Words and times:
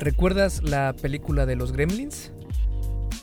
¿Recuerdas 0.00 0.62
la 0.62 0.94
película 0.94 1.46
de 1.46 1.56
los 1.56 1.72
Gremlins? 1.72 2.32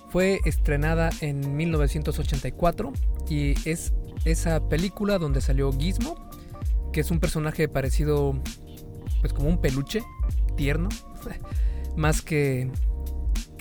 Fue 0.10 0.40
estrenada 0.46 1.10
en 1.22 1.56
1984 1.56 2.92
y 3.30 3.54
es 3.70 3.94
esa 4.26 4.68
película 4.68 5.18
donde 5.18 5.42
salió 5.42 5.72
Gizmo, 5.72 6.30
que 6.92 7.02
es 7.02 7.12
un 7.12 7.20
personaje 7.20 7.68
parecido 7.68 8.42
pues 9.22 9.34
como 9.34 9.50
un 9.50 9.62
peluche 9.62 10.04
tierno, 10.56 10.90
más 11.96 12.22
que 12.22 12.70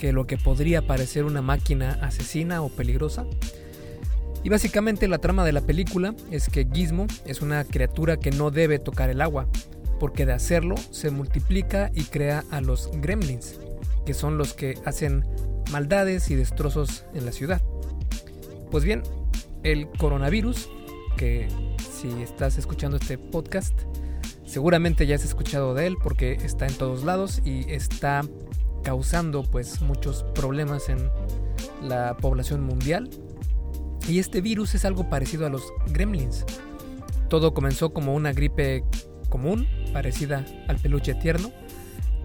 que 0.00 0.12
lo 0.12 0.26
que 0.26 0.38
podría 0.38 0.86
parecer 0.86 1.26
una 1.26 1.42
máquina 1.42 1.98
asesina 2.00 2.62
o 2.62 2.70
peligrosa. 2.70 3.26
Y 4.42 4.48
básicamente 4.48 5.06
la 5.08 5.18
trama 5.18 5.44
de 5.44 5.52
la 5.52 5.60
película 5.60 6.14
es 6.30 6.48
que 6.48 6.66
Gizmo 6.72 7.06
es 7.26 7.42
una 7.42 7.62
criatura 7.64 8.16
que 8.16 8.30
no 8.30 8.50
debe 8.50 8.78
tocar 8.78 9.10
el 9.10 9.20
agua, 9.20 9.46
porque 10.00 10.26
de 10.26 10.32
hacerlo 10.32 10.74
se 10.90 11.10
multiplica 11.10 11.92
y 11.94 12.04
crea 12.04 12.42
a 12.50 12.60
los 12.60 12.90
gremlins, 13.00 13.60
que 14.04 14.14
son 14.14 14.38
los 14.38 14.54
que 14.54 14.78
hacen 14.84 15.24
maldades 15.70 16.30
y 16.30 16.34
destrozos 16.34 17.04
en 17.14 17.26
la 17.26 17.32
ciudad. 17.32 17.62
Pues 18.70 18.82
bien, 18.82 19.02
el 19.62 19.88
coronavirus, 19.98 20.70
que 21.16 21.48
si 21.92 22.08
estás 22.22 22.56
escuchando 22.56 22.96
este 22.96 23.18
podcast, 23.18 23.78
seguramente 24.46 25.06
ya 25.06 25.16
has 25.16 25.24
escuchado 25.24 25.74
de 25.74 25.86
él 25.86 25.96
porque 26.02 26.32
está 26.32 26.66
en 26.66 26.74
todos 26.74 27.04
lados 27.04 27.42
y 27.44 27.70
está 27.70 28.22
causando 28.82 29.42
pues 29.42 29.82
muchos 29.82 30.24
problemas 30.34 30.88
en 30.88 31.10
la 31.82 32.16
población 32.16 32.64
mundial. 32.64 33.10
Y 34.08 34.18
este 34.18 34.40
virus 34.40 34.74
es 34.74 34.86
algo 34.86 35.10
parecido 35.10 35.46
a 35.46 35.50
los 35.50 35.62
gremlins. 35.88 36.46
Todo 37.28 37.52
comenzó 37.52 37.92
como 37.92 38.14
una 38.14 38.32
gripe 38.32 38.82
común, 39.30 39.66
parecida 39.94 40.44
al 40.68 40.76
peluche 40.76 41.14
tierno, 41.14 41.50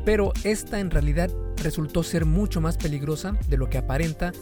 pero 0.04 0.34
esta 0.44 0.80
en 0.82 0.92
realidad 0.92 1.32
resultó 1.64 2.04
ser 2.04 2.26
mucho 2.26 2.60
más 2.60 2.76
peligrosa 2.76 3.38
de 3.48 3.58
lo 3.58 3.70
que 3.70 3.78
aparenta 3.78 4.34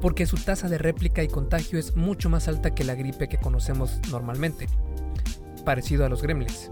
porque 0.00 0.26
su 0.26 0.36
tasa 0.36 0.68
de 0.68 0.78
réplica 0.78 1.22
y 1.22 1.28
contagio 1.28 1.78
es 1.78 1.96
mucho 1.96 2.28
más 2.28 2.48
alta 2.48 2.74
que 2.74 2.84
la 2.84 2.94
gripe 2.94 3.28
que 3.28 3.38
conocemos 3.38 4.00
normalmente, 4.10 4.66
parecido 5.64 6.04
a 6.04 6.08
los 6.08 6.22
gremlins. 6.22 6.70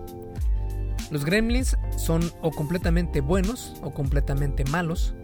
Los 1.11 1.25
gremlins 1.25 1.77
son 1.97 2.31
o 2.43 2.51
completamente 2.51 3.21
buenos 3.21 3.75
o 3.83 3.93
completamente 3.93 4.65
malos, 4.65 5.15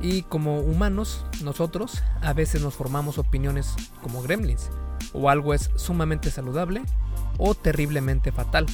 y 0.00 0.22
como 0.22 0.60
humanos, 0.60 1.24
nosotros 1.42 2.02
a 2.20 2.32
veces 2.32 2.62
nos 2.62 2.74
formamos 2.74 3.18
opiniones 3.18 3.74
como 4.02 4.22
gremlins, 4.22 4.70
o 5.12 5.30
algo 5.30 5.54
es 5.54 5.70
sumamente 5.76 6.30
saludable 6.30 6.82
o 7.38 7.54
terriblemente 7.54 8.32
fatal. 8.32 8.66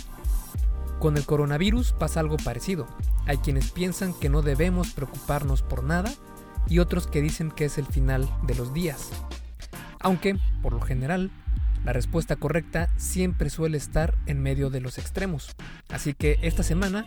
Con 1.02 1.16
el 1.16 1.26
coronavirus 1.26 1.94
pasa 1.94 2.20
algo 2.20 2.36
parecido. 2.36 2.86
Hay 3.26 3.38
quienes 3.38 3.72
piensan 3.72 4.14
que 4.14 4.28
no 4.28 4.40
debemos 4.40 4.92
preocuparnos 4.92 5.60
por 5.60 5.82
nada 5.82 6.14
y 6.68 6.78
otros 6.78 7.08
que 7.08 7.20
dicen 7.20 7.50
que 7.50 7.64
es 7.64 7.76
el 7.76 7.86
final 7.86 8.30
de 8.44 8.54
los 8.54 8.72
días. 8.72 9.10
Aunque, 9.98 10.38
por 10.62 10.72
lo 10.72 10.80
general, 10.80 11.32
la 11.84 11.92
respuesta 11.92 12.36
correcta 12.36 12.88
siempre 12.98 13.50
suele 13.50 13.78
estar 13.78 14.16
en 14.26 14.40
medio 14.40 14.70
de 14.70 14.80
los 14.80 14.96
extremos. 14.96 15.56
Así 15.88 16.14
que 16.14 16.38
esta 16.42 16.62
semana 16.62 17.04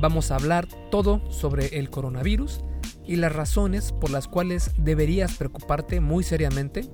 vamos 0.00 0.30
a 0.30 0.36
hablar 0.36 0.66
todo 0.90 1.20
sobre 1.30 1.78
el 1.78 1.90
coronavirus 1.90 2.62
y 3.04 3.16
las 3.16 3.34
razones 3.34 3.92
por 3.92 4.08
las 4.08 4.28
cuales 4.28 4.70
deberías 4.78 5.34
preocuparte 5.34 6.00
muy 6.00 6.24
seriamente 6.24 6.88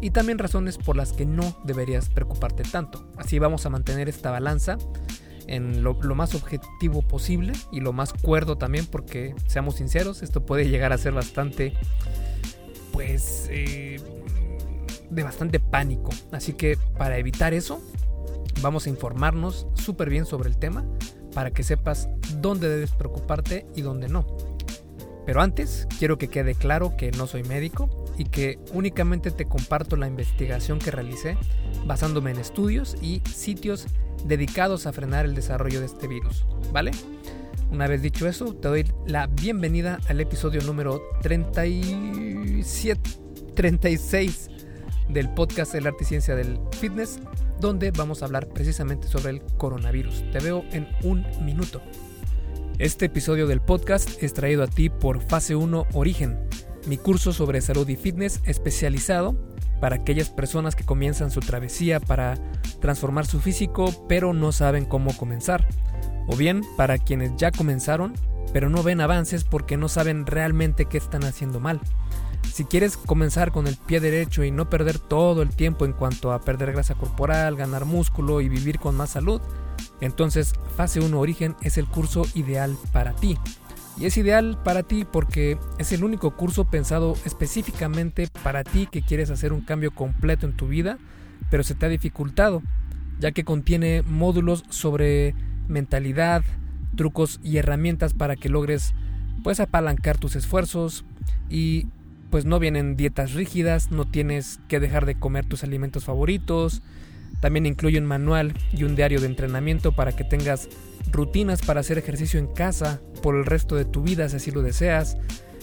y 0.00 0.10
también 0.10 0.38
razones 0.38 0.78
por 0.78 0.96
las 0.96 1.12
que 1.12 1.26
no 1.26 1.60
deberías 1.64 2.08
preocuparte 2.08 2.62
tanto. 2.62 3.10
Así 3.16 3.40
vamos 3.40 3.66
a 3.66 3.70
mantener 3.70 4.08
esta 4.08 4.30
balanza 4.30 4.78
en 5.46 5.82
lo, 5.82 5.94
más 6.14 6.34
objetivo 6.34 7.02
posible 7.02 7.52
y 7.70 7.80
lo 7.80 7.92
más 7.92 8.12
cuerdo 8.12 8.56
también 8.56 8.86
porque 8.86 9.34
seamos 9.46 9.76
sinceros, 9.76 10.22
esto 10.22 10.44
puede 10.44 10.68
llegar 10.68 10.92
a 10.92 10.98
ser 10.98 11.12
bastante 11.12 11.72
pues 12.92 13.48
eh, 13.50 14.00
de 15.10 15.22
bastante 15.22 15.60
pánico. 15.60 16.10
Así 16.30 16.52
que 16.52 16.78
para 16.98 17.18
evitar 17.18 17.54
eso, 17.54 17.80
vamos 18.60 18.86
a 18.86 18.90
informarnos 18.90 19.66
súper 19.74 20.10
bien 20.10 20.26
sobre 20.26 20.48
el 20.48 20.58
tema 20.58 20.84
para 21.34 21.50
que 21.50 21.62
sepas 21.62 22.08
dónde 22.40 22.68
debes 22.68 22.92
preocuparte 22.92 23.66
y 23.74 23.82
dónde 23.82 24.08
no. 24.08 24.26
Pero 25.24 25.40
antes, 25.40 25.86
quiero 25.98 26.18
que 26.18 26.28
quede 26.28 26.54
claro 26.54 26.96
que 26.96 27.10
no 27.12 27.26
soy 27.26 27.44
médico 27.44 28.01
y 28.18 28.24
que 28.24 28.58
únicamente 28.72 29.30
te 29.30 29.46
comparto 29.46 29.96
la 29.96 30.06
investigación 30.06 30.78
que 30.78 30.90
realicé 30.90 31.36
basándome 31.86 32.30
en 32.30 32.38
estudios 32.38 32.96
y 33.00 33.22
sitios 33.32 33.86
dedicados 34.26 34.86
a 34.86 34.92
frenar 34.92 35.24
el 35.24 35.34
desarrollo 35.34 35.80
de 35.80 35.86
este 35.86 36.06
virus, 36.06 36.46
¿vale? 36.72 36.92
Una 37.70 37.88
vez 37.88 38.02
dicho 38.02 38.28
eso, 38.28 38.54
te 38.54 38.68
doy 38.68 38.84
la 39.06 39.26
bienvenida 39.26 39.98
al 40.08 40.20
episodio 40.20 40.60
número 40.62 41.00
37, 41.22 43.00
36 43.54 44.50
del 45.08 45.30
podcast 45.30 45.74
El 45.74 45.86
Arte 45.86 46.04
y 46.04 46.06
Ciencia 46.06 46.36
del 46.36 46.58
Fitness, 46.78 47.18
donde 47.60 47.90
vamos 47.90 48.22
a 48.22 48.26
hablar 48.26 48.48
precisamente 48.48 49.08
sobre 49.08 49.30
el 49.30 49.42
coronavirus. 49.56 50.22
Te 50.32 50.40
veo 50.40 50.64
en 50.72 50.86
un 51.02 51.24
minuto. 51.44 51.80
Este 52.78 53.06
episodio 53.06 53.46
del 53.46 53.60
podcast 53.60 54.22
es 54.22 54.34
traído 54.34 54.62
a 54.62 54.66
ti 54.66 54.88
por 54.88 55.20
Fase 55.22 55.54
1 55.54 55.86
Origen, 55.94 56.38
mi 56.86 56.96
curso 56.96 57.32
sobre 57.32 57.60
salud 57.60 57.88
y 57.88 57.96
fitness 57.96 58.40
especializado 58.44 59.36
para 59.80 59.96
aquellas 59.96 60.30
personas 60.30 60.76
que 60.76 60.84
comienzan 60.84 61.30
su 61.30 61.40
travesía 61.40 62.00
para 62.00 62.34
transformar 62.80 63.26
su 63.26 63.40
físico 63.40 63.92
pero 64.08 64.32
no 64.32 64.52
saben 64.52 64.84
cómo 64.84 65.16
comenzar. 65.16 65.66
O 66.28 66.36
bien 66.36 66.62
para 66.76 66.98
quienes 66.98 67.36
ya 67.36 67.50
comenzaron 67.50 68.14
pero 68.52 68.68
no 68.68 68.82
ven 68.82 69.00
avances 69.00 69.44
porque 69.44 69.76
no 69.76 69.88
saben 69.88 70.26
realmente 70.26 70.84
qué 70.84 70.98
están 70.98 71.24
haciendo 71.24 71.58
mal. 71.60 71.80
Si 72.52 72.64
quieres 72.64 72.96
comenzar 72.96 73.50
con 73.50 73.66
el 73.66 73.76
pie 73.76 74.00
derecho 74.00 74.44
y 74.44 74.50
no 74.50 74.68
perder 74.68 74.98
todo 74.98 75.42
el 75.42 75.50
tiempo 75.50 75.86
en 75.86 75.92
cuanto 75.92 76.32
a 76.32 76.40
perder 76.42 76.72
grasa 76.72 76.94
corporal, 76.94 77.56
ganar 77.56 77.86
músculo 77.86 78.40
y 78.40 78.48
vivir 78.48 78.78
con 78.78 78.94
más 78.94 79.10
salud, 79.10 79.40
entonces 80.00 80.52
Fase 80.76 81.00
1 81.00 81.18
Origen 81.18 81.56
es 81.62 81.78
el 81.78 81.86
curso 81.86 82.26
ideal 82.34 82.76
para 82.92 83.14
ti. 83.14 83.38
Y 83.98 84.06
es 84.06 84.16
ideal 84.16 84.58
para 84.64 84.82
ti 84.82 85.04
porque 85.10 85.58
es 85.78 85.92
el 85.92 86.02
único 86.02 86.34
curso 86.36 86.64
pensado 86.64 87.16
específicamente 87.24 88.28
para 88.42 88.64
ti 88.64 88.88
que 88.90 89.02
quieres 89.02 89.30
hacer 89.30 89.52
un 89.52 89.60
cambio 89.60 89.90
completo 89.90 90.46
en 90.46 90.56
tu 90.56 90.68
vida, 90.68 90.98
pero 91.50 91.62
se 91.62 91.74
te 91.74 91.86
ha 91.86 91.88
dificultado, 91.88 92.62
ya 93.20 93.32
que 93.32 93.44
contiene 93.44 94.02
módulos 94.02 94.64
sobre 94.70 95.34
mentalidad, 95.68 96.42
trucos 96.96 97.40
y 97.42 97.58
herramientas 97.58 98.14
para 98.14 98.36
que 98.36 98.48
logres 98.48 98.94
pues 99.42 99.60
apalancar 99.60 100.18
tus 100.18 100.36
esfuerzos 100.36 101.04
y 101.48 101.88
pues 102.30 102.46
no 102.46 102.58
vienen 102.58 102.96
dietas 102.96 103.34
rígidas, 103.34 103.90
no 103.90 104.06
tienes 104.06 104.58
que 104.68 104.80
dejar 104.80 105.04
de 105.04 105.16
comer 105.18 105.44
tus 105.44 105.64
alimentos 105.64 106.04
favoritos. 106.04 106.82
También 107.40 107.66
incluye 107.66 107.98
un 107.98 108.06
manual 108.06 108.54
y 108.72 108.84
un 108.84 108.96
diario 108.96 109.20
de 109.20 109.26
entrenamiento 109.26 109.92
para 109.92 110.12
que 110.12 110.24
tengas 110.24 110.68
rutinas 111.10 111.62
para 111.62 111.80
hacer 111.80 111.98
ejercicio 111.98 112.38
en 112.38 112.46
casa 112.46 113.00
por 113.22 113.34
el 113.34 113.44
resto 113.44 113.76
de 113.76 113.84
tu 113.84 114.02
vida 114.02 114.28
si 114.28 114.36
así 114.36 114.50
lo 114.50 114.62
deseas, 114.62 115.16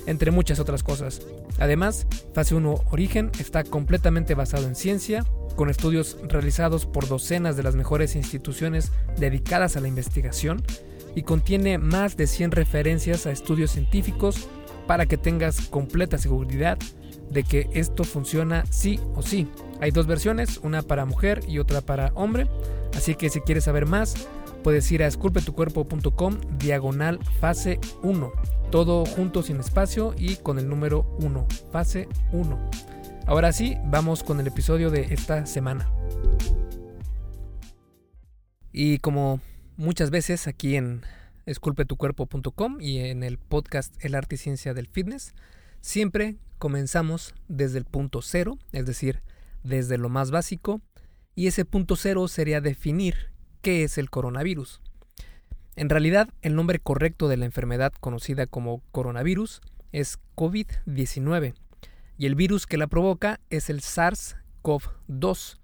entre 0.06 0.31
muchas 0.31 0.59
otras 0.59 0.84
cosas. 0.84 1.22
Además, 1.59 2.08
Fase 2.34 2.56
1 2.56 2.84
Origen 2.91 3.31
está 3.40 3.63
completamente 3.63 4.34
basado 4.34 4.68
en 4.68 4.75
ciencia, 4.75 5.25
con 5.56 5.69
estudios 5.69 6.18
realizados 6.24 6.85
por 6.85 7.08
docenas 7.08 7.58
de 7.58 7.63
las 7.63 7.75
mejores 7.75 8.16
instituciones 8.16 8.91
dedicadas 9.18 9.75
a 9.75 9.81
la 9.81 9.88
investigación 9.88 10.63
y 11.16 11.24
contiene 11.24 11.78
más 11.78 12.16
de 12.16 12.28
100 12.28 12.52
referencias 12.52 13.25
a 13.25 13.31
estudios 13.31 13.72
científicos 13.72 14.47
para 14.88 15.06
que 15.06 15.18
tengas 15.18 15.62
completa 15.62 16.18
seguridad 16.18 16.78
de 17.31 17.44
que 17.44 17.69
esto 17.73 18.03
funciona 18.03 18.66
sí 18.69 19.00
o 19.16 19.22
sí. 19.22 19.47
Hay 19.81 19.91
dos 19.91 20.07
versiones, 20.07 20.59
una 20.63 20.81
para 20.81 21.06
mujer 21.06 21.41
y 21.47 21.59
otra 21.59 21.81
para 21.81 22.12
hombre, 22.16 22.47
así 22.95 23.16
que 23.16 23.29
si 23.29 23.41
quieres 23.41 23.66
saber 23.66 23.85
más, 23.85 24.28
puedes 24.63 24.91
ir 24.91 25.03
a 25.03 25.07
esculpetucuerpo.com 25.07 26.37
diagonal 26.58 27.20
fase 27.40 27.79
1, 28.03 28.31
todo 28.72 29.05
junto 29.05 29.41
sin 29.43 29.59
espacio 29.59 30.14
y 30.17 30.35
con 30.37 30.59
el 30.59 30.67
número 30.67 31.05
1, 31.20 31.47
fase 31.72 32.08
1. 32.31 32.70
Ahora 33.26 33.53
sí, 33.53 33.78
vamos 33.85 34.23
con 34.23 34.40
el 34.40 34.47
episodio 34.47 34.90
de 34.90 35.14
esta 35.14 35.46
semana. 35.46 35.90
Y 38.72 38.99
como 38.99 39.40
muchas 39.78 40.09
veces 40.09 40.47
aquí 40.47 40.75
en 40.75 41.03
esculpetucuerpo.com 41.46 42.79
y 42.79 42.99
en 42.99 43.23
el 43.23 43.37
podcast 43.37 43.93
El 44.03 44.16
arte 44.16 44.35
y 44.35 44.37
ciencia 44.37 44.73
del 44.73 44.87
fitness, 44.87 45.34
siempre 45.82 46.37
comenzamos 46.59 47.34
desde 47.47 47.79
el 47.79 47.85
punto 47.85 48.22
cero, 48.22 48.59
es 48.72 48.85
decir, 48.85 49.23
desde 49.64 49.97
lo 49.97 50.09
más 50.09 50.29
básico, 50.29 50.82
y 51.34 51.47
ese 51.47 51.66
punto 51.66 51.96
cero 51.96 52.28
sería 52.28 52.61
definir 52.61 53.32
qué 53.61 53.84
es 53.84 53.97
el 53.97 54.09
coronavirus. 54.09 54.82
En 55.76 55.90
realidad, 55.90 56.29
el 56.41 56.56
nombre 56.56 56.79
correcto 56.79 57.28
de 57.28 57.38
la 57.38 57.46
enfermedad 57.46 57.94
conocida 58.00 58.46
como 58.46 58.84
coronavirus 58.91 59.61
es 59.91 60.20
COVID-19, 60.35 61.56
y 62.17 62.26
el 62.26 62.35
virus 62.35 62.67
que 62.67 62.78
la 62.78 62.88
provoca 62.88 63.40
es 63.50 63.70
el 63.70 63.82
SARS-CoV-2, 63.82 65.58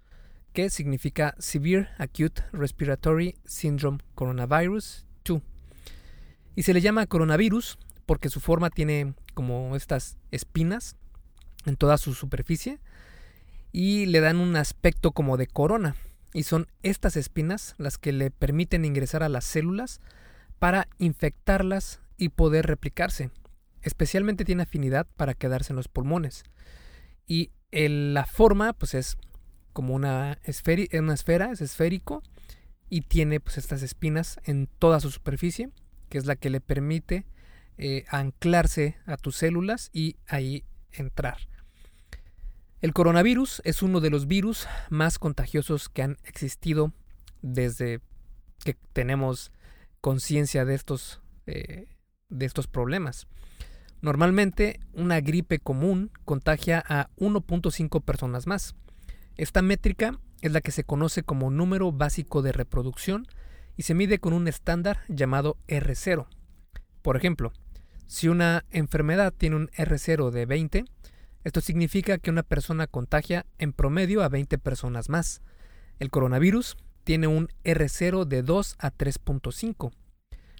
que 0.53 0.69
significa 0.69 1.35
Severe 1.37 1.89
Acute 1.97 2.43
Respiratory 2.53 3.35
Syndrome 3.45 3.99
Coronavirus 4.15 5.05
2 5.25 5.41
y 6.55 6.63
se 6.63 6.73
le 6.73 6.81
llama 6.81 7.05
coronavirus 7.05 7.77
porque 8.05 8.29
su 8.29 8.39
forma 8.39 8.69
tiene 8.69 9.13
como 9.33 9.75
estas 9.75 10.17
espinas 10.31 10.95
en 11.65 11.75
toda 11.75 11.97
su 11.97 12.13
superficie 12.13 12.79
y 13.71 14.05
le 14.05 14.21
dan 14.21 14.37
un 14.37 14.55
aspecto 14.55 15.11
como 15.11 15.37
de 15.37 15.47
corona. 15.47 15.95
Y 16.33 16.43
son 16.43 16.67
estas 16.83 17.15
espinas 17.17 17.75
las 17.77 17.97
que 17.97 18.11
le 18.11 18.31
permiten 18.31 18.85
ingresar 18.85 19.23
a 19.23 19.29
las 19.29 19.45
células 19.45 20.01
para 20.59 20.87
infectarlas 20.97 22.01
y 22.17 22.29
poder 22.29 22.67
replicarse. 22.67 23.31
Especialmente 23.81 24.45
tiene 24.45 24.63
afinidad 24.63 25.07
para 25.15 25.33
quedarse 25.33 25.73
en 25.73 25.77
los 25.77 25.87
pulmones. 25.87 26.43
Y 27.27 27.51
la 27.71 28.25
forma 28.25 28.73
pues 28.73 28.93
es 28.93 29.17
como 29.73 29.93
una, 29.93 30.39
una 30.99 31.13
esfera, 31.13 31.51
es 31.51 31.61
esférico 31.61 32.23
y 32.89 33.01
tiene 33.01 33.39
pues 33.39 33.57
estas 33.57 33.81
espinas 33.81 34.39
en 34.45 34.67
toda 34.67 34.99
su 34.99 35.11
superficie, 35.11 35.69
que 36.09 36.17
es 36.17 36.25
la 36.25 36.35
que 36.35 36.49
le 36.49 36.61
permite 36.61 37.25
eh, 37.77 38.05
anclarse 38.09 38.97
a 39.05 39.17
tus 39.17 39.35
células 39.35 39.89
y 39.93 40.17
ahí 40.27 40.63
entrar. 40.91 41.37
El 42.81 42.93
coronavirus 42.93 43.61
es 43.65 43.81
uno 43.81 43.99
de 43.99 44.09
los 44.09 44.27
virus 44.27 44.67
más 44.89 45.17
contagiosos 45.17 45.89
que 45.89 46.03
han 46.03 46.17
existido 46.23 46.93
desde 47.41 48.01
que 48.63 48.75
tenemos 48.93 49.51
conciencia 50.01 50.65
de 50.65 50.79
eh, 51.47 51.87
de 52.29 52.45
estos 52.45 52.67
problemas. 52.67 53.27
Normalmente 54.01 54.79
una 54.93 55.19
gripe 55.19 55.59
común 55.59 56.11
contagia 56.25 56.83
a 56.87 57.09
1.5 57.17 58.03
personas 58.03 58.45
más. 58.45 58.75
Esta 59.35 59.61
métrica 59.61 60.19
es 60.41 60.51
la 60.51 60.61
que 60.61 60.71
se 60.71 60.83
conoce 60.83 61.23
como 61.23 61.49
número 61.49 61.91
básico 61.91 62.41
de 62.41 62.51
reproducción 62.51 63.25
y 63.77 63.83
se 63.83 63.95
mide 63.95 64.19
con 64.19 64.33
un 64.33 64.47
estándar 64.47 64.99
llamado 65.07 65.57
R0. 65.67 66.27
Por 67.01 67.17
ejemplo, 67.17 67.51
si 68.07 68.27
una 68.27 68.65
enfermedad 68.71 69.33
tiene 69.35 69.55
un 69.55 69.67
R0 69.69 70.29
de 70.31 70.45
20, 70.45 70.85
esto 71.43 71.61
significa 71.61 72.17
que 72.17 72.31
una 72.31 72.43
persona 72.43 72.87
contagia 72.87 73.45
en 73.57 73.73
promedio 73.73 74.23
a 74.23 74.29
20 74.29 74.57
personas 74.57 75.09
más. 75.09 75.41
El 75.99 76.09
coronavirus 76.09 76.77
tiene 77.03 77.27
un 77.27 77.49
R0 77.63 78.25
de 78.25 78.41
2 78.41 78.75
a 78.79 78.91
3.5, 78.91 79.91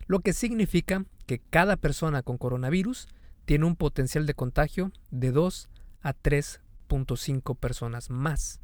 lo 0.08 0.20
que 0.20 0.34
significa 0.34 1.06
que 1.26 1.40
cada 1.40 1.76
persona 1.76 2.22
con 2.22 2.38
coronavirus 2.38 3.08
tiene 3.46 3.66
un 3.66 3.76
potencial 3.76 4.26
de 4.26 4.36
contagio 4.36 4.92
de 5.10 5.32
2 5.32 5.70
a 6.02 6.14
3.5 6.14 7.58
personas 7.58 8.10
más. 8.10 8.60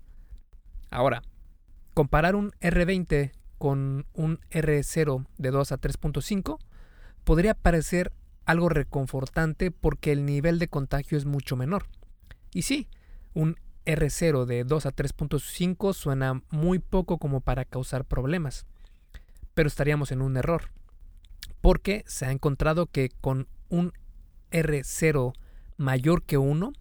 Ahora, 0.92 1.24
comparar 1.94 2.36
un 2.36 2.52
R20 2.62 3.32
con 3.58 4.06
un 4.14 4.40
R0 4.52 5.26
de 5.38 5.52
2 5.52 5.72
a 5.72 5.78
3.5 5.80 6.60
podría 7.24 7.54
parecer 7.54 8.12
algo 8.46 8.70
reconfortante 8.70 9.72
porque 9.72 10.12
el 10.12 10.26
nivel 10.26 10.60
de 10.60 10.68
contagio 10.68 11.18
es 11.18 11.26
mucho 11.26 11.56
menor. 11.56 11.86
Y 12.54 12.64
sí, 12.64 12.88
un 13.34 13.56
R0 13.86 14.46
de 14.46 14.64
2 14.64 14.86
a 14.86 14.96
3.5 14.96 15.94
suena 15.94 16.42
muy 16.50 16.80
poco 16.80 17.18
como 17.18 17.42
para 17.42 17.66
causar 17.66 18.06
problemas, 18.06 18.66
pero 19.54 19.68
estaríamos 19.68 20.12
en 20.12 20.22
un 20.22 20.38
error, 20.38 20.72
porque 21.62 22.04
se 22.08 22.26
ha 22.26 22.32
encontrado 22.32 22.86
que 22.86 23.10
con 23.22 23.48
un 23.70 23.94
R0 24.52 25.34
mayor 25.78 26.24
que 26.24 26.38
1 26.38 26.74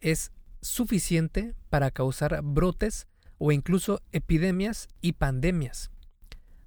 es 0.00 0.32
suficiente 0.60 1.54
para 1.70 1.90
causar 1.90 2.40
brotes 2.42 3.06
o 3.38 3.52
incluso 3.52 4.00
epidemias 4.12 4.88
y 5.00 5.12
pandemias. 5.12 5.90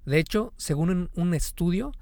De 0.04 0.18
hecho, 0.18 0.52
según 0.56 1.10
un 1.14 1.34
estudio, 1.34 1.92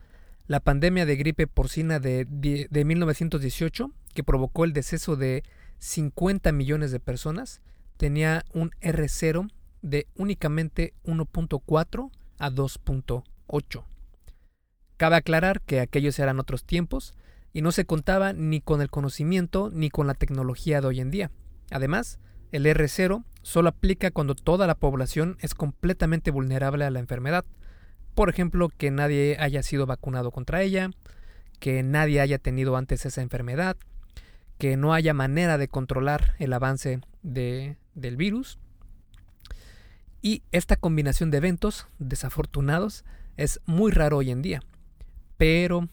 la 0.49 0.61
pandemia 0.61 1.05
de 1.05 1.17
gripe 1.17 1.47
porcina 1.47 2.01
de, 2.01 2.27
1918, 2.27 3.93
que 4.15 4.25
provocó 4.25 4.65
el 4.65 4.73
deceso 4.73 5.15
de 5.15 5.45
50 5.79 6.51
millones 6.53 6.91
de 6.91 7.01
personas, 7.01 7.61
tenía 7.99 8.45
un 8.55 8.71
R0 8.81 9.51
de 9.83 10.09
únicamente 10.17 10.95
1.4 11.05 12.11
a 12.39 12.51
2.8. 12.51 13.85
Cabe 14.97 15.17
aclarar 15.17 15.61
que 15.61 15.81
aquellos 15.81 16.19
eran 16.19 16.41
otros 16.41 16.65
tiempos 16.65 17.15
y 17.53 17.61
no 17.61 17.71
se 17.71 17.85
contaba 17.85 18.33
ni 18.33 18.61
con 18.61 18.81
el 18.81 18.91
conocimiento 18.91 19.71
ni 19.71 19.91
con 19.91 20.07
la 20.07 20.15
tecnología 20.15 20.81
de 20.81 20.87
hoy 20.87 21.01
en 21.01 21.11
día. 21.11 21.31
Además, 21.71 22.19
el 22.53 22.65
R0 22.65 23.23
solo 23.43 23.69
aplica 23.69 24.11
cuando 24.11 24.35
toda 24.35 24.67
la 24.67 24.77
población 24.77 25.37
es 25.41 25.55
completamente 25.55 26.31
vulnerable 26.31 26.87
a 26.87 26.91
la 26.91 27.01
enfermedad. 27.01 27.45
Por 28.19 28.31
ejemplo, 28.31 28.69
que 28.69 28.91
nadie 28.91 29.37
haya 29.39 29.63
sido 29.63 29.87
vacunado 29.87 30.33
contra 30.33 30.61
ella, 30.61 30.91
que 31.61 31.85
nadie 31.85 32.21
haya 32.21 32.39
tenido 32.39 32.77
antes 32.77 33.07
esa 33.07 33.23
enfermedad, 33.23 33.77
que 34.59 34.77
no 34.77 34.93
haya 34.93 35.15
manera 35.15 35.57
de 35.57 35.69
controlar 35.69 36.35
el 36.41 36.53
avance 36.53 37.01
del 37.23 38.17
virus. 38.17 38.59
Y 40.21 40.43
esta 40.51 40.75
combinación 40.75 41.31
de 41.31 41.37
eventos 41.37 41.87
desafortunados 42.01 43.05
es 43.37 43.61
muy 43.67 43.93
raro 43.93 44.17
hoy 44.17 44.33
en 44.33 44.43
día. 44.43 44.65
Pero 45.37 45.89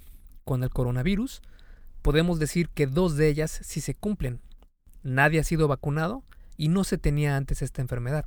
con 0.46 0.64
el 0.64 0.72
coronavirus 0.72 1.44
podemos 2.02 2.40
decir 2.40 2.70
que 2.70 2.88
dos 2.88 3.18
de 3.18 3.28
ellas 3.28 3.52
sí 3.64 3.82
se 3.82 3.94
cumplen. 3.94 4.42
Nadie 5.04 5.42
ha 5.42 5.44
sido 5.44 5.68
vacunado 5.68 6.24
y 6.58 6.70
no 6.70 6.86
se 6.86 6.98
tenía 6.98 7.38
antes 7.38 7.62
esta 7.62 7.84
enfermedad. 7.84 8.26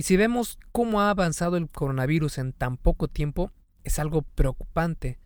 Y 0.00 0.04
si 0.04 0.16
vemos 0.16 0.58
cómo 0.72 1.02
ha 1.02 1.10
avanzado 1.10 1.58
el 1.58 1.68
coronavirus 1.68 2.38
en 2.38 2.54
tan 2.54 2.78
poco 2.78 3.06
tiempo, 3.06 3.52
es 3.84 3.98
algo 3.98 4.22
preocupante, 4.22 5.18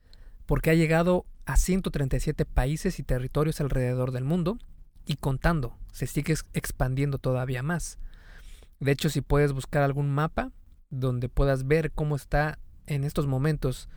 porque 0.47 0.71
ha 0.71 0.75
llegado 0.75 1.26
a 1.47 1.56
137 1.56 2.44
países 2.44 2.99
y 2.99 3.05
territorios 3.05 3.61
alrededor 3.61 4.11
del 4.11 4.25
mundo, 4.25 4.59
y 5.06 5.15
contando, 5.15 5.79
se 5.93 6.09
sigue 6.09 6.35
expandiendo 6.55 7.19
todavía 7.19 7.62
más. 7.62 8.00
De 8.81 8.91
hecho, 8.91 9.11
si 9.11 9.21
puedes 9.21 9.53
buscar 9.53 9.85
algún 9.85 10.11
mapa 10.11 10.50
donde 10.91 11.29
puedas 11.29 11.69
ver 11.69 11.93
cómo 11.93 12.17
está 12.17 12.59
en 12.87 13.05
estos 13.05 13.29
momentos 13.29 13.88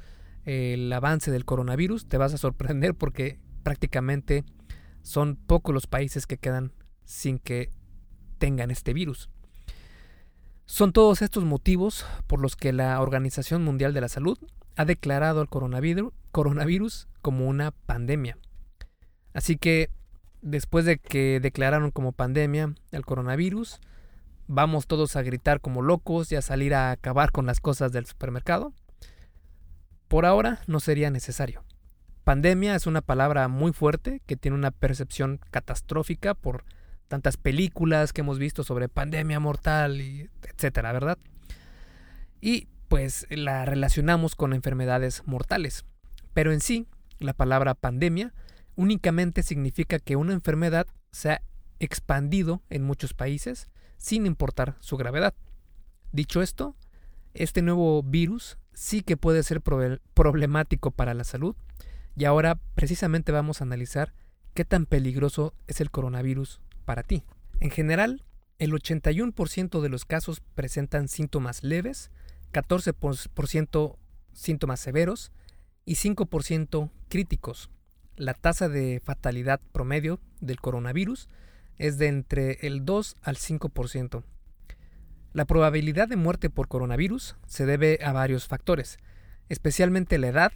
el 0.46 0.94
avance 0.94 1.32
del 1.32 1.44
coronavirus, 1.44 2.08
te 2.08 2.18
vas 2.18 2.36
a 2.36 2.38
sorprender 2.38 2.94
porque 3.00 3.40
prácticamente 3.64 4.46
son 5.02 5.38
pocos 5.38 5.74
los 5.74 5.88
países 5.88 6.28
que 6.28 6.38
quedan 6.38 6.72
sin 7.04 7.40
que 7.40 7.72
tengan 8.38 8.70
este 8.70 8.94
virus. 8.94 9.32
Son 10.70 10.92
todos 10.92 11.22
estos 11.22 11.46
motivos 11.46 12.06
por 12.28 12.42
los 12.42 12.58
que 12.58 12.74
la 12.74 13.00
Organización 13.00 13.64
Mundial 13.64 13.94
de 13.94 14.02
la 14.02 14.10
Salud 14.10 14.38
ha 14.76 14.84
declarado 14.84 15.40
al 15.40 15.48
coronavirus, 15.48 17.08
como 17.22 17.48
una 17.48 17.72
pandemia. 17.72 18.38
Así 19.34 19.56
que 19.56 19.90
después 20.42 20.84
de 20.84 20.98
que 20.98 21.40
declararon 21.40 21.90
como 21.92 22.12
pandemia 22.12 22.76
el 22.92 23.06
coronavirus, 23.06 23.80
vamos 24.48 24.88
todos 24.88 25.16
a 25.16 25.22
gritar 25.22 25.62
como 25.62 25.82
locos 25.82 26.34
y 26.34 26.36
a 26.36 26.42
salir 26.42 26.76
a 26.76 26.92
acabar 26.92 27.32
con 27.32 27.46
las 27.46 27.62
cosas 27.62 27.94
del 27.94 28.06
supermercado. 28.06 28.74
Por 30.10 30.26
ahora 30.26 30.60
no 30.68 30.82
sería 30.82 31.10
necesario. 31.10 31.64
Pandemia 32.26 32.76
es 32.76 32.88
una 32.88 33.02
palabra 33.02 33.48
muy 33.48 33.72
fuerte 33.72 34.22
que 34.26 34.36
tiene 34.36 34.58
una 34.58 34.72
percepción 34.72 35.40
catastrófica 35.50 36.34
por 36.34 36.66
tantas 37.08 37.38
películas 37.38 38.14
que 38.14 38.22
hemos 38.22 38.40
visto 38.40 38.64
sobre 38.64 38.90
pandemia 38.90 39.40
mortal, 39.40 40.02
y 40.02 40.30
etcétera, 40.44 40.92
¿verdad? 40.92 41.18
Y 42.42 42.68
pues 42.88 43.28
la 43.30 43.66
relacionamos 43.66 44.36
con 44.36 44.54
enfermedades 44.54 45.24
mortales. 45.26 45.86
Pero 46.34 46.52
en 46.52 46.62
sí, 46.62 46.88
la 47.20 47.34
palabra 47.34 47.74
pandemia 47.74 48.34
únicamente 48.76 49.44
significa 49.44 50.00
que 50.00 50.16
una 50.16 50.34
enfermedad 50.34 50.88
se 51.12 51.32
ha 51.32 51.42
expandido 51.80 52.62
en 52.70 52.84
muchos 52.84 53.14
países 53.14 53.70
sin 53.98 54.26
importar 54.26 54.76
su 54.80 54.98
gravedad. 54.98 55.34
Dicho 56.12 56.42
esto, 56.42 56.76
este 57.34 57.62
nuevo 57.62 58.04
virus 58.04 58.58
sí 58.74 59.02
que 59.02 59.18
puede 59.18 59.44
ser 59.44 59.62
problemático 59.62 60.92
para 60.92 61.14
la 61.14 61.24
salud 61.24 61.56
y 62.16 62.26
ahora 62.26 62.60
precisamente 62.76 63.32
vamos 63.32 63.62
a 63.62 63.64
analizar 63.64 64.14
qué 64.54 64.66
tan 64.66 64.86
peligroso 64.86 65.54
es 65.68 65.82
el 65.82 65.92
coronavirus 65.92 66.62
para 66.88 67.04
ti. 67.04 67.26
En 67.60 67.70
general, 67.70 68.24
el 68.60 68.72
81% 68.72 69.82
de 69.82 69.90
los 69.90 70.06
casos 70.06 70.42
presentan 70.56 71.10
síntomas 71.10 71.62
leves, 71.62 72.12
14% 72.54 73.98
síntomas 74.32 74.80
severos 74.80 75.34
y 75.84 75.96
5% 75.96 76.90
críticos. 77.10 77.70
La 78.16 78.34
tasa 78.34 78.70
de 78.70 79.02
fatalidad 79.04 79.60
promedio 79.74 80.22
del 80.40 80.62
coronavirus 80.62 81.28
es 81.76 81.98
de 81.98 82.08
entre 82.08 82.66
el 82.66 82.86
2 82.86 83.18
al 83.22 83.36
5%. 83.36 84.24
La 85.34 85.44
probabilidad 85.44 86.08
de 86.08 86.16
muerte 86.16 86.50
por 86.50 86.70
coronavirus 86.70 87.36
se 87.48 87.66
debe 87.66 88.00
a 88.02 88.14
varios 88.14 88.48
factores, 88.48 88.98
especialmente 89.50 90.18
la 90.18 90.30
edad 90.30 90.54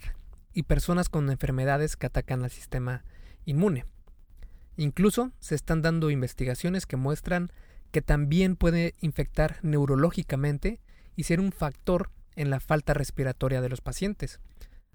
y 0.53 0.63
personas 0.63 1.09
con 1.09 1.29
enfermedades 1.29 1.97
que 1.97 2.07
atacan 2.07 2.43
al 2.43 2.51
sistema 2.51 3.03
inmune. 3.43 3.85
Incluso 4.81 5.31
se 5.39 5.53
están 5.53 5.83
dando 5.83 6.09
investigaciones 6.09 6.87
que 6.87 6.97
muestran 6.97 7.51
que 7.91 8.01
también 8.01 8.55
puede 8.55 8.95
infectar 8.99 9.59
neurológicamente 9.61 10.79
y 11.15 11.25
ser 11.25 11.39
un 11.39 11.51
factor 11.51 12.09
en 12.35 12.49
la 12.49 12.59
falta 12.59 12.95
respiratoria 12.95 13.61
de 13.61 13.69
los 13.69 13.79
pacientes, 13.79 14.39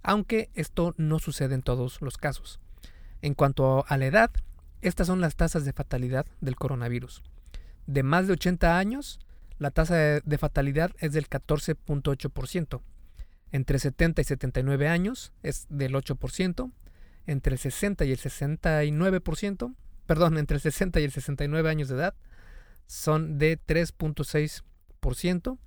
aunque 0.02 0.50
esto 0.54 0.92
no 0.96 1.20
sucede 1.20 1.54
en 1.54 1.62
todos 1.62 2.02
los 2.02 2.16
casos. 2.16 2.58
En 3.22 3.34
cuanto 3.34 3.84
a 3.86 3.96
la 3.96 4.06
edad, 4.06 4.32
estas 4.80 5.06
son 5.06 5.20
las 5.20 5.36
tasas 5.36 5.64
de 5.64 5.72
fatalidad 5.72 6.26
del 6.40 6.56
coronavirus. 6.56 7.22
De 7.86 8.02
más 8.02 8.26
de 8.26 8.32
80 8.32 8.78
años, 8.78 9.20
la 9.60 9.70
tasa 9.70 9.94
de 9.94 10.38
fatalidad 10.38 10.90
es 10.98 11.12
del 11.12 11.28
14.8%. 11.28 12.80
Entre 13.52 13.78
70 13.78 14.20
y 14.20 14.24
79 14.24 14.88
años 14.88 15.32
es 15.44 15.68
del 15.68 15.94
8%. 15.94 16.72
Entre 17.26 17.54
el 17.54 17.58
60 17.58 18.04
y 18.04 18.12
el 18.12 18.18
69%, 18.18 19.74
perdón, 20.06 20.38
entre 20.38 20.56
el 20.56 20.60
60 20.60 21.00
y 21.00 21.04
el 21.04 21.12
69 21.12 21.68
años 21.68 21.88
de 21.88 21.96
edad 21.96 22.14
son 22.86 23.38
de 23.38 23.58
3.6%. 23.58 25.58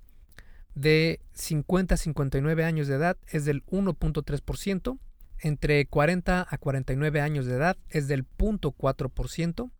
De 0.74 1.20
50 1.32 1.94
a 1.94 1.98
59 1.98 2.64
años 2.64 2.86
de 2.86 2.94
edad 2.94 3.16
es 3.28 3.44
del 3.44 3.64
1.3%. 3.66 4.98
Entre 5.42 5.86
40 5.86 6.46
a 6.48 6.58
49 6.58 7.20
años 7.20 7.46
de 7.46 7.54
edad 7.54 7.76
es 7.88 8.08
del 8.08 8.26
0.4%. 8.38 9.70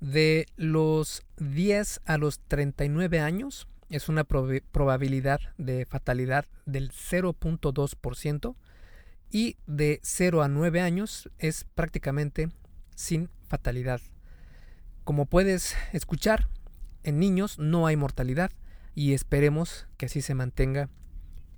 De 0.00 0.46
los 0.56 1.22
10 1.38 2.00
a 2.04 2.18
los 2.18 2.40
39 2.40 3.20
años 3.20 3.66
es 3.88 4.08
una 4.08 4.24
probabilidad 4.24 5.40
de 5.56 5.86
fatalidad 5.86 6.46
del 6.66 6.90
0.2% 6.90 8.56
y 9.34 9.56
de 9.66 9.98
0 10.04 10.44
a 10.44 10.48
9 10.48 10.80
años 10.80 11.28
es 11.38 11.64
prácticamente 11.64 12.50
sin 12.94 13.30
fatalidad. 13.48 14.00
Como 15.02 15.26
puedes 15.26 15.74
escuchar, 15.92 16.48
en 17.02 17.18
niños 17.18 17.58
no 17.58 17.88
hay 17.88 17.96
mortalidad 17.96 18.52
y 18.94 19.12
esperemos 19.12 19.88
que 19.96 20.06
así 20.06 20.22
se 20.22 20.36
mantenga 20.36 20.88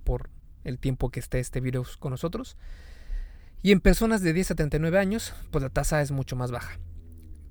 por 0.03 0.31
el 0.63 0.79
tiempo 0.79 1.11
que 1.11 1.19
esté 1.19 1.37
este 1.37 1.61
virus 1.61 1.97
con 1.97 2.09
nosotros. 2.09 2.57
Y 3.61 3.71
en 3.73 3.79
personas 3.79 4.23
de 4.23 4.33
10 4.33 4.51
a 4.51 4.55
39 4.55 4.97
años, 4.97 5.35
pues 5.51 5.61
la 5.61 5.69
tasa 5.69 6.01
es 6.01 6.09
mucho 6.09 6.35
más 6.35 6.49
baja. 6.49 6.79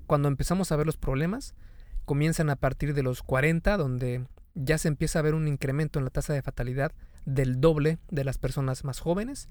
Cuando 0.07 0.27
empezamos 0.27 0.73
a 0.73 0.75
ver 0.75 0.87
los 0.87 0.97
problemas, 0.97 1.55
comienzan 2.03 2.49
a 2.49 2.57
partir 2.57 2.93
de 2.93 3.03
los 3.03 3.23
40, 3.23 3.77
donde 3.77 4.27
ya 4.55 4.77
se 4.77 4.89
empieza 4.89 5.19
a 5.19 5.21
ver 5.21 5.35
un 5.35 5.47
incremento 5.47 5.99
en 5.99 6.05
la 6.05 6.11
tasa 6.11 6.33
de 6.33 6.41
fatalidad 6.41 6.91
del 7.23 7.61
doble 7.61 7.97
de 8.09 8.25
las 8.25 8.37
personas 8.37 8.83
más 8.83 8.99
jóvenes. 8.99 9.47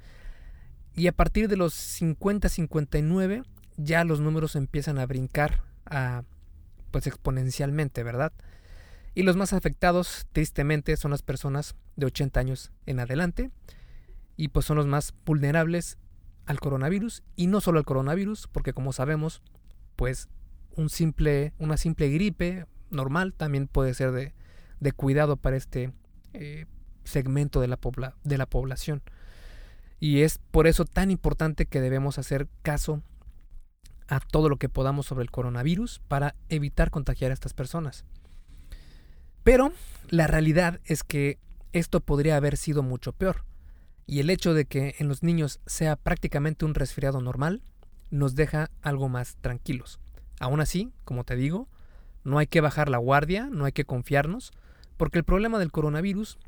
Y 0.97 1.09
a 1.09 1.13
partir 1.13 1.49
de 1.49 1.57
los 1.57 1.75
50-59 1.75 3.45
ya 3.77 4.05
los 4.05 4.21
números 4.21 4.57
empiezan 4.57 4.99
a 4.99 5.07
brincar 5.07 5.63
a, 5.85 6.23
pues 6.91 7.07
exponencialmente, 7.07 8.03
¿verdad? 8.03 8.33
Y 9.15 9.23
los 9.23 9.37
más 9.37 9.53
afectados, 9.53 10.27
tristemente, 10.33 10.97
son 10.97 11.11
las 11.11 11.23
personas 11.23 11.75
de 11.97 12.07
80 12.07 12.41
años 12.41 12.73
en 12.87 13.01
adelante. 13.01 13.51
Y 14.37 14.49
pues 14.49 14.67
son 14.67 14.77
los 14.77 14.87
más 14.87 15.15
vulnerables 15.25 15.99
al 16.47 16.61
coronavirus. 16.61 17.23
Y 17.35 17.47
no 17.47 17.61
solo 17.61 17.79
al 17.79 17.85
coronavirus, 17.85 18.49
porque 18.49 18.73
como 18.73 18.93
sabemos, 18.93 19.43
pues 19.97 20.29
un 20.77 20.91
simple, 20.91 21.53
una 21.59 21.77
simple 21.77 22.11
gripe 22.11 22.67
normal 22.91 23.35
también 23.35 23.69
puede 23.69 23.95
ser 23.95 24.13
de, 24.13 24.93
cuidado 24.93 25.37
para 25.37 25.57
este 25.57 25.93
eh, 26.33 26.67
segmento 27.05 27.61
de 27.61 27.69
la, 27.69 27.79
de 28.25 28.39
la 28.39 28.47
población. 28.47 29.03
Y 29.99 30.23
es 30.23 30.39
por 30.51 30.67
eso 30.67 30.85
tan 30.85 31.11
importante 31.11 31.67
que 31.67 31.81
debemos 31.81 32.19
hacer 32.19 32.49
caso 32.63 33.03
a 34.09 34.21
todo 34.21 34.49
lo 34.49 34.57
que 34.57 34.69
podamos 34.69 35.07
sobre 35.07 35.23
el 35.23 35.31
coronavirus 35.31 36.01
para 36.07 36.35
evitar 36.49 36.91
contagiar 36.91 37.31
a 37.31 37.35
estas 37.35 37.55
personas. 37.55 38.05
Pero 39.43 39.73
la 40.11 40.27
realidad 40.27 40.81
es 40.85 41.03
que 41.03 41.39
esto 41.73 42.01
podría 42.01 42.37
haber 42.37 42.57
sido 42.57 42.83
mucho 42.83 43.13
peor. 43.13 43.45
Y 44.07 44.21
el 44.21 44.31
hecho 44.31 44.55
de 44.55 44.67
que 44.67 44.95
en 44.99 45.09
los 45.09 45.23
niños 45.23 45.61
sea 45.67 45.97
prácticamente 45.97 46.65
un 46.65 46.75
resfriado 46.75 47.21
normal 47.21 47.63
nos 48.11 48.35
deja 48.35 48.71
algo 48.83 49.09
más 49.09 49.37
tranquilos. 49.41 49.99
Aún 50.39 50.61
así, 50.61 50.93
como 51.05 51.25
te 51.25 51.35
digo, 51.35 51.69
no 52.23 52.39
hay 52.39 52.47
que 52.47 52.61
bajar 52.61 52.89
la 52.89 52.99
guardia, 52.99 53.49
no 53.51 53.65
hay 53.65 53.73
que 53.73 53.85
confiarnos, 53.85 54.53
porque 54.97 55.19
el 55.19 55.25
problema 55.25 55.59
del 55.59 55.73
coronavirus 55.73 56.39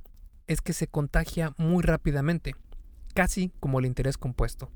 es 0.47 0.61
que 0.61 0.73
se 0.73 0.87
contagia 0.87 1.53
muy 1.57 1.83
rápidamente, 1.83 2.55
casi 3.19 3.51
como 3.59 3.81
el 3.81 3.87
interés 3.87 4.17
compuesto. 4.17 4.71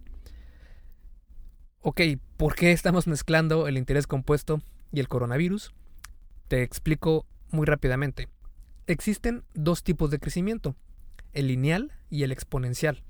Ok, 1.80 2.00
¿por 2.36 2.56
qué 2.56 2.72
estamos 2.72 3.06
mezclando 3.06 3.68
el 3.68 3.78
interés 3.78 4.08
compuesto 4.08 4.60
y 4.90 4.98
el 4.98 5.06
coronavirus? 5.06 5.72
Te 6.48 6.64
explico 6.64 7.24
muy 7.52 7.66
rápidamente. 7.66 8.28
Existen 8.88 9.44
dos 9.54 9.84
tipos 9.84 10.10
de 10.10 10.18
crecimiento, 10.18 10.74
el 11.32 11.46
lineal 11.46 11.92
y 12.10 12.24
el 12.24 12.32
exponencial. 12.32 13.04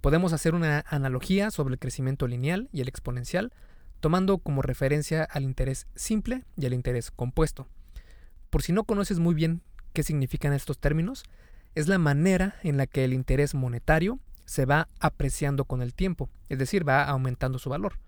Podemos 0.00 0.32
hacer 0.32 0.54
una 0.54 0.82
analogía 0.88 1.50
sobre 1.50 1.74
el 1.74 1.78
crecimiento 1.78 2.26
lineal 2.26 2.70
y 2.72 2.80
el 2.80 2.88
exponencial, 2.88 3.52
tomando 4.00 4.38
como 4.38 4.62
referencia 4.62 5.24
al 5.24 5.42
interés 5.42 5.88
simple 5.94 6.46
y 6.56 6.64
al 6.64 6.72
interés 6.72 7.10
compuesto. 7.10 7.68
Por 8.48 8.62
si 8.62 8.72
no 8.72 8.84
conoces 8.84 9.18
muy 9.18 9.34
bien 9.34 9.60
qué 9.92 10.02
significan 10.02 10.54
estos 10.54 10.78
términos, 10.78 11.24
es 11.74 11.86
la 11.86 11.98
manera 11.98 12.54
en 12.62 12.78
la 12.78 12.86
que 12.86 13.04
el 13.04 13.12
interés 13.12 13.54
monetario 13.54 14.18
se 14.48 14.64
va 14.64 14.88
apreciando 14.98 15.66
con 15.66 15.82
el 15.82 15.92
tiempo, 15.92 16.30
es 16.48 16.58
decir, 16.58 16.88
va 16.88 17.04
aumentando 17.04 17.58
su 17.58 17.68
valor. 17.68 17.98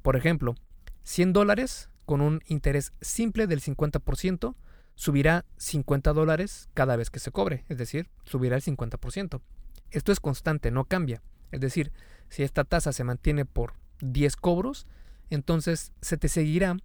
Por 0.00 0.16
ejemplo, 0.16 0.54
100 1.02 1.34
dólares 1.34 1.90
con 2.06 2.22
un 2.22 2.40
interés 2.46 2.94
simple 3.02 3.46
del 3.46 3.60
50% 3.60 4.54
subirá 4.94 5.44
50 5.58 6.14
dólares 6.14 6.70
cada 6.72 6.96
vez 6.96 7.10
que 7.10 7.18
se 7.18 7.30
cobre, 7.30 7.66
es 7.68 7.76
decir, 7.76 8.08
subirá 8.24 8.56
el 8.56 8.62
50%. 8.62 9.42
Esto 9.90 10.12
es 10.12 10.20
constante, 10.20 10.70
no 10.70 10.86
cambia. 10.86 11.20
Es 11.50 11.60
decir, 11.60 11.92
si 12.30 12.42
esta 12.42 12.64
tasa 12.64 12.94
se 12.94 13.04
mantiene 13.04 13.44
por 13.44 13.74
10 14.00 14.36
cobros, 14.36 14.86
entonces 15.28 15.92
se 16.00 16.16
te 16.16 16.28
seguirá 16.28 16.78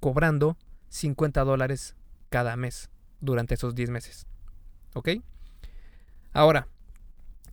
cobrando 0.00 0.56
50 0.88 1.44
dólares 1.44 1.96
cada 2.30 2.56
mes 2.56 2.88
durante 3.20 3.56
esos 3.56 3.74
10 3.74 3.90
meses. 3.90 4.26
¿Ok? 4.94 5.10
Ahora, 6.32 6.66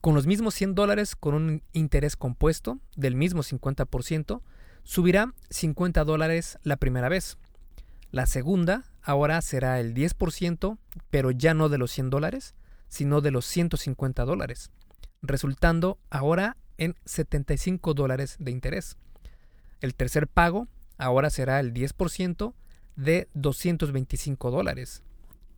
con 0.06 0.14
los 0.14 0.28
mismos 0.28 0.54
100 0.54 0.76
dólares 0.76 1.16
con 1.16 1.34
un 1.34 1.64
interés 1.74 2.16
compuesto 2.16 2.78
del 2.96 3.16
mismo 3.16 3.42
50%, 3.42 4.44
subirá 4.84 5.34
50 5.50 6.04
dólares 6.04 6.60
la 6.62 6.78
primera 6.78 7.10
vez. 7.10 7.40
La 8.12 8.28
segunda 8.28 8.84
ahora 9.02 9.42
será 9.42 9.80
el 9.80 9.96
10%, 9.96 10.78
pero 11.10 11.32
ya 11.32 11.56
no 11.56 11.70
de 11.70 11.80
los 11.80 11.90
100 11.90 12.12
dólares, 12.12 12.54
sino 12.88 13.20
de 13.20 13.32
los 13.32 13.48
150 13.48 14.26
dólares, 14.26 14.70
resultando 15.24 15.98
ahora 16.12 16.56
en 16.78 16.94
75 17.06 17.96
dólares 17.96 18.36
de 18.38 18.52
interés. 18.52 18.98
El 19.82 19.96
tercer 19.96 20.28
pago 20.28 20.68
ahora 21.00 21.32
será 21.32 21.60
el 21.60 21.74
10% 21.74 22.54
de 22.96 23.28
225 23.34 24.52
dólares, 24.52 25.02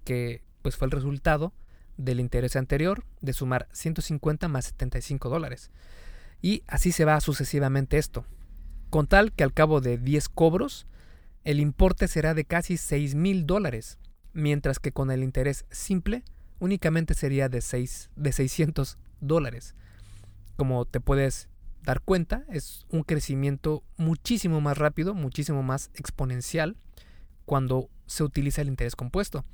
que 0.05 0.41
pues 0.61 0.77
fue 0.77 0.85
el 0.85 0.91
resultado 0.91 1.51
del 1.97 2.19
interés 2.19 2.55
anterior 2.55 3.03
de 3.21 3.33
sumar 3.33 3.67
150 3.71 4.47
más 4.47 4.65
75 4.65 5.29
dólares. 5.29 5.71
Y 6.41 6.63
así 6.67 6.91
se 6.91 7.05
va 7.05 7.19
sucesivamente 7.19 7.97
esto, 7.97 8.25
con 8.89 9.07
tal 9.07 9.33
que 9.33 9.43
al 9.43 9.53
cabo 9.53 9.81
de 9.81 9.97
10 9.97 10.29
cobros 10.29 10.87
el 11.43 11.59
importe 11.59 12.07
será 12.07 12.33
de 12.33 12.45
casi 12.45 12.77
6 12.77 13.15
mil 13.15 13.45
dólares, 13.45 13.97
mientras 14.33 14.79
que 14.79 14.91
con 14.91 15.11
el 15.11 15.23
interés 15.23 15.65
simple 15.71 16.23
únicamente 16.59 17.13
sería 17.13 17.49
de, 17.49 17.61
6, 17.61 18.09
de 18.15 18.31
600 18.31 18.97
dólares. 19.21 19.73
Como 20.57 20.85
te 20.85 20.99
puedes 20.99 21.49
dar 21.83 22.01
cuenta, 22.01 22.43
es 22.49 22.85
un 22.89 23.03
crecimiento 23.03 23.83
muchísimo 23.95 24.59
más 24.59 24.77
rápido, 24.77 25.13
muchísimo 25.13 25.63
más 25.63 25.89
exponencial 25.93 26.75
cuando 27.45 27.89
se 28.07 28.23
utiliza 28.23 28.61
el 28.61 28.67
interés 28.67 28.95
compuesto. 28.95 29.45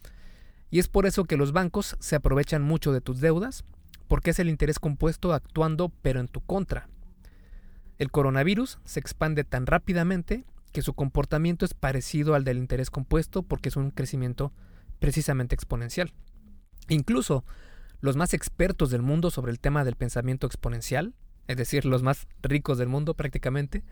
Y 0.73 0.79
es 0.79 0.87
por 0.87 1.05
eso 1.05 1.25
que 1.25 1.37
los 1.37 1.51
bancos 1.51 1.95
se 1.99 2.15
aprovechan 2.15 2.63
mucho 2.63 2.91
de 2.91 2.99
tus 2.99 3.21
deudas, 3.21 3.63
porque 4.07 4.31
es 4.31 4.39
el 4.39 4.49
interés 4.49 4.79
compuesto 4.79 5.31
actuando 5.31 5.89
pero 6.01 6.19
en 6.19 6.27
tu 6.27 6.41
contra. 6.41 6.89
El 7.99 8.09
coronavirus 8.09 8.79
se 8.83 8.99
expande 8.99 9.43
tan 9.43 9.67
rápidamente 9.67 10.45
que 10.71 10.81
su 10.81 10.95
comportamiento 10.95 11.63
es 11.63 11.75
parecido 11.75 12.33
al 12.33 12.43
del 12.43 12.57
interés 12.57 12.89
compuesto 12.89 13.43
porque 13.43 13.69
es 13.69 13.75
un 13.75 13.91
crecimiento 13.91 14.51
precisamente 14.97 15.53
exponencial. 15.53 16.11
Incluso 16.89 17.45
los 17.99 18.15
más 18.15 18.33
expertos 18.33 18.89
del 18.89 19.03
mundo 19.03 19.29
sobre 19.29 19.51
el 19.51 19.59
tema 19.59 19.85
del 19.85 19.95
pensamiento 19.95 20.47
exponencial, 20.47 21.13
es 21.45 21.55
decir, 21.55 21.85
los 21.85 22.01
más 22.01 22.25
ricos 22.41 22.79
del 22.79 22.87
mundo 22.87 23.13
prácticamente, 23.13 23.83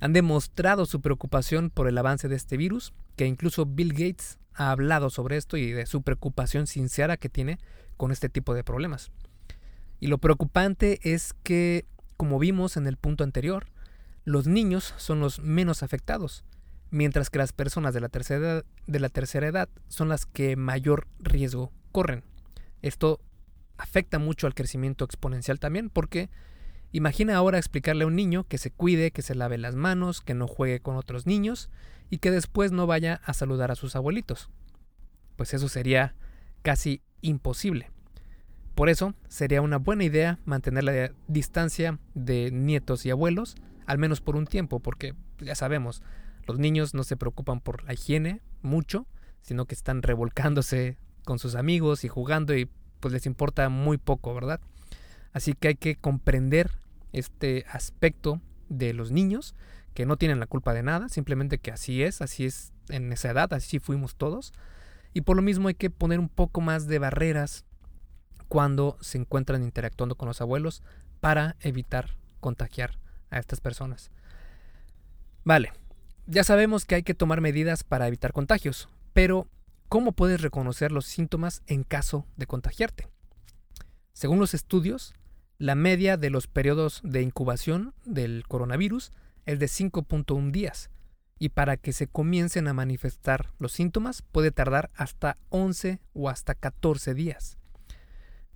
han 0.00 0.12
demostrado 0.12 0.86
su 0.86 1.00
preocupación 1.00 1.70
por 1.70 1.88
el 1.88 1.98
avance 1.98 2.28
de 2.28 2.36
este 2.36 2.56
virus, 2.56 2.92
que 3.16 3.26
incluso 3.26 3.66
Bill 3.66 3.92
Gates 3.92 4.38
ha 4.54 4.70
hablado 4.70 5.10
sobre 5.10 5.36
esto 5.36 5.56
y 5.56 5.72
de 5.72 5.86
su 5.86 6.02
preocupación 6.02 6.66
sincera 6.66 7.16
que 7.16 7.28
tiene 7.28 7.58
con 7.96 8.10
este 8.10 8.28
tipo 8.28 8.54
de 8.54 8.64
problemas. 8.64 9.10
Y 10.00 10.08
lo 10.08 10.18
preocupante 10.18 10.98
es 11.02 11.34
que, 11.42 11.86
como 12.16 12.38
vimos 12.38 12.76
en 12.76 12.86
el 12.86 12.96
punto 12.96 13.24
anterior, 13.24 13.66
los 14.24 14.46
niños 14.46 14.94
son 14.96 15.20
los 15.20 15.40
menos 15.40 15.82
afectados, 15.82 16.44
mientras 16.90 17.30
que 17.30 17.38
las 17.38 17.52
personas 17.52 17.94
de 17.94 18.00
la 18.00 18.08
tercera 18.08 18.40
edad, 18.40 18.64
de 18.86 19.00
la 19.00 19.08
tercera 19.08 19.46
edad 19.46 19.68
son 19.88 20.08
las 20.08 20.26
que 20.26 20.56
mayor 20.56 21.06
riesgo 21.20 21.72
corren. 21.92 22.24
Esto 22.82 23.20
afecta 23.78 24.18
mucho 24.18 24.46
al 24.46 24.54
crecimiento 24.54 25.04
exponencial 25.04 25.58
también 25.58 25.90
porque 25.90 26.30
Imagina 26.92 27.36
ahora 27.36 27.58
explicarle 27.58 28.04
a 28.04 28.06
un 28.06 28.16
niño 28.16 28.44
que 28.44 28.58
se 28.58 28.70
cuide, 28.70 29.10
que 29.10 29.22
se 29.22 29.34
lave 29.34 29.56
las 29.56 29.74
manos, 29.74 30.20
que 30.20 30.34
no 30.34 30.46
juegue 30.46 30.80
con 30.80 30.96
otros 30.96 31.26
niños 31.26 31.70
y 32.10 32.18
que 32.18 32.30
después 32.30 32.70
no 32.70 32.86
vaya 32.86 33.22
a 33.24 33.32
saludar 33.32 33.70
a 33.70 33.76
sus 33.76 33.96
abuelitos. 33.96 34.50
Pues 35.36 35.54
eso 35.54 35.70
sería 35.70 36.14
casi 36.60 37.00
imposible. 37.22 37.90
Por 38.74 38.90
eso 38.90 39.14
sería 39.28 39.62
una 39.62 39.78
buena 39.78 40.04
idea 40.04 40.38
mantener 40.44 40.84
la 40.84 41.12
distancia 41.28 41.98
de 42.14 42.50
nietos 42.50 43.06
y 43.06 43.10
abuelos, 43.10 43.56
al 43.86 43.96
menos 43.96 44.20
por 44.20 44.36
un 44.36 44.46
tiempo, 44.46 44.80
porque 44.80 45.14
ya 45.38 45.54
sabemos, 45.54 46.02
los 46.46 46.58
niños 46.58 46.92
no 46.92 47.04
se 47.04 47.16
preocupan 47.16 47.60
por 47.60 47.84
la 47.84 47.94
higiene 47.94 48.42
mucho, 48.60 49.06
sino 49.40 49.64
que 49.64 49.74
están 49.74 50.02
revolcándose 50.02 50.98
con 51.24 51.38
sus 51.38 51.54
amigos 51.54 52.04
y 52.04 52.08
jugando 52.08 52.54
y 52.54 52.68
pues 53.00 53.12
les 53.12 53.26
importa 53.26 53.68
muy 53.70 53.96
poco, 53.96 54.34
¿verdad? 54.34 54.60
Así 55.32 55.54
que 55.54 55.68
hay 55.68 55.74
que 55.74 55.96
comprender 55.96 56.70
este 57.12 57.64
aspecto 57.68 58.40
de 58.68 58.92
los 58.94 59.10
niños 59.10 59.54
que 59.94 60.06
no 60.06 60.16
tienen 60.16 60.40
la 60.40 60.46
culpa 60.46 60.72
de 60.72 60.82
nada, 60.82 61.08
simplemente 61.08 61.58
que 61.58 61.70
así 61.70 62.02
es, 62.02 62.22
así 62.22 62.46
es 62.46 62.72
en 62.88 63.12
esa 63.12 63.30
edad, 63.30 63.52
así 63.52 63.78
fuimos 63.78 64.16
todos. 64.16 64.52
Y 65.12 65.22
por 65.22 65.36
lo 65.36 65.42
mismo 65.42 65.68
hay 65.68 65.74
que 65.74 65.90
poner 65.90 66.18
un 66.18 66.28
poco 66.28 66.60
más 66.60 66.86
de 66.86 66.98
barreras 66.98 67.64
cuando 68.48 68.96
se 69.00 69.18
encuentran 69.18 69.62
interactuando 69.62 70.16
con 70.16 70.28
los 70.28 70.40
abuelos 70.40 70.82
para 71.20 71.56
evitar 71.60 72.16
contagiar 72.40 72.98
a 73.30 73.38
estas 73.38 73.60
personas. 73.60 74.10
Vale, 75.44 75.72
ya 76.26 76.44
sabemos 76.44 76.84
que 76.84 76.94
hay 76.94 77.02
que 77.02 77.14
tomar 77.14 77.40
medidas 77.40 77.84
para 77.84 78.06
evitar 78.06 78.32
contagios, 78.32 78.88
pero 79.12 79.48
¿cómo 79.88 80.12
puedes 80.12 80.40
reconocer 80.40 80.92
los 80.92 81.06
síntomas 81.06 81.62
en 81.66 81.82
caso 81.82 82.26
de 82.36 82.46
contagiarte? 82.46 83.08
Según 84.12 84.38
los 84.38 84.54
estudios, 84.54 85.14
la 85.62 85.76
media 85.76 86.16
de 86.16 86.28
los 86.28 86.48
periodos 86.48 87.00
de 87.04 87.22
incubación 87.22 87.94
del 88.04 88.42
coronavirus 88.48 89.12
es 89.46 89.60
de 89.60 89.66
5.1 89.66 90.50
días 90.50 90.90
y 91.38 91.50
para 91.50 91.76
que 91.76 91.92
se 91.92 92.08
comiencen 92.08 92.66
a 92.66 92.72
manifestar 92.72 93.52
los 93.60 93.70
síntomas 93.70 94.22
puede 94.22 94.50
tardar 94.50 94.90
hasta 94.96 95.38
11 95.50 96.00
o 96.14 96.28
hasta 96.28 96.56
14 96.56 97.14
días. 97.14 97.58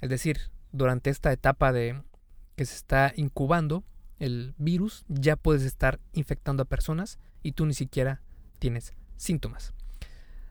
Es 0.00 0.10
decir, 0.10 0.50
durante 0.72 1.10
esta 1.10 1.32
etapa 1.32 1.72
de 1.72 2.02
que 2.56 2.64
se 2.64 2.75
está 2.75 3.12
incubando 3.14 3.84
el 4.18 4.56
virus 4.58 5.04
ya 5.06 5.36
puedes 5.36 5.62
estar 5.62 6.00
infectando 6.12 6.64
a 6.64 6.68
personas 6.68 7.20
y 7.40 7.52
tú 7.52 7.66
ni 7.66 7.75
siquiera 7.75 8.20
tienes 8.58 8.94
síntomas. 9.16 9.75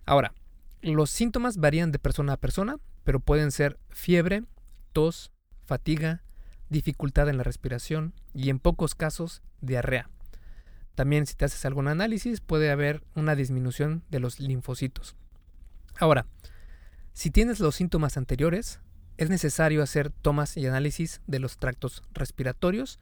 Ahora, 0.05 0.33
los 0.81 1.09
síntomas 1.09 1.57
varían 1.57 1.91
de 1.91 1.99
persona 1.99 2.31
a 2.31 2.37
persona, 2.37 2.77
pero 3.03 3.19
pueden 3.19 3.51
ser 3.51 3.77
fiebre, 3.89 4.45
tos, 4.93 5.33
fatiga, 5.65 6.21
dificultad 6.75 7.29
en 7.29 7.37
la 7.37 7.43
respiración 7.43 8.13
y 8.33 8.49
en 8.49 8.59
pocos 8.59 8.95
casos 8.95 9.41
diarrea. 9.61 10.09
También 10.93 11.25
si 11.25 11.33
te 11.35 11.45
haces 11.45 11.63
algún 11.65 11.87
análisis 11.87 12.41
puede 12.41 12.69
haber 12.69 13.01
una 13.15 13.35
disminución 13.35 14.03
de 14.09 14.19
los 14.19 14.41
linfocitos. 14.41 15.15
Ahora, 15.97 16.25
si 17.13 17.31
tienes 17.31 17.61
los 17.61 17.75
síntomas 17.75 18.17
anteriores, 18.17 18.81
es 19.17 19.29
necesario 19.29 19.81
hacer 19.81 20.09
tomas 20.09 20.57
y 20.57 20.67
análisis 20.67 21.21
de 21.27 21.39
los 21.39 21.57
tractos 21.57 22.03
respiratorios, 22.13 22.99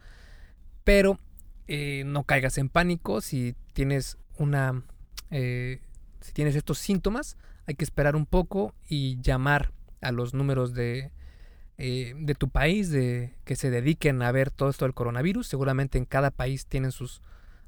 pero 0.83 1.17
eh, 1.67 2.03
no 2.05 2.25
caigas 2.25 2.59
en 2.59 2.69
pánico 2.69 3.21
si 3.21 3.55
tienes 3.73 4.17
una 4.37 4.83
eh, 5.31 5.81
si 6.21 6.31
tienes 6.31 6.55
estos 6.55 6.77
síntomas 6.77 7.37
hay 7.65 7.73
que 7.73 7.85
esperar 7.85 8.15
un 8.15 8.27
poco 8.27 8.75
y 8.87 9.19
llamar 9.21 9.71
a 10.01 10.11
los 10.11 10.35
números 10.35 10.73
de 10.73 11.11
eh, 11.77 12.13
de 12.15 12.35
tu 12.35 12.49
país 12.49 12.91
de, 12.91 13.33
que 13.45 13.55
se 13.55 13.71
dediquen 13.71 14.21
a 14.21 14.31
ver 14.31 14.51
todo 14.51 14.69
esto 14.69 14.85
del 14.85 14.93
coronavirus. 14.93 15.47
Seguramente 15.47 15.97
en 15.97 16.05
cada 16.05 16.31
país 16.31 16.67
tienen 16.67 16.91
sus 16.91 17.21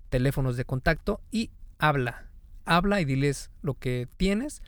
teléfonos 0.10 0.58
de 0.58 0.66
contacto 0.66 1.22
y 1.32 1.50
habla, 1.80 2.28
habla 2.66 3.02
y 3.02 3.06
diles 3.06 3.50
lo 3.62 3.74
que 3.74 4.08
tienes 4.18 4.62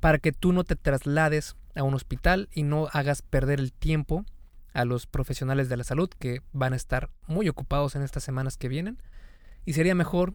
para 0.00 0.18
que 0.18 0.32
tú 0.32 0.52
no 0.52 0.64
te 0.64 0.76
traslades 0.76 1.56
a 1.74 1.82
un 1.82 1.94
hospital 1.94 2.48
y 2.52 2.64
no 2.64 2.88
hagas 2.92 3.22
perder 3.22 3.60
el 3.60 3.72
tiempo 3.72 4.26
a 4.74 4.84
los 4.84 5.06
profesionales 5.06 5.68
de 5.68 5.76
la 5.76 5.84
salud 5.84 6.10
que 6.18 6.42
van 6.52 6.72
a 6.72 6.76
estar 6.76 7.10
muy 7.26 7.48
ocupados 7.48 7.94
en 7.94 8.02
estas 8.02 8.24
semanas 8.24 8.56
que 8.56 8.68
vienen. 8.68 8.98
Y 9.64 9.74
sería 9.74 9.94
mejor 9.94 10.34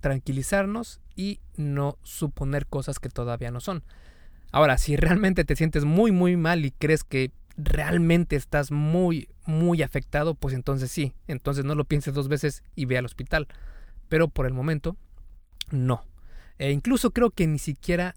tranquilizarnos 0.00 1.00
y 1.14 1.40
no 1.56 1.98
suponer 2.02 2.66
cosas 2.66 2.98
que 2.98 3.08
todavía 3.08 3.50
no 3.50 3.60
son. 3.60 3.84
Ahora, 4.52 4.78
si 4.78 4.96
realmente 4.96 5.44
te 5.44 5.56
sientes 5.56 5.84
muy 5.84 6.12
muy 6.12 6.36
mal 6.36 6.64
y 6.64 6.70
crees 6.70 7.04
que 7.04 7.32
realmente 7.56 8.36
estás 8.36 8.70
muy, 8.70 9.28
muy 9.46 9.82
afectado, 9.82 10.34
pues 10.34 10.54
entonces 10.54 10.90
sí, 10.90 11.14
entonces 11.26 11.64
no 11.64 11.74
lo 11.74 11.84
pienses 11.84 12.14
dos 12.14 12.28
veces 12.28 12.62
y 12.74 12.84
ve 12.84 12.98
al 12.98 13.04
hospital. 13.04 13.48
Pero 14.08 14.28
por 14.28 14.46
el 14.46 14.52
momento, 14.52 14.96
no. 15.70 16.04
E 16.58 16.70
incluso 16.70 17.10
creo 17.10 17.30
que 17.30 17.46
ni 17.46 17.58
siquiera 17.58 18.14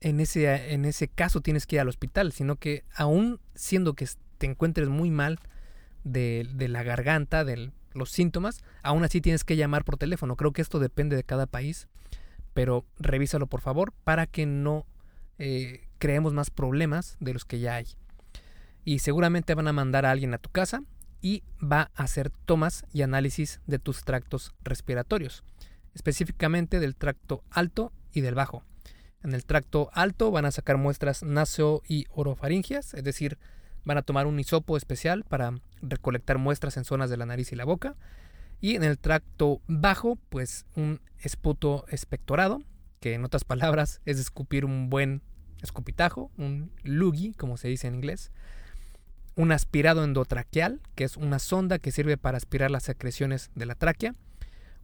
en 0.00 0.20
ese, 0.20 0.72
en 0.72 0.84
ese 0.84 1.08
caso 1.08 1.40
tienes 1.40 1.66
que 1.66 1.76
ir 1.76 1.80
al 1.80 1.88
hospital, 1.88 2.32
sino 2.32 2.56
que 2.56 2.84
aún 2.94 3.40
siendo 3.54 3.94
que 3.94 4.08
te 4.38 4.46
encuentres 4.46 4.88
muy 4.88 5.10
mal 5.10 5.40
de, 6.04 6.48
de 6.54 6.68
la 6.68 6.82
garganta, 6.82 7.44
de 7.44 7.72
los 7.94 8.10
síntomas, 8.10 8.62
aún 8.82 9.02
así 9.04 9.20
tienes 9.20 9.44
que 9.44 9.56
llamar 9.56 9.84
por 9.84 9.96
teléfono. 9.96 10.36
Creo 10.36 10.52
que 10.52 10.62
esto 10.62 10.78
depende 10.78 11.16
de 11.16 11.24
cada 11.24 11.46
país, 11.46 11.88
pero 12.54 12.86
revísalo 12.98 13.48
por 13.48 13.60
favor 13.60 13.92
para 14.04 14.26
que 14.26 14.46
no 14.46 14.86
eh, 15.38 15.86
creemos 15.98 16.32
más 16.32 16.50
problemas 16.50 17.16
de 17.18 17.32
los 17.32 17.44
que 17.44 17.58
ya 17.58 17.74
hay 17.74 17.86
y 18.88 19.00
seguramente 19.00 19.54
van 19.54 19.68
a 19.68 19.74
mandar 19.74 20.06
a 20.06 20.10
alguien 20.10 20.32
a 20.32 20.38
tu 20.38 20.48
casa 20.48 20.82
y 21.20 21.42
va 21.62 21.90
a 21.94 22.04
hacer 22.04 22.30
tomas 22.30 22.86
y 22.90 23.02
análisis 23.02 23.60
de 23.66 23.78
tus 23.78 24.02
tractos 24.02 24.54
respiratorios, 24.64 25.44
específicamente 25.94 26.80
del 26.80 26.96
tracto 26.96 27.44
alto 27.50 27.92
y 28.14 28.22
del 28.22 28.34
bajo. 28.34 28.64
En 29.22 29.34
el 29.34 29.44
tracto 29.44 29.90
alto 29.92 30.30
van 30.30 30.46
a 30.46 30.52
sacar 30.52 30.78
muestras 30.78 31.22
naseo 31.22 31.82
y 31.86 32.06
orofaringias, 32.08 32.94
es 32.94 33.04
decir, 33.04 33.36
van 33.84 33.98
a 33.98 34.02
tomar 34.02 34.26
un 34.26 34.40
hisopo 34.40 34.78
especial 34.78 35.22
para 35.24 35.52
recolectar 35.82 36.38
muestras 36.38 36.78
en 36.78 36.86
zonas 36.86 37.10
de 37.10 37.18
la 37.18 37.26
nariz 37.26 37.52
y 37.52 37.56
la 37.56 37.66
boca. 37.66 37.94
Y 38.62 38.74
en 38.74 38.84
el 38.84 38.98
tracto 38.98 39.60
bajo, 39.66 40.16
pues 40.30 40.64
un 40.76 41.02
esputo 41.18 41.84
espectorado, 41.88 42.62
que 43.00 43.12
en 43.12 43.26
otras 43.26 43.44
palabras 43.44 44.00
es 44.06 44.18
escupir 44.18 44.64
un 44.64 44.88
buen 44.88 45.20
escupitajo, 45.60 46.30
un 46.38 46.72
lugi, 46.84 47.34
como 47.34 47.58
se 47.58 47.68
dice 47.68 47.86
en 47.86 47.96
inglés 47.96 48.32
un 49.38 49.52
aspirado 49.52 50.02
endotraqueal, 50.02 50.80
que 50.96 51.04
es 51.04 51.16
una 51.16 51.38
sonda 51.38 51.78
que 51.78 51.92
sirve 51.92 52.16
para 52.16 52.36
aspirar 52.36 52.72
las 52.72 52.82
secreciones 52.82 53.52
de 53.54 53.66
la 53.66 53.76
tráquea, 53.76 54.16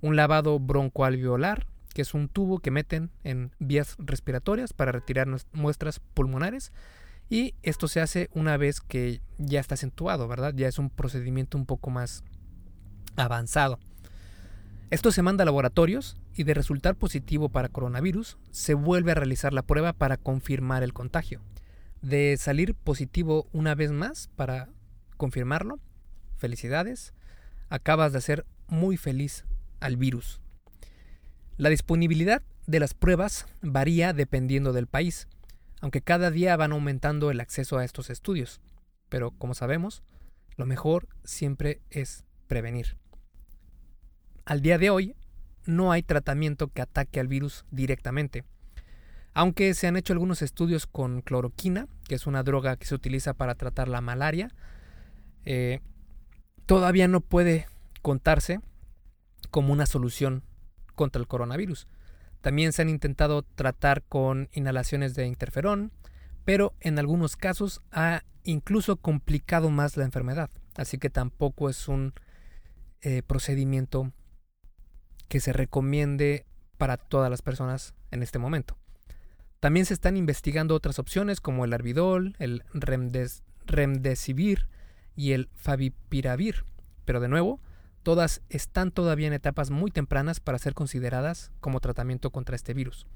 un 0.01 0.15
lavado 0.15 0.61
broncoalveolar, 0.61 1.67
que 1.93 2.03
es 2.03 2.15
un 2.15 2.29
tubo 2.29 2.61
que 2.61 2.71
meten 2.71 3.11
en 3.25 3.51
vías 3.59 3.97
respiratorias 3.99 4.73
para 4.73 4.93
retirar 4.93 5.27
muestras 5.53 5.99
pulmonares, 5.99 6.73
y 7.29 7.57
esto 7.65 7.89
se 7.89 8.01
hace 8.01 8.31
una 8.33 8.57
vez 8.57 8.81
que 8.81 9.21
ya 9.39 9.59
está 9.59 9.75
acentuado, 9.75 10.29
¿verdad? 10.29 10.55
Ya 10.55 10.69
es 10.69 10.79
un 10.79 10.89
procedimiento 10.89 11.59
un 11.59 11.67
poco 11.67 11.91
más 11.91 12.23
avanzado. 13.17 13.81
Esto 14.91 15.11
se 15.11 15.23
manda 15.23 15.43
a 15.43 15.47
laboratorios 15.47 16.17
y 16.37 16.45
de 16.45 16.55
resultar 16.55 16.95
positivo 16.95 17.49
para 17.49 17.69
coronavirus, 17.69 18.39
se 18.53 18.75
vuelve 18.75 19.11
a 19.11 19.17
realizar 19.17 19.53
la 19.53 19.63
prueba 19.63 19.95
para 19.95 20.17
confirmar 20.17 20.85
el 20.85 20.93
contagio 20.93 21.41
de 22.05 22.37
salir 22.37 22.75
positivo 22.75 23.49
una 23.53 23.75
vez 23.75 23.91
más 23.91 24.29
para 24.37 24.69
confirmarlo. 25.17 25.81
Felicidades. 26.37 27.15
Acabas 27.71 28.13
de 28.13 28.19
hacer 28.19 28.45
muy 28.69 28.99
feliz 28.99 29.47
al 29.81 29.97
virus. 29.97 30.41
La 31.57 31.71
disponibilidad 31.71 32.43
de 32.67 32.81
las 32.81 32.93
pruebas 32.93 33.47
varía 33.63 34.13
dependiendo 34.13 34.73
del 34.73 34.87
país, 34.87 35.29
aunque 35.81 36.03
cada 36.03 36.31
día 36.31 36.57
van 36.57 36.73
aumentando 36.73 37.31
el 37.31 37.41
acceso 37.41 37.79
a 37.79 37.85
estos 37.85 38.11
estudios. 38.11 38.61
Pero 39.09 39.31
como 39.31 39.55
sabemos, 39.55 40.03
lo 40.57 40.67
mejor 40.67 41.09
siempre 41.25 41.81
es 41.91 42.25
prevenir. 42.49 42.99
Al 44.45 44.61
día 44.61 44.77
de 44.77 44.91
hoy, 44.91 45.17
no 45.65 45.91
hay 45.91 46.03
tratamiento 46.03 46.69
que 46.69 46.83
ataque 46.83 47.19
al 47.19 47.29
virus 47.29 47.65
directamente, 47.71 48.45
aunque 49.35 49.75
se 49.75 49.89
han 49.89 49.97
hecho 49.97 50.13
algunos 50.13 50.43
estudios 50.43 50.87
con 50.87 51.21
cloroquina, 51.21 51.89
que 52.09 52.15
es 52.15 52.27
una 52.27 52.45
droga 52.45 52.77
que 52.77 52.87
se 52.87 52.95
utiliza 52.95 53.35
para 53.35 53.57
tratar 53.57 53.89
la 53.89 54.01
malaria, 54.01 54.51
eh, 55.45 55.81
todavía 56.67 57.09
no 57.09 57.21
puede 57.21 57.67
contarse 58.01 58.61
como 59.51 59.73
una 59.73 59.87
solución 59.87 60.45
contra 60.95 61.21
el 61.21 61.27
coronavirus. 61.27 61.89
También 62.41 62.73
se 62.73 62.83
han 62.83 62.89
intentado 62.89 63.43
tratar 63.43 64.03
con 64.03 64.49
inhalaciones 64.53 65.15
de 65.15 65.27
interferón, 65.27 65.91
pero 66.45 66.75
en 66.81 66.99
algunos 66.99 67.37
casos 67.37 67.81
ha 67.91 68.23
incluso 68.45 68.97
complicado 68.97 69.71
más 69.71 69.97
la 69.97 70.05
enfermedad. 70.05 70.51
Así 70.77 70.99
que 70.99 71.11
tampoco 71.11 71.69
es 71.69 71.89
un 71.89 72.13
eh, 73.01 73.23
procedimiento 73.23 74.13
que 75.29 75.41
se 75.41 75.53
recomiende 75.53 76.47
para 76.77 76.99
todas 76.99 77.31
las 77.31 77.43
personas 77.43 77.95
en 78.11 78.23
este 78.23 78.39
momento. 78.39 78.77
También 79.65 79.87
se 79.87 79.95
están 79.95 80.19
investigando 80.19 80.75
otras 80.75 80.99
opciones 80.99 81.41
como 81.41 81.65
el 81.65 81.73
Arbidol, 81.73 82.37
el 82.39 82.65
Remdesivir 83.65 84.69
y 85.17 85.33
el 85.33 85.49
Favipiravir, 85.55 86.67
pero 87.07 87.19
de 87.19 87.29
nuevo, 87.29 87.63
todas 88.03 88.43
están 88.51 88.91
todavía 88.91 89.27
en 89.27 89.33
etapas 89.33 89.71
muy 89.71 89.91
tempranas 89.91 90.39
para 90.39 90.59
ser 90.59 90.75
consideradas 90.75 91.51
como 91.61 91.81
tratamiento 91.81 92.29
contra 92.29 92.57
este 92.57 92.75
virus. 92.75 93.07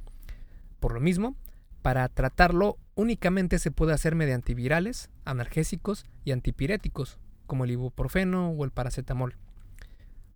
Por 0.80 0.94
lo 0.94 1.00
mismo, 1.00 1.36
para 1.82 2.08
tratarlo 2.08 2.78
únicamente 2.94 3.58
se 3.58 3.70
puede 3.70 3.92
hacer 3.92 4.14
mediante 4.14 4.52
antivirales, 4.52 5.10
analgésicos 5.26 6.06
y 6.24 6.32
antipiréticos, 6.32 7.18
como 7.46 7.64
el 7.64 7.72
ibuprofeno 7.72 8.52
o 8.52 8.64
el 8.64 8.70
paracetamol. 8.70 9.36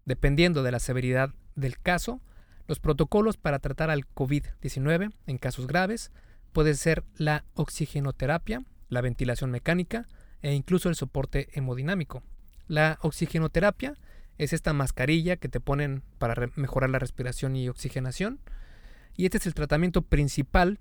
Dependiendo 0.05 0.62
de 0.62 0.72
la 0.72 0.79
severidad 0.79 1.31
del 1.57 1.79
caso, 1.79 2.20
los 2.66 2.81
protocolos 2.81 3.37
para 3.37 3.59
tratar 3.59 3.90
al 3.90 4.07
COVID-19 4.09 5.12
en 5.27 5.38
casos 5.38 5.66
graves 5.66 6.12
pueden 6.53 6.77
ser 6.77 7.05
la 7.16 7.44
oxigenoterapia, 7.55 8.64
la 8.88 9.01
ventilación 9.01 9.51
mecánica 9.51 10.07
e 10.42 10.55
incluso 10.55 10.88
el 10.88 10.94
soporte 10.94 11.48
hemodinámico. 11.53 12.22
La 12.68 12.98
oxigenoterapia 13.03 13.94
es 14.38 14.53
esta 14.53 14.72
mascarilla 14.72 15.37
que 15.37 15.48
te 15.48 15.61
ponen 15.61 16.03
para 16.18 16.51
mejorar 16.57 16.90
la 16.90 16.98
respiración 16.98 17.57
y 17.57 17.68
oxigenación. 17.68 18.40
Y 19.16 19.27
este 19.27 19.38
es 19.38 19.46
el 19.46 19.55
tratamiento 19.55 20.03
principal 20.03 20.79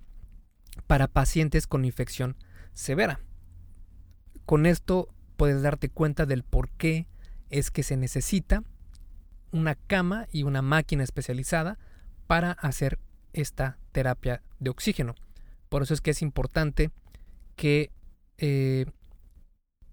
para 0.86 1.08
pacientes 1.08 1.66
con 1.66 1.84
infección 1.84 2.36
severa. 2.72 3.20
Con 4.46 4.66
esto 4.66 5.14
puedes 5.36 5.62
darte 5.62 5.88
cuenta 5.88 6.26
del 6.26 6.42
por 6.44 6.70
qué 6.70 7.06
es 7.50 7.70
que 7.70 7.82
se 7.82 7.96
necesita 7.96 8.64
una 9.52 9.74
cama 9.74 10.26
y 10.32 10.42
una 10.42 10.62
máquina 10.62 11.04
especializada 11.04 11.78
para 12.26 12.52
hacer 12.52 12.98
esta 13.32 13.78
terapia 13.92 14.42
de 14.58 14.70
oxígeno. 14.70 15.14
Por 15.68 15.82
eso 15.82 15.94
es 15.94 16.00
que 16.00 16.10
es 16.10 16.22
importante 16.22 16.90
que 17.56 17.90
eh, 18.38 18.86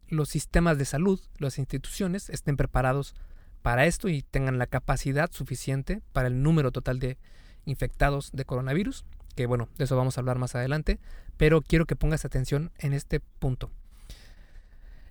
los 0.08 0.30
sistemas 0.30 0.78
de 0.78 0.86
salud, 0.86 1.20
las 1.38 1.60
instituciones, 1.60 2.30
estén 2.30 2.58
preparados 2.58 3.16
para 3.62 3.86
esto 3.86 4.10
y 4.10 4.22
tengan 4.22 4.58
la 4.58 4.68
capacidad 4.68 5.32
suficiente 5.32 6.02
para 6.14 6.28
el 6.28 6.42
número 6.42 6.72
total 6.72 7.00
de 7.00 7.18
infectados 7.66 8.32
de 8.32 8.46
coronavirus, 8.46 9.06
que 9.36 9.46
bueno, 9.46 9.70
de 9.78 9.84
eso 9.84 9.96
vamos 9.96 10.18
a 10.18 10.22
hablar 10.22 10.38
más 10.38 10.56
adelante, 10.56 11.00
pero 11.38 11.62
quiero 11.62 11.86
que 11.86 11.96
pongas 11.96 12.26
atención 12.26 12.72
en 12.80 12.94
este 12.94 13.20
punto. 13.20 13.72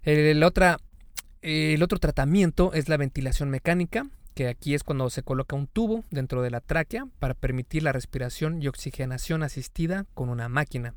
El, 0.03 0.43
otro 0.43 1.99
tratamiento 1.99 2.73
es 2.73 2.89
la 2.89 2.97
ventilación 2.97 3.51
mecánica, 3.51 4.07
que 4.39 4.47
aquí 4.47 4.77
es 4.77 4.85
cuando 4.85 5.11
se 5.11 5.25
coloca 5.25 5.57
un 5.57 5.67
tubo 5.67 6.05
dentro 6.13 6.43
de 6.43 6.51
la 6.53 6.61
tráquea 6.61 7.09
para 7.19 7.35
permitir 7.35 7.83
la 7.83 7.91
respiración 7.91 8.63
y 8.63 8.69
oxigenación 8.69 9.43
asistida 9.43 10.07
con 10.15 10.29
una 10.29 10.49
máquina. 10.49 10.95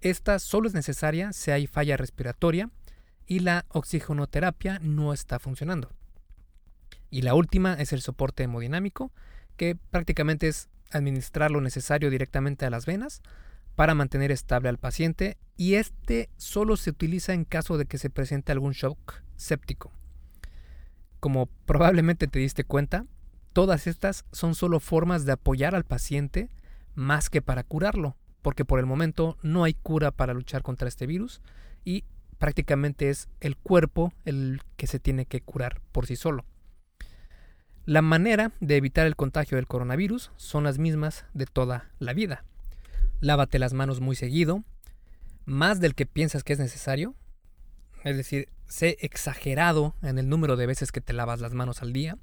Esta 0.00 0.38
solo 0.38 0.66
es 0.66 0.72
necesaria 0.72 1.34
si 1.34 1.50
hay 1.50 1.66
falla 1.66 1.98
respiratoria 1.98 2.70
y 3.26 3.40
la 3.40 3.66
oxigenoterapia 3.68 4.78
no 4.78 5.12
está 5.12 5.38
funcionando. 5.40 5.90
Y 7.10 7.20
la 7.20 7.34
última 7.34 7.74
es 7.74 7.92
el 7.92 8.00
soporte 8.00 8.44
hemodinámico, 8.44 9.12
que 9.58 9.76
prácticamente 9.90 10.48
es 10.48 10.70
administrar 10.90 11.50
lo 11.50 11.60
necesario 11.60 12.08
directamente 12.08 12.64
a 12.64 12.70
las 12.70 12.86
venas 12.86 13.20
para 13.76 13.94
mantener 13.94 14.32
estable 14.32 14.70
al 14.70 14.78
paciente 14.78 15.36
y 15.58 15.74
este 15.74 16.30
solo 16.38 16.78
se 16.78 16.88
utiliza 16.88 17.34
en 17.34 17.44
caso 17.44 17.76
de 17.76 17.84
que 17.84 17.98
se 17.98 18.08
presente 18.08 18.52
algún 18.52 18.72
shock 18.72 19.20
séptico. 19.36 19.92
Como 21.22 21.46
probablemente 21.46 22.26
te 22.26 22.40
diste 22.40 22.64
cuenta, 22.64 23.06
todas 23.52 23.86
estas 23.86 24.24
son 24.32 24.56
solo 24.56 24.80
formas 24.80 25.24
de 25.24 25.30
apoyar 25.30 25.76
al 25.76 25.84
paciente 25.84 26.48
más 26.96 27.30
que 27.30 27.40
para 27.40 27.62
curarlo, 27.62 28.16
porque 28.42 28.64
por 28.64 28.80
el 28.80 28.86
momento 28.86 29.38
no 29.40 29.62
hay 29.62 29.72
cura 29.72 30.10
para 30.10 30.34
luchar 30.34 30.62
contra 30.62 30.88
este 30.88 31.06
virus 31.06 31.40
y 31.84 32.02
prácticamente 32.38 33.08
es 33.08 33.28
el 33.38 33.56
cuerpo 33.56 34.12
el 34.24 34.62
que 34.76 34.88
se 34.88 34.98
tiene 34.98 35.24
que 35.24 35.40
curar 35.40 35.80
por 35.92 36.08
sí 36.08 36.16
solo. 36.16 36.44
La 37.84 38.02
manera 38.02 38.50
de 38.58 38.76
evitar 38.76 39.06
el 39.06 39.14
contagio 39.14 39.54
del 39.58 39.68
coronavirus 39.68 40.32
son 40.34 40.64
las 40.64 40.78
mismas 40.78 41.24
de 41.34 41.46
toda 41.46 41.92
la 42.00 42.14
vida. 42.14 42.44
Lávate 43.20 43.60
las 43.60 43.74
manos 43.74 44.00
muy 44.00 44.16
seguido, 44.16 44.64
más 45.44 45.78
del 45.78 45.94
que 45.94 46.04
piensas 46.04 46.42
que 46.42 46.54
es 46.54 46.58
necesario. 46.58 47.14
Es 48.02 48.16
decir, 48.16 48.48
sé 48.72 48.96
exagerado 49.00 49.94
en 50.02 50.18
el 50.18 50.28
número 50.28 50.56
de 50.56 50.66
veces 50.66 50.92
que 50.92 51.02
te 51.02 51.12
lavas 51.12 51.40
las 51.40 51.52
manos 51.52 51.82
al 51.82 51.92
día. 51.92 52.16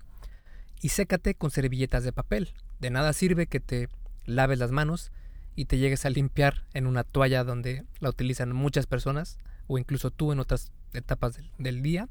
Y 0.81 0.89
sécate 0.89 1.35
con 1.35 1.51
servilletas 1.51 2.03
de 2.03 2.11
papel. 2.11 2.49
De 2.79 2.89
nada 2.89 3.13
sirve 3.13 3.47
que 3.47 3.59
te 3.59 3.87
laves 4.25 4.57
las 4.57 4.71
manos 4.71 5.11
y 5.55 5.65
te 5.65 5.77
llegues 5.77 6.05
a 6.05 6.09
limpiar 6.09 6.65
en 6.73 6.87
una 6.87 7.03
toalla 7.03 7.43
donde 7.43 7.85
la 7.99 8.09
utilizan 8.09 8.53
muchas 8.53 8.87
personas 8.87 9.37
o 9.67 9.77
incluso 9.77 10.09
tú 10.09 10.31
en 10.31 10.39
otras 10.39 10.71
etapas 10.93 11.39
del, 11.57 11.83
día 11.83 12.07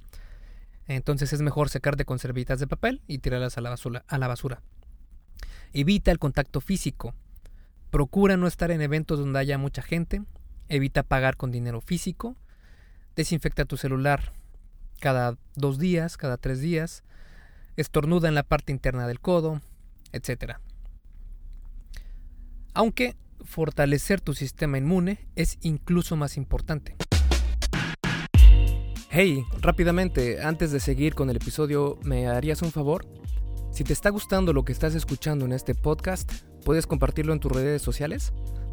entonces 0.86 1.32
es 1.32 1.40
mejor 1.42 1.68
secarte 1.68 2.04
con 2.04 2.18
servilletas 2.18 2.60
de 2.60 2.66
papel 2.66 3.02
y 3.06 3.18
tirarlas 3.18 3.58
a 3.58 3.60
la, 3.60 3.70
basura, 3.70 4.04
a 4.06 4.18
la 4.18 4.28
basura. 4.28 4.62
Evita 5.72 6.10
el 6.10 6.18
contacto 6.18 6.60
físico. 6.60 7.14
Procura 7.90 8.36
no 8.36 8.46
estar 8.46 8.70
en 8.70 8.82
eventos 8.82 9.18
donde 9.18 9.38
haya 9.38 9.58
mucha 9.58 9.82
gente. 9.82 10.22
Evita 10.68 11.02
pagar 11.02 11.36
con 11.36 11.50
dinero 11.50 11.80
físico. 11.80 12.36
Desinfecta 13.18 13.64
tu 13.64 13.76
celular 13.76 14.32
cada 15.00 15.36
dos 15.56 15.80
días, 15.80 16.16
cada 16.16 16.36
tres 16.36 16.60
días. 16.60 17.02
Estornuda 17.76 18.28
en 18.28 18.36
la 18.36 18.44
parte 18.44 18.70
interna 18.70 19.08
del 19.08 19.18
codo, 19.18 19.60
etc. 20.12 20.58
Aunque 22.74 23.16
fortalecer 23.44 24.20
tu 24.20 24.34
sistema 24.34 24.78
inmune 24.78 25.26
es 25.34 25.58
incluso 25.62 26.14
más 26.14 26.36
importante. 26.36 26.94
Hey, 29.10 29.42
rápidamente, 29.62 30.40
antes 30.40 30.70
de 30.70 30.78
seguir 30.78 31.16
con 31.16 31.28
el 31.28 31.38
episodio, 31.38 31.98
¿me 32.04 32.28
harías 32.28 32.62
un 32.62 32.70
favor? 32.70 33.04
Si 33.72 33.82
te 33.82 33.94
está 33.94 34.10
gustando 34.10 34.52
lo 34.52 34.64
que 34.64 34.70
estás 34.70 34.94
escuchando 34.94 35.44
en 35.44 35.54
este 35.54 35.74
podcast, 35.74 36.30
¿puedes 36.64 36.86
compartirlo 36.86 37.32
en 37.32 37.40
tus 37.40 37.50
redes 37.50 37.82
sociales? 37.82 38.32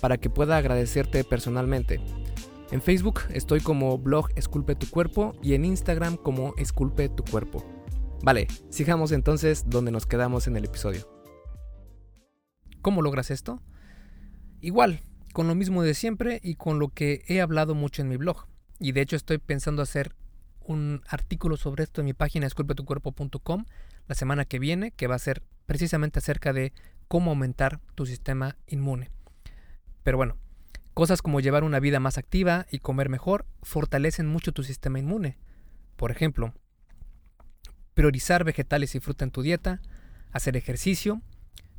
para 0.00 0.18
que 0.18 0.30
pueda 0.30 0.56
agradecerte 0.56 1.24
personalmente. 1.24 2.00
En 2.70 2.82
Facebook 2.82 3.20
estoy 3.32 3.60
como 3.60 3.96
blog 3.98 4.28
Esculpe 4.36 4.74
tu 4.74 4.88
cuerpo 4.90 5.34
y 5.42 5.54
en 5.54 5.64
Instagram 5.64 6.16
como 6.16 6.54
Esculpe 6.56 7.08
tu 7.08 7.24
cuerpo. 7.24 7.64
Vale, 8.22 8.46
sigamos 8.68 9.12
entonces 9.12 9.64
donde 9.68 9.90
nos 9.90 10.06
quedamos 10.06 10.46
en 10.46 10.56
el 10.56 10.64
episodio. 10.64 11.08
¿Cómo 12.82 13.02
logras 13.02 13.30
esto? 13.30 13.62
Igual, 14.60 15.02
con 15.32 15.46
lo 15.46 15.54
mismo 15.54 15.82
de 15.82 15.94
siempre 15.94 16.40
y 16.42 16.56
con 16.56 16.78
lo 16.78 16.88
que 16.88 17.22
he 17.28 17.40
hablado 17.40 17.74
mucho 17.74 18.02
en 18.02 18.08
mi 18.08 18.16
blog. 18.16 18.46
Y 18.80 18.92
de 18.92 19.00
hecho 19.00 19.16
estoy 19.16 19.38
pensando 19.38 19.82
hacer 19.82 20.14
un 20.60 21.02
artículo 21.08 21.56
sobre 21.56 21.84
esto 21.84 22.00
en 22.00 22.06
mi 22.06 22.12
página 22.12 22.46
esculpetucuerpo.com 22.46 23.64
la 24.06 24.14
semana 24.14 24.44
que 24.44 24.58
viene, 24.58 24.90
que 24.90 25.06
va 25.06 25.14
a 25.14 25.20
ser 25.20 25.42
precisamente 25.66 26.18
acerca 26.18 26.52
de 26.52 26.72
cómo 27.08 27.30
aumentar 27.30 27.80
tu 27.94 28.04
sistema 28.04 28.56
inmune. 28.66 29.10
Pero 30.08 30.16
bueno, 30.16 30.38
cosas 30.94 31.20
como 31.20 31.38
llevar 31.38 31.64
una 31.64 31.80
vida 31.80 32.00
más 32.00 32.16
activa 32.16 32.64
y 32.70 32.78
comer 32.78 33.10
mejor 33.10 33.44
fortalecen 33.60 34.26
mucho 34.26 34.52
tu 34.52 34.62
sistema 34.62 34.98
inmune. 34.98 35.36
Por 35.96 36.10
ejemplo, 36.10 36.54
priorizar 37.92 38.42
vegetales 38.42 38.94
y 38.94 39.00
fruta 39.00 39.26
en 39.26 39.30
tu 39.30 39.42
dieta, 39.42 39.82
hacer 40.32 40.56
ejercicio, 40.56 41.20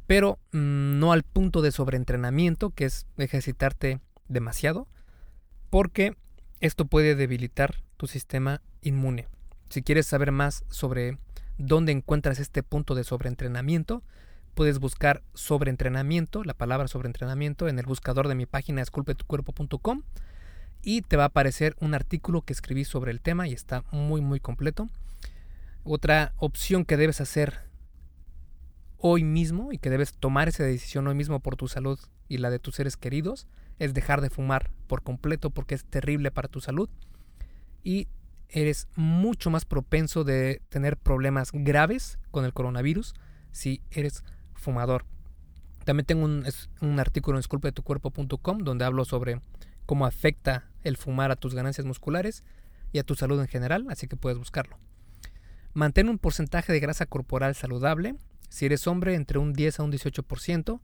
pero 0.06 0.38
mm, 0.52 1.00
no 1.00 1.12
al 1.12 1.24
punto 1.24 1.63
de 1.63 1.72
sobreentrenamiento, 1.72 2.70
que 2.70 2.86
es 2.86 3.08
ejercitarte 3.18 4.00
demasiado, 4.28 4.88
porque 5.72 6.15
esto 6.60 6.86
puede 6.86 7.15
debilitar 7.15 7.82
tu 7.98 8.06
sistema 8.06 8.62
inmune. 8.84 9.28
Si 9.70 9.82
quieres 9.82 10.06
saber 10.06 10.32
más 10.32 10.65
sobre 10.70 11.18
dónde 11.58 11.94
encuentras 11.94 12.38
este 12.38 12.62
punto 12.62 12.94
de 12.94 13.06
sobreentrenamiento, 13.06 14.04
puedes 14.54 14.80
buscar 14.80 15.24
sobreentrenamiento, 15.34 16.44
la 16.44 16.54
palabra 16.54 16.88
sobreentrenamiento, 16.88 17.68
en 17.68 17.80
el 17.80 17.86
buscador 17.86 18.28
de 18.28 18.36
mi 18.36 18.46
página 18.46 18.82
esculpetucuerpo.com 18.82 20.04
y 20.82 21.02
te 21.02 21.18
va 21.18 21.24
a 21.24 21.28
aparecer 21.28 21.76
un 21.80 21.94
artículo 21.94 22.42
que 22.42 22.54
escribí 22.54 22.86
sobre 22.86 23.12
el 23.12 23.22
tema 23.22 23.48
y 23.48 23.54
está 23.54 23.84
muy 23.92 24.22
muy 24.22 24.40
completo. 24.40 24.88
Otra 25.84 26.34
opción 26.38 26.86
que 26.86 26.98
debes 26.98 27.22
hacer 27.22 27.62
hoy 28.98 29.24
mismo 29.24 29.72
y 29.72 29.78
que 29.78 29.90
debes 29.90 30.14
tomar 30.14 30.50
esa 30.50 30.64
decisión 30.64 31.08
hoy 31.08 31.16
mismo 31.16 31.40
por 31.40 31.56
tu 31.56 31.68
salud 31.68 32.00
y 32.28 32.38
la 32.38 32.50
de 32.50 32.60
tus 32.60 32.76
seres 32.76 32.98
queridos 32.98 33.48
es 33.80 33.94
dejar 33.94 34.22
de 34.22 34.30
fumar 34.30 34.70
por 34.88 35.04
completo 35.04 35.50
porque 35.50 35.76
es 35.76 35.86
terrible 35.86 36.32
para 36.32 36.50
tu 36.50 36.60
salud. 36.60 36.90
Y 37.84 38.08
eres 38.50 38.88
mucho 38.96 39.50
más 39.50 39.66
propenso 39.66 40.24
de 40.24 40.62
tener 40.70 40.98
problemas 40.98 41.52
graves 41.54 42.20
con 42.32 42.46
el 42.46 42.54
coronavirus 42.54 43.14
si 43.52 43.82
eres 43.92 44.24
fumador. 44.60 45.06
También 45.86 46.06
tengo 46.06 46.26
un, 46.26 47.00
artículo 47.00 47.38
en 47.38 47.39
esculpetucuerpo.com 47.39 48.60
donde 48.60 48.86
hablo 48.86 49.06
sobre 49.06 49.41
cómo 49.86 50.06
afecta 50.06 50.69
el 50.84 50.98
fumar 50.98 51.32
a 51.32 51.36
tus 51.36 51.56
ganancias 51.56 51.88
musculares 51.88 52.43
y 52.91 53.00
a 53.00 53.04
tu 53.04 53.15
salud 53.15 53.39
en 53.39 53.48
general, 53.48 53.88
así 53.89 54.08
que 54.08 54.15
puedes 54.15 54.38
buscarlo. 54.38 54.78
Mantén 55.74 56.10
un 56.10 56.19
porcentaje 56.19 56.74
de 56.74 56.80
grasa 56.80 57.06
corporal 57.06 57.56
saludable, 57.56 58.15
si 58.50 58.65
eres 58.65 58.88
hombre 58.88 59.15
entre 59.15 59.39
un 59.39 59.54
10 59.54 59.80
a 59.80 59.84
un 59.84 59.91
18% 59.91 60.80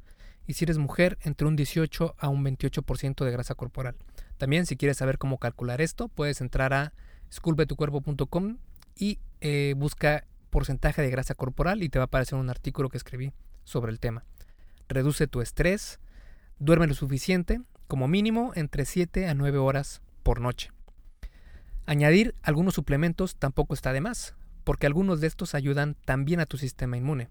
y 0.48 0.54
si 0.54 0.66
eres 0.66 0.78
mujer 0.78 1.18
entre 1.24 1.48
un 1.48 1.56
18 1.56 2.16
a 2.18 2.30
un 2.30 2.44
28% 2.44 3.26
de 3.26 3.32
grasa 3.32 3.56
corporal. 3.56 3.96
También 4.38 4.66
si 4.66 4.78
quieres 4.78 4.98
saber 4.98 5.18
cómo 5.18 5.40
calcular 5.40 5.82
esto, 5.82 6.08
puedes 6.08 6.42
entrar 6.42 6.74
a 6.74 6.94
esculpetucuerpo.com 7.30 8.58
y 8.96 9.20
eh, 9.42 9.74
busca 9.78 10.26
porcentaje 10.50 11.02
de 11.02 11.10
grasa 11.10 11.36
corporal 11.36 11.84
y 11.84 11.90
te 11.90 12.00
va 12.00 12.04
a 12.04 12.06
aparecer 12.06 12.38
un 12.40 12.50
artículo 12.50 12.90
que 12.90 12.98
escribí 12.98 13.34
sobre 13.66 13.92
el 13.92 14.00
tema. 14.00 14.24
Reduce 14.88 15.28
tu 15.28 15.42
estrés, 15.42 16.00
duerme 16.60 16.88
lo 16.88 16.94
suficiente, 16.94 17.62
como 17.88 18.08
mínimo 18.08 18.54
entre 18.56 18.86
7 18.86 19.28
a 19.28 19.34
9 19.34 19.58
horas 19.58 20.02
por 20.24 20.40
noche. 20.40 20.72
Añadir 21.86 22.34
algunos 22.42 22.74
suplementos 22.74 23.36
tampoco 23.36 23.74
está 23.74 23.94
de 23.94 24.02
más, 24.02 24.36
porque 24.64 24.88
algunos 24.88 25.22
de 25.22 25.28
estos 25.28 25.54
ayudan 25.54 25.96
también 26.06 26.40
a 26.40 26.46
tu 26.46 26.58
sistema 26.58 26.98
inmune. 26.98 27.30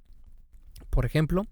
Por 0.90 1.07
ejemplo, 1.07 1.47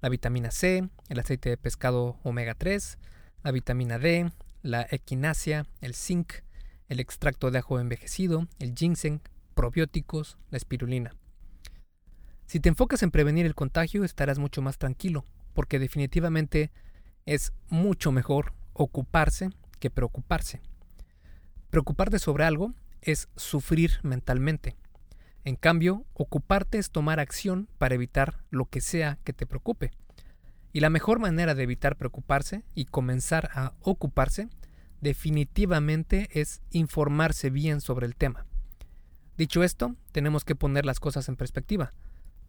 la 0.00 0.08
vitamina 0.08 0.50
C, 0.50 0.88
el 1.08 1.18
aceite 1.18 1.50
de 1.50 1.56
pescado 1.56 2.18
omega 2.24 2.54
3, 2.54 2.98
la 3.44 3.52
vitamina 3.52 3.98
D, 3.98 4.32
la 4.62 4.86
equinacia, 4.90 5.66
el 5.80 5.94
zinc, 5.94 6.32
el 6.88 7.00
extracto 7.00 7.50
de 7.50 7.58
ajo 7.58 7.78
envejecido, 7.78 8.48
el 8.58 8.74
ginseng, 8.74 9.20
probióticos, 9.54 10.36
la 10.50 10.58
espirulina. 10.58 11.14
Si 12.54 12.60
te 12.60 12.68
enfocas 12.68 13.02
en 13.02 13.10
prevenir 13.10 13.46
el 13.46 13.56
contagio 13.56 14.04
estarás 14.04 14.38
mucho 14.38 14.62
más 14.62 14.78
tranquilo, 14.78 15.24
porque 15.54 15.80
definitivamente 15.80 16.70
es 17.26 17.52
mucho 17.68 18.12
mejor 18.12 18.52
ocuparse 18.74 19.50
que 19.80 19.90
preocuparse. 19.90 20.60
Preocuparte 21.70 22.20
sobre 22.20 22.44
algo 22.44 22.72
es 23.02 23.28
sufrir 23.34 23.98
mentalmente. 24.04 24.76
En 25.42 25.56
cambio, 25.56 26.04
ocuparte 26.12 26.78
es 26.78 26.92
tomar 26.92 27.18
acción 27.18 27.68
para 27.76 27.96
evitar 27.96 28.44
lo 28.50 28.66
que 28.66 28.80
sea 28.80 29.18
que 29.24 29.32
te 29.32 29.46
preocupe. 29.46 29.90
Y 30.72 30.78
la 30.78 30.90
mejor 30.90 31.18
manera 31.18 31.56
de 31.56 31.64
evitar 31.64 31.96
preocuparse 31.96 32.62
y 32.76 32.84
comenzar 32.84 33.50
a 33.52 33.72
ocuparse 33.80 34.48
definitivamente 35.00 36.28
es 36.30 36.62
informarse 36.70 37.50
bien 37.50 37.80
sobre 37.80 38.06
el 38.06 38.14
tema. 38.14 38.46
Dicho 39.36 39.64
esto, 39.64 39.96
tenemos 40.12 40.44
que 40.44 40.54
poner 40.54 40.86
las 40.86 41.00
cosas 41.00 41.28
en 41.28 41.34
perspectiva. 41.34 41.92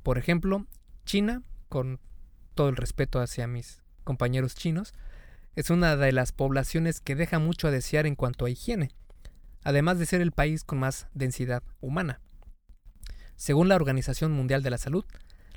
Por 0.06 0.20
ejemplo, 0.20 0.68
China, 1.04 1.42
con 1.68 2.00
todo 2.54 2.70
el 2.70 2.76
respeto 2.76 3.20
hacia 3.20 3.48
mis 3.48 3.82
compañeros 4.04 4.54
chinos, 4.54 4.94
es 5.56 5.72
una 5.72 5.98
de 5.98 6.12
las 6.12 6.32
poblaciones 6.32 7.02
que 7.02 7.16
deja 7.16 7.40
mucho 7.40 7.68
a 7.68 7.72
desear 7.72 8.06
en 8.06 8.14
cuanto 8.14 8.46
a 8.46 8.52
higiene, 8.52 8.92
además 9.64 9.98
de 9.98 10.06
ser 10.06 10.22
el 10.22 10.32
país 10.32 10.64
con 10.64 10.78
más 10.78 11.08
densidad 11.16 11.64
humana. 11.82 12.22
Según 13.36 13.68
la 13.68 13.78
Organización 13.78 14.32
Mundial 14.32 14.62
de 14.62 14.70
la 14.70 14.78
Salud, 14.78 15.06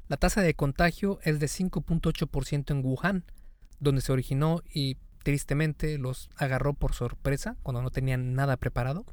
la 0.08 0.16
tasa 0.16 0.40
de 0.40 0.54
contagio 0.54 1.18
es 1.24 1.40
de 1.40 1.46
5.8% 1.46 2.70
en 2.70 2.82
Wuhan, 2.82 3.24
donde 3.80 4.00
se 4.00 4.12
originó 4.12 4.62
y 4.72 4.96
tristemente 5.24 5.98
los 5.98 6.30
agarró 6.36 6.72
por 6.72 6.94
sorpresa 6.94 7.58
cuando 7.62 7.82
no 7.82 7.90
tenían 7.90 8.32
nada 8.32 8.56
preparado, 8.56 9.04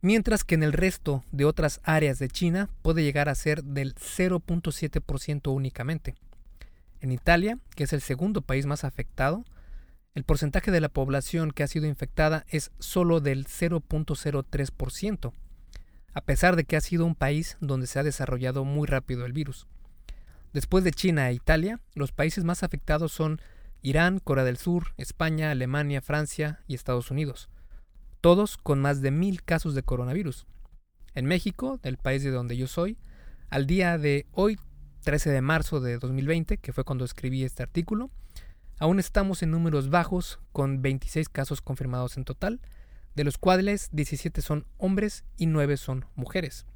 mientras 0.00 0.44
que 0.44 0.54
en 0.54 0.62
el 0.62 0.72
resto 0.72 1.24
de 1.32 1.44
otras 1.44 1.80
áreas 1.82 2.18
de 2.18 2.28
China 2.28 2.68
puede 2.82 3.02
llegar 3.02 3.28
a 3.28 3.34
ser 3.34 3.64
del 3.64 3.94
0.7% 3.94 5.52
únicamente. 5.52 6.14
En 7.00 7.12
Italia, 7.12 7.58
que 7.74 7.84
es 7.84 7.92
el 7.92 8.00
segundo 8.00 8.42
país 8.42 8.66
más 8.66 8.84
afectado, 8.84 9.44
el 10.14 10.24
porcentaje 10.24 10.70
de 10.70 10.80
la 10.80 10.88
población 10.88 11.52
que 11.52 11.62
ha 11.62 11.68
sido 11.68 11.86
infectada 11.86 12.44
es 12.48 12.72
solo 12.78 13.20
del 13.20 13.46
0.03%, 13.46 15.32
a 16.12 16.20
pesar 16.22 16.56
de 16.56 16.64
que 16.64 16.76
ha 16.76 16.80
sido 16.80 17.04
un 17.06 17.14
país 17.14 17.56
donde 17.60 17.86
se 17.86 17.98
ha 17.98 18.02
desarrollado 18.02 18.64
muy 18.64 18.86
rápido 18.88 19.24
el 19.26 19.32
virus. 19.32 19.68
Después 20.52 20.82
de 20.82 20.90
China 20.90 21.28
e 21.28 21.34
Italia, 21.34 21.80
los 21.94 22.10
países 22.10 22.42
más 22.42 22.62
afectados 22.62 23.12
son 23.12 23.40
Irán, 23.82 24.18
Corea 24.18 24.44
del 24.44 24.56
Sur, 24.56 24.94
España, 24.96 25.52
Alemania, 25.52 26.00
Francia 26.00 26.60
y 26.66 26.74
Estados 26.74 27.12
Unidos, 27.12 27.48
todos 28.20 28.56
con 28.56 28.80
más 28.80 29.00
de 29.00 29.10
mil 29.10 29.42
casos 29.42 29.74
de 29.74 29.82
coronavirus. 29.82 30.46
En 31.14 31.26
México, 31.26 31.80
el 31.82 31.96
país 31.96 32.22
de 32.22 32.30
donde 32.30 32.56
yo 32.56 32.66
soy, 32.66 32.98
al 33.50 33.66
día 33.66 33.98
de 33.98 34.26
hoy, 34.32 34.58
13 35.04 35.30
de 35.30 35.40
marzo 35.40 35.80
de 35.80 35.98
2020, 35.98 36.58
que 36.58 36.72
fue 36.72 36.84
cuando 36.84 37.04
escribí 37.04 37.44
este 37.44 37.62
artículo, 37.62 38.10
aún 38.78 38.98
estamos 38.98 39.42
en 39.42 39.50
números 39.50 39.90
bajos 39.90 40.38
con 40.52 40.82
26 40.82 41.28
casos 41.28 41.60
confirmados 41.60 42.16
en 42.16 42.24
total, 42.24 42.60
de 43.14 43.24
los 43.24 43.38
cuales 43.38 43.88
17 43.92 44.42
son 44.42 44.66
hombres 44.76 45.24
y 45.36 45.46
9 45.46 45.76
son 45.76 46.04
mujeres. 46.14 46.66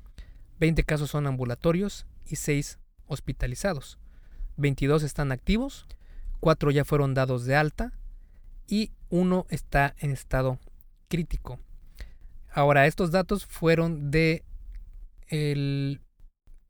20 0.60 0.82
casos 0.84 1.10
son 1.10 1.26
ambulatorios 1.26 2.06
y 2.26 2.36
6 2.36 2.78
hospitalizados. 3.06 3.98
22 4.56 5.02
están 5.02 5.32
activos 5.32 5.86
cuatro 6.42 6.72
ya 6.72 6.84
fueron 6.84 7.14
dados 7.14 7.44
de 7.44 7.54
alta 7.54 7.92
y 8.66 8.90
uno 9.10 9.46
está 9.48 9.94
en 10.00 10.10
estado 10.10 10.58
crítico. 11.12 11.60
Ahora, 12.50 12.86
estos 12.86 13.10
datos 13.10 13.44
fueron 13.44 14.10
de 14.10 14.44
el 15.28 16.00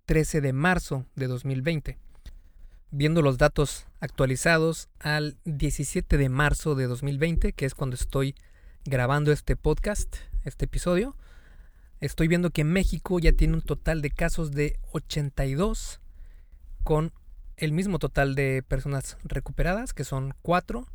13 0.06 0.40
de 0.40 0.52
marzo 0.52 1.06
de 1.14 1.28
2020. 1.28 1.96
Viendo 2.90 3.22
los 3.22 3.38
datos 3.38 3.86
actualizados 4.00 4.88
al 4.98 5.38
17 5.44 6.18
de 6.18 6.28
marzo 6.28 6.74
de 6.74 6.88
2020, 6.88 7.52
que 7.52 7.66
es 7.66 7.76
cuando 7.76 7.94
estoy 7.94 8.34
grabando 8.84 9.30
este 9.30 9.54
podcast, 9.54 10.16
este 10.42 10.64
episodio, 10.64 11.16
estoy 12.00 12.26
viendo 12.26 12.50
que 12.50 12.64
México 12.64 13.20
ya 13.20 13.30
tiene 13.32 13.54
un 13.54 13.62
total 13.62 14.02
de 14.02 14.10
casos 14.10 14.50
de 14.50 14.80
82 14.90 16.00
con 16.82 17.12
el 17.56 17.70
mismo 17.70 18.00
total 18.00 18.34
de 18.34 18.64
personas 18.66 19.18
recuperadas, 19.22 19.92
que 19.94 20.02
son 20.02 20.34
4, 20.42 20.88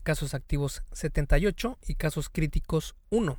casos 0.00 0.34
activos 0.34 0.82
78 0.92 1.78
y 1.86 1.94
casos 1.94 2.28
críticos 2.28 2.94
1. 3.10 3.38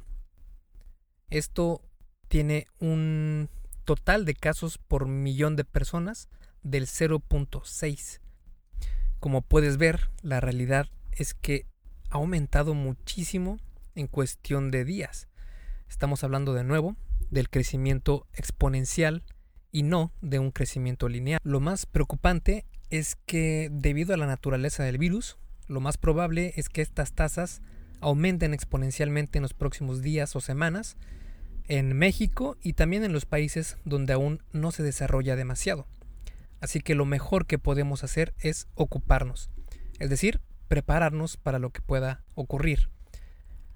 Esto 1.30 1.82
tiene 2.28 2.68
un 2.80 3.50
total 3.86 4.26
de 4.26 4.36
casos 4.36 4.78
por 4.78 5.08
millón 5.08 5.56
de 5.56 5.66
personas 5.66 6.30
del 6.64 6.88
0.6. 6.88 8.20
Como 9.20 9.42
puedes 9.42 9.78
ver, 9.78 10.10
la 10.22 10.40
realidad 10.40 10.88
es 11.12 11.34
que 11.34 11.66
ha 12.10 12.16
aumentado 12.16 12.74
muchísimo 12.74 13.60
en 13.96 14.08
cuestión 14.08 14.72
de 14.72 14.86
días. 14.86 15.28
Estamos 15.90 16.24
hablando 16.24 16.54
de 16.54 16.64
nuevo 16.64 16.96
del 17.30 17.50
crecimiento 17.50 18.28
exponencial 18.34 19.24
y 19.72 19.84
no 19.84 20.12
de 20.22 20.40
un 20.40 20.52
crecimiento 20.52 21.08
lineal. 21.08 21.40
Lo 21.44 21.60
más 21.60 21.86
preocupante 21.86 22.66
es 22.90 23.16
que 23.26 23.70
debido 23.72 24.14
a 24.14 24.18
la 24.18 24.28
naturaleza 24.28 24.84
del 24.84 24.98
virus, 24.98 25.38
lo 25.68 25.80
más 25.80 25.98
probable 25.98 26.54
es 26.56 26.70
que 26.70 26.82
estas 26.82 27.14
tasas 27.14 27.62
aumenten 28.00 28.54
exponencialmente 28.54 29.38
en 29.38 29.44
los 29.44 29.54
próximos 29.54 30.02
días 30.02 30.36
o 30.36 30.42
semanas 30.42 30.98
en 31.68 31.98
México 31.98 32.58
y 32.62 32.74
también 32.74 33.04
en 33.04 33.14
los 33.14 33.26
países 33.26 33.78
donde 33.86 34.14
aún 34.14 34.44
no 34.52 34.72
se 34.72 34.84
desarrolla 34.84 35.36
demasiado. 35.36 35.88
Así 36.60 36.82
que 36.82 36.96
lo 36.96 37.06
mejor 37.06 37.46
que 37.46 37.60
podemos 37.60 38.04
hacer 38.04 38.34
es 38.40 38.68
ocuparnos, 38.76 39.50
es 40.00 40.10
decir, 40.10 40.42
prepararnos 40.68 41.38
para 41.38 41.60
lo 41.60 41.72
que 41.72 41.82
pueda 41.82 42.24
ocurrir. 42.36 42.90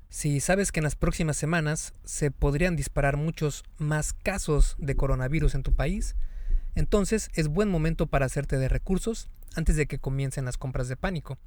Si 0.10 0.40
sabes 0.40 0.72
que 0.72 0.80
en 0.80 0.86
las 0.86 0.96
próximas 0.96 1.36
semanas 1.36 1.94
se 2.04 2.32
podrían 2.32 2.76
disparar 2.76 3.18
muchos 3.18 3.64
más 3.78 4.14
casos 4.14 4.76
de 4.78 4.96
coronavirus 4.96 5.56
en 5.56 5.64
tu 5.64 5.74
país, 5.74 6.16
entonces 6.76 7.30
es 7.34 7.48
buen 7.48 7.70
momento 7.70 8.08
para 8.08 8.26
hacerte 8.26 8.58
de 8.58 8.70
recursos 8.70 9.30
antes 9.56 9.76
de 9.76 9.86
que 9.88 10.00
comiencen 10.00 10.46
las 10.46 10.58
compras 10.58 10.88
de 10.88 10.98
pánico. 10.98 11.38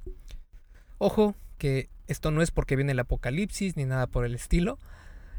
Ojo 0.97 1.35
que 1.57 1.89
esto 2.07 2.31
no 2.31 2.41
es 2.41 2.51
porque 2.51 2.75
viene 2.75 2.93
el 2.93 2.99
apocalipsis 2.99 3.77
ni 3.77 3.85
nada 3.85 4.07
por 4.07 4.25
el 4.25 4.35
estilo, 4.35 4.79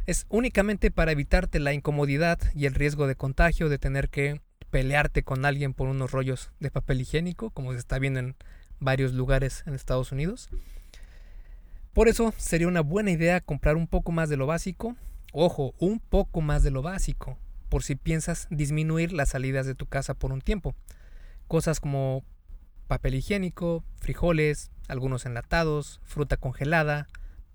es 0.06 0.26
únicamente 0.28 0.90
para 0.90 1.12
evitarte 1.12 1.58
la 1.58 1.72
incomodidad 1.72 2.38
y 2.54 2.66
el 2.66 2.74
riesgo 2.74 3.06
de 3.06 3.16
contagio 3.16 3.68
de 3.68 3.78
tener 3.78 4.08
que 4.08 4.40
pelearte 4.70 5.22
con 5.22 5.44
alguien 5.44 5.74
por 5.74 5.88
unos 5.88 6.12
rollos 6.12 6.50
de 6.60 6.70
papel 6.70 7.00
higiénico, 7.00 7.50
como 7.50 7.72
se 7.72 7.78
está 7.78 7.98
viendo 7.98 8.20
en 8.20 8.36
varios 8.78 9.12
lugares 9.12 9.62
en 9.66 9.74
Estados 9.74 10.12
Unidos. 10.12 10.48
Por 11.92 12.08
eso 12.08 12.32
sería 12.36 12.68
una 12.68 12.82
buena 12.82 13.10
idea 13.10 13.40
comprar 13.40 13.76
un 13.76 13.88
poco 13.88 14.12
más 14.12 14.28
de 14.28 14.36
lo 14.36 14.46
básico. 14.46 14.96
Ojo, 15.32 15.74
un 15.78 16.00
poco 16.00 16.40
más 16.40 16.62
de 16.62 16.70
lo 16.70 16.82
básico, 16.82 17.36
por 17.68 17.82
si 17.82 17.94
piensas 17.96 18.46
disminuir 18.50 19.12
las 19.12 19.30
salidas 19.30 19.66
de 19.66 19.74
tu 19.74 19.86
casa 19.86 20.14
por 20.14 20.32
un 20.32 20.40
tiempo. 20.40 20.74
Cosas 21.46 21.80
como 21.80 22.24
papel 22.90 23.14
higiénico, 23.14 23.84
frijoles, 24.00 24.72
algunos 24.88 25.24
enlatados, 25.24 26.00
fruta 26.02 26.36
congelada, 26.38 27.06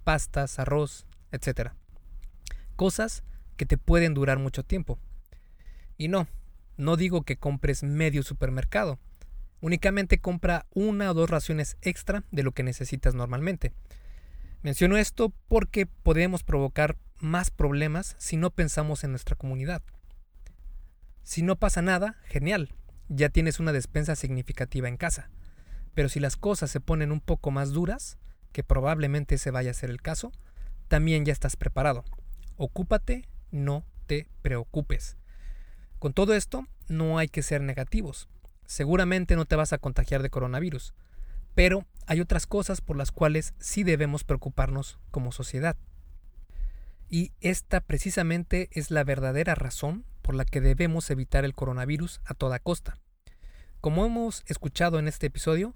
pastas, 0.06 0.60
arroz, 0.60 1.06
etc. 1.34 1.72
cosas 2.78 3.26
que 3.58 3.66
te 3.66 3.78
pueden 3.78 4.14
durar 4.14 4.40
mucho 4.40 4.64
tiempo. 4.64 4.98
Y 5.98 6.08
no, 6.08 6.30
no 6.78 6.96
digo 6.96 7.24
que 7.24 7.36
compres 7.36 7.84
medio 7.84 8.24
supermercado. 8.24 8.98
Únicamente 9.60 10.20
compra 10.20 10.68
una 10.74 11.12
o 11.12 11.14
dos 11.14 11.30
raciones 11.30 11.76
extra 11.82 12.24
de 12.32 12.44
lo 12.44 12.54
que 12.54 12.64
necesitas 12.64 13.14
normalmente. 13.14 13.74
Menciono 14.64 14.96
esto 14.96 15.34
porque 15.50 15.86
podemos 15.86 16.44
provocar 16.44 16.98
más 17.20 17.52
problemas 17.52 18.16
si 18.20 18.38
no 18.38 18.52
pensamos 18.52 19.04
en 19.04 19.10
nuestra 19.10 19.36
comunidad. 19.36 19.82
Si 21.24 21.42
no 21.42 21.58
pasa 21.58 21.82
nada, 21.82 22.22
genial, 22.24 22.74
ya 23.10 23.30
tienes 23.30 23.60
una 23.60 23.72
despensa 23.72 24.16
significativa 24.16 24.88
en 24.88 24.98
casa. 24.98 25.30
Pero 25.94 26.10
si 26.10 26.20
las 26.20 26.36
cosas 26.36 26.72
se 26.72 26.80
ponen 26.80 27.12
un 27.12 27.22
poco 27.22 27.52
más 27.52 27.72
duras, 27.72 28.18
que 28.52 28.64
probablemente 28.64 29.38
se 29.38 29.52
vaya 29.52 29.72
a 29.72 29.76
ser 29.76 29.90
el 29.90 30.02
caso, 30.02 30.32
también 30.88 31.26
ya 31.26 31.34
estás 31.34 31.56
preparado. 31.56 32.04
Ocúpate, 32.58 33.28
no 33.52 33.86
te 34.08 34.28
preocupes. 34.42 35.18
Con 36.00 36.14
todo 36.14 36.34
esto, 36.34 36.68
no 36.88 37.18
hay 37.18 37.28
que 37.28 37.44
ser 37.44 37.62
negativos. 37.62 38.30
Seguramente 38.66 39.36
no 39.36 39.46
te 39.46 39.56
vas 39.56 39.74
a 39.74 39.78
contagiar 39.78 40.22
de 40.22 40.30
coronavirus, 40.30 40.94
pero 41.54 41.86
hay 42.08 42.22
otras 42.22 42.48
cosas 42.48 42.82
por 42.82 42.98
las 42.98 43.12
cuales 43.12 43.54
sí 43.60 43.84
debemos 43.84 44.24
preocuparnos 44.24 45.00
como 45.12 45.32
sociedad. 45.32 45.76
Y 47.10 47.32
esta 47.42 47.82
precisamente 47.82 48.70
es 48.72 48.92
la 48.92 49.04
verdadera 49.04 49.56
razón 49.56 50.06
por 50.26 50.34
la 50.34 50.44
que 50.44 50.60
debemos 50.60 51.12
evitar 51.12 51.46
el 51.46 51.54
coronavirus 51.54 52.20
a 52.26 52.34
toda 52.34 52.58
costa. 52.58 52.98
Como 53.80 54.08
hemos 54.08 54.44
escuchado 54.48 54.98
en 54.98 55.08
este 55.08 55.28
episodio, 55.28 55.76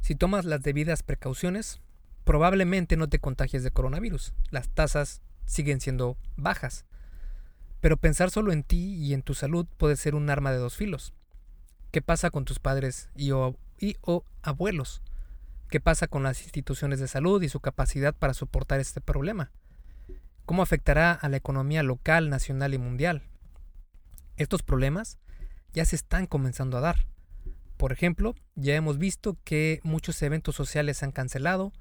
si 0.00 0.16
tomas 0.16 0.44
las 0.44 0.62
debidas 0.62 1.04
precauciones, 1.04 1.80
probablemente 2.24 2.96
no 2.96 3.08
te 3.08 3.20
contagies 3.20 3.62
de 3.62 3.70
coronavirus. 3.70 4.34
Las 4.50 4.68
tasas 4.68 5.22
siguen 5.46 5.80
siendo 5.80 6.16
bajas. 6.34 6.86
Pero 7.80 7.96
pensar 7.96 8.32
solo 8.32 8.50
en 8.50 8.64
ti 8.64 8.96
y 8.96 9.14
en 9.14 9.22
tu 9.22 9.32
salud 9.32 9.64
puede 9.76 9.94
ser 9.94 10.16
un 10.16 10.28
arma 10.28 10.50
de 10.50 10.58
dos 10.58 10.74
filos. 10.74 11.12
¿Qué 11.92 12.02
pasa 12.02 12.30
con 12.30 12.44
tus 12.44 12.58
padres 12.58 13.10
y 13.14 13.30
o, 13.30 13.56
y 13.78 13.96
o 14.00 14.24
abuelos? 14.42 15.02
¿Qué 15.70 15.78
pasa 15.78 16.08
con 16.08 16.24
las 16.24 16.42
instituciones 16.42 16.98
de 16.98 17.06
salud 17.06 17.40
y 17.42 17.48
su 17.48 17.60
capacidad 17.60 18.12
para 18.12 18.34
soportar 18.34 18.80
este 18.80 19.00
problema? 19.00 19.52
¿Cómo 20.46 20.64
afectará 20.64 21.12
a 21.12 21.28
la 21.28 21.36
economía 21.36 21.84
local, 21.84 22.28
nacional 22.28 22.74
y 22.74 22.78
mundial? 22.78 23.22
Estos 24.36 24.62
problemas 24.62 25.18
ya 25.72 25.84
se 25.84 25.96
están 25.96 26.26
comenzando 26.26 26.76
a 26.76 26.80
dar. 26.80 27.06
Por 27.76 27.92
ejemplo, 27.92 28.34
ya 28.54 28.74
hemos 28.74 28.98
visto 28.98 29.36
que 29.44 29.80
muchos 29.82 30.20
eventos 30.22 30.54
sociales 30.54 30.98
se 30.98 31.04
han 31.04 31.12
cancelado, 31.12 31.72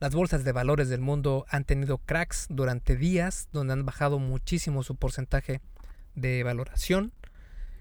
las 0.00 0.14
bolsas 0.14 0.44
de 0.44 0.52
valores 0.52 0.88
del 0.88 1.00
mundo 1.00 1.44
han 1.48 1.64
tenido 1.64 1.98
cracks 1.98 2.46
durante 2.50 2.94
días 2.96 3.48
donde 3.52 3.72
han 3.72 3.84
bajado 3.84 4.18
muchísimo 4.18 4.84
su 4.84 4.94
porcentaje 4.94 5.60
de 6.14 6.44
valoración 6.44 7.12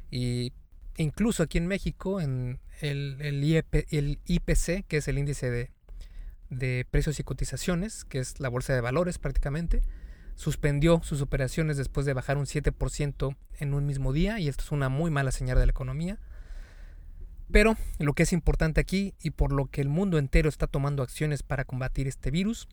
y 0.10 0.54
incluso 0.96 1.44
aquí 1.44 1.60
en 1.60 1.68
México 1.68 2.20
en 2.20 2.60
el, 2.82 3.44
IPC, 4.26 4.86
que 4.88 4.98
es 4.98 5.08
el 5.08 5.20
índice 5.20 5.72
de 6.50 6.86
precios 6.90 7.20
y 7.20 7.24
cotizaciones, 7.24 8.04
que 8.04 8.20
es 8.20 8.40
la 8.40 8.50
bolsa 8.50 8.74
de 8.74 8.82
valores 8.82 9.20
prácticamente, 9.20 9.84
suspendió 10.38 11.02
sus 11.04 11.21
operaciones 11.21 11.78
después 11.78 12.06
de 12.06 12.13
bajar 12.13 12.38
un 12.38 12.45
7% 12.45 13.36
en 13.60 13.73
un 13.73 13.86
mismo 13.86 14.13
día 14.13 14.39
y 14.39 14.47
esto 14.47 14.63
es 14.63 14.71
una 14.71 14.88
muy 14.88 15.12
mala 15.12 15.32
señal 15.32 15.58
de 15.58 15.65
la 15.65 15.71
economía. 15.71 16.19
Pero 17.52 17.76
lo 17.97 18.13
que 18.13 18.23
es 18.23 18.34
importante 18.34 18.80
aquí 18.80 19.15
y 19.19 19.32
por 19.32 19.52
lo 19.52 19.65
que 19.65 19.82
el 19.82 19.89
mundo 19.89 20.19
entero 20.19 20.47
está 20.47 20.67
tomando 20.67 21.02
acciones 21.02 21.41
para 21.41 21.65
combatir 21.65 22.08
este 22.08 22.30
virus 22.30 22.67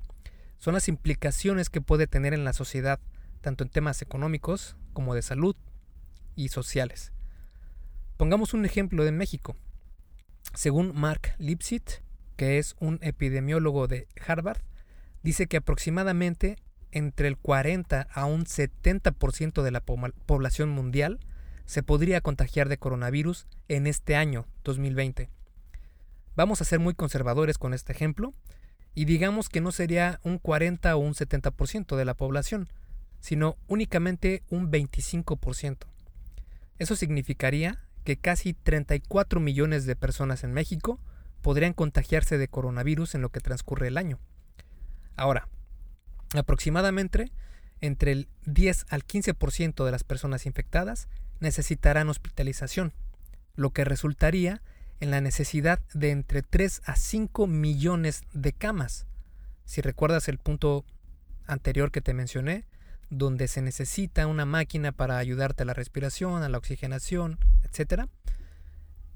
son 0.58 0.74
las 0.74 0.88
implicaciones 0.88 1.70
que 1.70 1.80
puede 1.80 2.06
tener 2.06 2.34
en 2.34 2.44
la 2.44 2.52
sociedad, 2.52 3.00
tanto 3.40 3.64
en 3.64 3.70
temas 3.70 4.02
económicos 4.02 4.76
como 4.92 5.14
de 5.14 5.22
salud 5.22 5.56
y 6.36 6.48
sociales. 6.48 7.12
Pongamos 8.18 8.52
un 8.52 8.66
ejemplo 8.66 9.04
de 9.04 9.12
México. 9.12 9.56
Según 10.52 10.94
Mark 10.94 11.34
Lipsit, 11.38 12.02
que 12.36 12.58
es 12.58 12.76
un 12.78 12.98
epidemiólogo 13.00 13.88
de 13.88 14.06
Harvard, 14.26 14.60
dice 15.22 15.46
que 15.46 15.56
aproximadamente 15.56 16.56
entre 16.94 17.28
el 17.28 17.36
40 17.36 18.08
a 18.10 18.24
un 18.24 18.44
70% 18.46 19.62
de 19.62 19.70
la 19.70 19.80
población 19.80 20.70
mundial 20.70 21.20
se 21.66 21.82
podría 21.82 22.20
contagiar 22.20 22.68
de 22.68 22.78
coronavirus 22.78 23.46
en 23.68 23.86
este 23.86 24.16
año 24.16 24.46
2020. 24.62 25.28
Vamos 26.36 26.60
a 26.60 26.64
ser 26.64 26.78
muy 26.78 26.94
conservadores 26.94 27.58
con 27.58 27.74
este 27.74 27.92
ejemplo 27.92 28.32
y 28.94 29.06
digamos 29.06 29.48
que 29.48 29.60
no 29.60 29.72
sería 29.72 30.20
un 30.22 30.38
40 30.38 30.94
o 30.94 30.98
un 30.98 31.14
70% 31.14 31.96
de 31.96 32.04
la 32.04 32.14
población, 32.14 32.68
sino 33.20 33.56
únicamente 33.66 34.42
un 34.48 34.70
25%. 34.70 35.78
Eso 36.78 36.96
significaría 36.96 37.80
que 38.04 38.16
casi 38.16 38.52
34 38.52 39.40
millones 39.40 39.84
de 39.86 39.96
personas 39.96 40.44
en 40.44 40.52
México 40.52 41.00
podrían 41.42 41.72
contagiarse 41.72 42.38
de 42.38 42.48
coronavirus 42.48 43.14
en 43.14 43.22
lo 43.22 43.30
que 43.30 43.40
transcurre 43.40 43.88
el 43.88 43.98
año. 43.98 44.18
Ahora, 45.16 45.48
aproximadamente 46.38 47.30
entre 47.80 48.12
el 48.12 48.28
10 48.46 48.86
al 48.90 49.04
15% 49.06 49.84
de 49.84 49.90
las 49.90 50.04
personas 50.04 50.46
infectadas 50.46 51.08
necesitarán 51.40 52.08
hospitalización, 52.08 52.92
lo 53.56 53.70
que 53.70 53.84
resultaría 53.84 54.62
en 55.00 55.10
la 55.10 55.20
necesidad 55.20 55.80
de 55.92 56.10
entre 56.10 56.42
3 56.42 56.82
a 56.86 56.96
5 56.96 57.46
millones 57.46 58.22
de 58.32 58.52
camas. 58.52 59.06
Si 59.64 59.80
recuerdas 59.80 60.28
el 60.28 60.38
punto 60.38 60.84
anterior 61.46 61.90
que 61.90 62.00
te 62.00 62.14
mencioné, 62.14 62.64
donde 63.10 63.48
se 63.48 63.62
necesita 63.62 64.26
una 64.26 64.46
máquina 64.46 64.92
para 64.92 65.18
ayudarte 65.18 65.62
a 65.62 65.66
la 65.66 65.74
respiración, 65.74 66.42
a 66.42 66.48
la 66.48 66.58
oxigenación, 66.58 67.38
etc., 67.64 68.06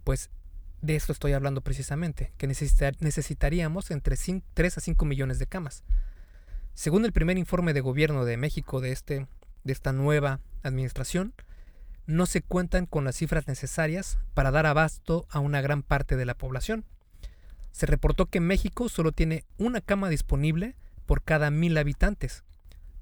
pues 0.05 0.31
de 0.81 0.95
esto 0.95 1.13
estoy 1.13 1.33
hablando 1.33 1.61
precisamente, 1.63 2.33
que 2.37 2.47
necesitaríamos 2.47 3.91
entre 3.91 4.17
3 4.55 4.79
a 4.79 4.81
5 4.81 5.05
millones 5.05 5.39
de 5.39 5.47
camas. 5.47 5.83
Según 6.79 7.05
el 7.05 7.11
primer 7.11 7.39
informe 7.39 7.73
de 7.73 7.81
gobierno 7.81 8.25
de 8.25 8.37
México 8.37 8.81
de, 8.81 8.93
este, 8.93 9.27
de 9.65 9.73
esta 9.73 9.93
nueva 9.93 10.39
administración, 10.63 11.35
no 12.07 12.25
se 12.25 12.41
cuentan 12.41 12.87
con 12.87 13.03
las 13.03 13.17
cifras 13.17 13.49
necesarias 13.49 14.21
para 14.33 14.53
dar 14.53 14.65
abasto 14.65 15.27
a 15.29 15.41
una 15.41 15.61
gran 15.61 15.83
parte 15.83 16.15
de 16.15 16.25
la 16.25 16.37
población. 16.37 16.85
Se 17.73 17.87
reportó 17.87 18.27
que 18.27 18.39
México 18.39 18.89
solo 18.89 19.11
tiene 19.11 19.45
una 19.59 19.81
cama 19.81 20.09
disponible 20.09 20.77
por 21.05 21.25
cada 21.25 21.51
mil 21.51 21.77
habitantes, 21.77 22.45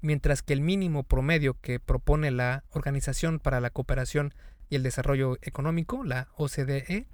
mientras 0.01 0.41
que 0.41 0.53
el 0.53 0.61
mínimo 0.61 1.03
promedio 1.03 1.53
que 1.61 1.79
propone 1.79 2.31
la 2.31 2.63
Organización 2.71 3.37
para 3.37 3.61
la 3.61 3.69
Cooperación 3.69 4.33
y 4.71 4.75
el 4.77 4.81
Desarrollo 4.81 5.37
Económico, 5.43 6.03
la 6.03 6.29
OCDE, 6.35 7.05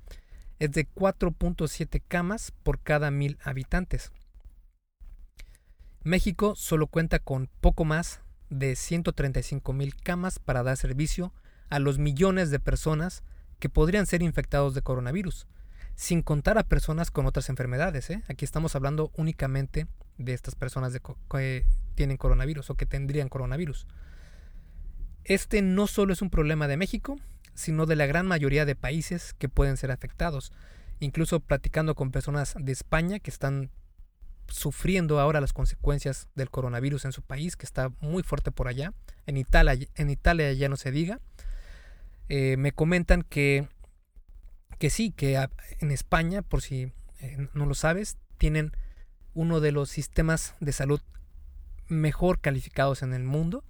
es 0.59 0.71
de 0.71 0.87
4.7 0.87 2.01
camas 2.07 2.53
por 2.63 2.79
cada 2.79 3.11
mil 3.11 3.37
habitantes. 3.43 4.13
México 6.03 6.53
solo 6.55 6.87
cuenta 6.87 7.19
con 7.19 7.49
poco 7.61 7.85
más 7.85 8.19
de 8.49 8.75
135 8.75 9.71
mil 9.71 9.95
camas 9.95 10.37
para 10.37 10.61
dar 10.61 10.75
servicio 10.75 11.33
a 11.69 11.79
los 11.79 11.97
millones 11.97 12.51
de 12.51 12.59
personas 12.59 13.23
que 13.59 13.69
podrían 13.69 14.05
ser 14.05 14.21
infectados 14.21 14.73
de 14.73 14.81
coronavirus, 14.81 15.47
sin 15.95 16.21
contar 16.21 16.57
a 16.57 16.63
personas 16.63 17.09
con 17.09 17.25
otras 17.25 17.47
enfermedades. 17.47 18.09
¿eh? 18.09 18.21
Aquí 18.27 18.43
estamos 18.43 18.75
hablando 18.75 19.11
únicamente 19.15 19.87
de 20.17 20.33
estas 20.33 20.55
personas 20.55 20.93
que 21.31 21.65
tienen 21.95 22.17
coronavirus 22.17 22.69
o 22.69 22.75
que 22.75 22.85
tendrían 22.85 23.29
coronavirus. 23.29 23.87
Este 25.23 25.61
no 25.61 25.87
solo 25.87 26.11
es 26.11 26.21
un 26.21 26.29
problema 26.29 26.67
de 26.67 26.75
México, 26.75 27.17
sino 27.53 27.85
de 27.85 27.95
la 27.95 28.07
gran 28.07 28.27
mayoría 28.27 28.65
de 28.65 28.75
países 28.75 29.33
que 29.35 29.47
pueden 29.47 29.77
ser 29.77 29.89
afectados. 29.89 30.51
Incluso 30.99 31.39
platicando 31.39 31.95
con 31.95 32.11
personas 32.11 32.55
de 32.59 32.73
España 32.73 33.19
que 33.19 33.31
están 33.31 33.71
sufriendo 34.47 35.19
ahora 35.19 35.41
las 35.41 35.53
consecuencias 35.53 36.27
del 36.35 36.49
coronavirus 36.49 37.05
en 37.05 37.11
su 37.11 37.21
país, 37.21 37.55
que 37.55 37.65
está 37.65 37.91
muy 38.01 38.23
fuerte 38.23 38.51
por 38.51 38.67
allá. 38.67 38.93
En 39.25 39.37
Italia, 39.37 39.77
en 39.95 40.09
Italia 40.09 40.51
ya 40.53 40.69
no 40.69 40.77
se 40.77 40.91
diga. 40.91 41.19
Eh, 42.29 42.57
me 42.57 42.71
comentan 42.71 43.23
que, 43.23 43.67
que 44.79 44.89
sí, 44.89 45.11
que 45.11 45.47
en 45.79 45.91
España, 45.91 46.41
por 46.41 46.61
si 46.61 46.91
eh, 47.19 47.49
no 47.53 47.65
lo 47.65 47.75
sabes, 47.75 48.17
tienen 48.37 48.71
uno 49.33 49.59
de 49.59 49.71
los 49.71 49.89
sistemas 49.89 50.55
de 50.59 50.71
salud 50.71 51.01
mejor 51.87 52.39
calificados 52.39 53.01
en 53.03 53.13
el 53.13 53.23
mundo 53.23 53.63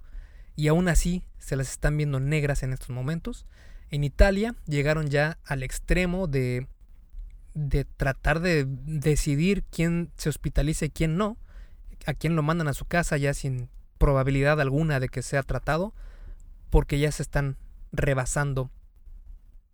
y 0.56 0.68
aún 0.68 0.88
así 0.88 1.24
se 1.38 1.56
las 1.56 1.70
están 1.70 1.96
viendo 1.96 2.20
negras 2.20 2.62
en 2.62 2.72
estos 2.72 2.90
momentos. 2.90 3.46
En 3.90 4.04
Italia 4.04 4.54
llegaron 4.66 5.08
ya 5.08 5.38
al 5.44 5.62
extremo 5.62 6.26
de, 6.26 6.66
de 7.54 7.84
tratar 7.84 8.40
de 8.40 8.66
decidir 8.66 9.64
quién 9.70 10.12
se 10.16 10.28
hospitaliza 10.28 10.86
y 10.86 10.90
quién 10.90 11.16
no, 11.16 11.38
a 12.06 12.14
quién 12.14 12.36
lo 12.36 12.42
mandan 12.42 12.68
a 12.68 12.74
su 12.74 12.84
casa 12.84 13.16
ya 13.16 13.32
sin 13.32 13.70
probabilidad 13.98 14.60
alguna 14.60 15.00
de 15.00 15.08
que 15.08 15.22
sea 15.22 15.42
tratado, 15.42 15.94
porque 16.70 16.98
ya 16.98 17.10
se 17.12 17.22
están 17.22 17.56
rebasando 17.92 18.70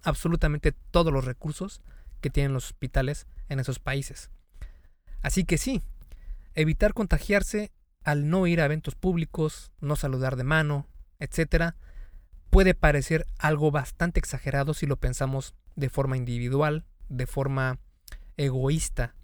absolutamente 0.03 0.72
todos 0.91 1.12
los 1.12 1.24
recursos 1.24 1.81
que 2.20 2.31
tienen 2.31 2.53
los 2.53 2.66
hospitales 2.66 3.26
en 3.49 3.61
esos 3.61 3.78
países. 3.78 4.31
Así 5.22 5.45
que 5.45 5.59
sí, 5.59 5.83
evitar 6.55 6.95
contagiarse 6.95 7.72
al 8.05 8.28
no 8.28 8.47
ir 8.47 8.61
a 8.61 8.64
eventos 8.66 8.95
públicos, 8.95 9.72
no 9.81 9.97
saludar 9.97 10.37
de 10.37 10.45
mano, 10.45 10.87
etc., 11.18 11.74
puede 12.51 12.74
parecer 12.74 13.26
algo 13.39 13.70
bastante 13.70 14.18
exagerado 14.18 14.74
si 14.74 14.87
lo 14.87 14.97
pensamos 14.97 15.55
de 15.76 15.89
forma 15.89 16.16
individual, 16.16 16.85
de 17.11 17.27
forma 17.27 17.79
egoísta, 18.39 19.15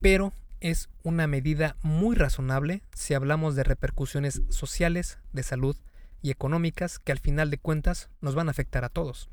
pero 0.00 0.32
es 0.60 0.88
una 1.02 1.26
medida 1.26 1.76
muy 1.82 2.14
razonable 2.14 2.82
si 2.94 3.14
hablamos 3.14 3.56
de 3.56 3.64
repercusiones 3.64 4.42
sociales, 4.48 5.18
de 5.32 5.42
salud 5.42 5.76
y 6.22 6.30
económicas 6.30 7.00
que 7.00 7.10
al 7.10 7.18
final 7.18 7.50
de 7.50 7.58
cuentas 7.58 8.10
nos 8.20 8.36
van 8.36 8.46
a 8.46 8.52
afectar 8.52 8.84
a 8.84 8.88
todos. 8.88 9.28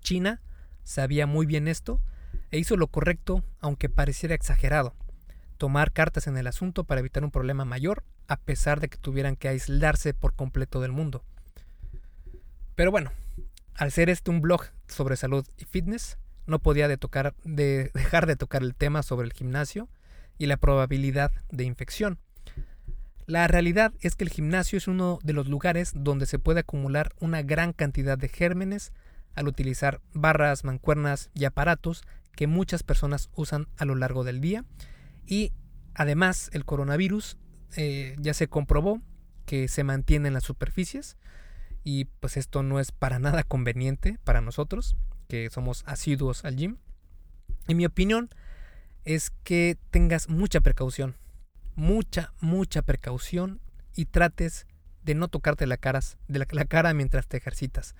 China 0.00 0.40
sabía 0.84 1.26
muy 1.26 1.46
bien 1.46 1.66
esto 1.66 2.00
e 2.52 2.58
hizo 2.58 2.76
lo 2.76 2.86
correcto 2.86 3.42
aunque 3.60 3.88
pareciera 3.88 4.36
exagerado, 4.36 4.94
tomar 5.58 5.92
cartas 5.92 6.28
en 6.28 6.36
el 6.36 6.46
asunto 6.46 6.84
para 6.84 7.00
evitar 7.00 7.24
un 7.24 7.32
problema 7.32 7.64
mayor 7.64 8.04
a 8.28 8.36
pesar 8.36 8.78
de 8.78 8.88
que 8.88 8.98
tuvieran 8.98 9.34
que 9.34 9.48
aislarse 9.48 10.14
por 10.14 10.34
completo 10.34 10.80
del 10.80 10.92
mundo. 10.92 11.24
Pero 12.76 12.92
bueno, 12.92 13.10
al 13.74 13.90
ser 13.90 14.10
este 14.10 14.30
un 14.30 14.40
blog 14.40 14.66
sobre 14.86 15.16
salud 15.16 15.44
y 15.58 15.64
fitness, 15.64 16.18
no 16.50 16.58
podía 16.58 16.88
dejar 17.44 18.26
de 18.26 18.36
tocar 18.36 18.62
el 18.62 18.74
tema 18.74 19.02
sobre 19.02 19.26
el 19.26 19.32
gimnasio 19.32 19.88
y 20.36 20.46
la 20.46 20.56
probabilidad 20.56 21.32
de 21.50 21.64
infección. 21.64 22.18
La 23.26 23.46
realidad 23.46 23.92
es 24.00 24.16
que 24.16 24.24
el 24.24 24.30
gimnasio 24.30 24.76
es 24.76 24.88
uno 24.88 25.20
de 25.22 25.32
los 25.32 25.46
lugares 25.46 25.92
donde 25.94 26.26
se 26.26 26.38
puede 26.40 26.60
acumular 26.60 27.12
una 27.20 27.42
gran 27.42 27.72
cantidad 27.72 28.18
de 28.18 28.28
gérmenes 28.28 28.92
al 29.34 29.46
utilizar 29.46 30.00
barras, 30.12 30.64
mancuernas 30.64 31.30
y 31.34 31.44
aparatos 31.44 32.02
que 32.34 32.48
muchas 32.48 32.82
personas 32.82 33.30
usan 33.34 33.68
a 33.76 33.84
lo 33.84 33.94
largo 33.94 34.24
del 34.24 34.40
día. 34.40 34.64
Y 35.26 35.52
además 35.94 36.50
el 36.52 36.64
coronavirus 36.64 37.36
eh, 37.76 38.16
ya 38.18 38.34
se 38.34 38.48
comprobó 38.48 39.00
que 39.46 39.68
se 39.68 39.84
mantiene 39.84 40.28
en 40.28 40.34
las 40.34 40.44
superficies 40.44 41.16
y 41.84 42.06
pues 42.06 42.36
esto 42.36 42.62
no 42.62 42.80
es 42.80 42.90
para 42.90 43.18
nada 43.20 43.44
conveniente 43.44 44.18
para 44.24 44.40
nosotros 44.40 44.96
que 45.30 45.48
somos 45.48 45.84
asiduos 45.86 46.44
al 46.44 46.56
gym. 46.56 46.76
En 47.68 47.76
mi 47.76 47.86
opinión 47.86 48.28
es 49.04 49.30
que 49.44 49.78
tengas 49.90 50.28
mucha 50.28 50.60
precaución, 50.60 51.16
mucha, 51.76 52.32
mucha 52.40 52.82
precaución 52.82 53.60
y 53.94 54.06
trates 54.06 54.66
de 55.04 55.14
no 55.14 55.28
tocarte 55.28 55.66
la 55.66 55.76
cara, 55.76 56.00
de 56.26 56.38
la, 56.38 56.64
cara 56.64 56.92
mientras 56.94 57.28
te 57.28 57.36
ejercitas. 57.36 57.94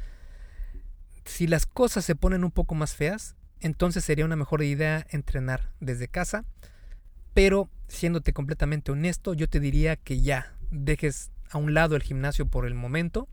Si 1.25 1.47
las 1.47 1.67
cosas 1.67 2.05
se 2.05 2.17
ponen 2.17 2.43
un 2.43 2.51
poco 2.51 2.75
más 2.75 2.97
feas, 2.97 3.37
entonces 3.61 4.05
sería 4.05 4.25
una 4.25 4.37
mejor 4.37 4.63
idea 4.63 5.07
entrenar 5.11 5.71
desde 5.79 6.09
casa. 6.09 6.45
Pero 7.33 7.71
siéndote 7.87 8.33
completamente 8.33 8.91
honesto, 8.91 9.35
yo 9.35 9.49
te 9.49 9.61
diría 9.61 9.95
que 9.95 10.21
ya 10.21 10.57
dejes 10.73 11.31
a 11.49 11.59
un 11.59 11.75
lado 11.75 11.95
el 11.95 12.03
gimnasio 12.03 12.47
por 12.47 12.67
el 12.67 12.75
momento. 12.75 13.29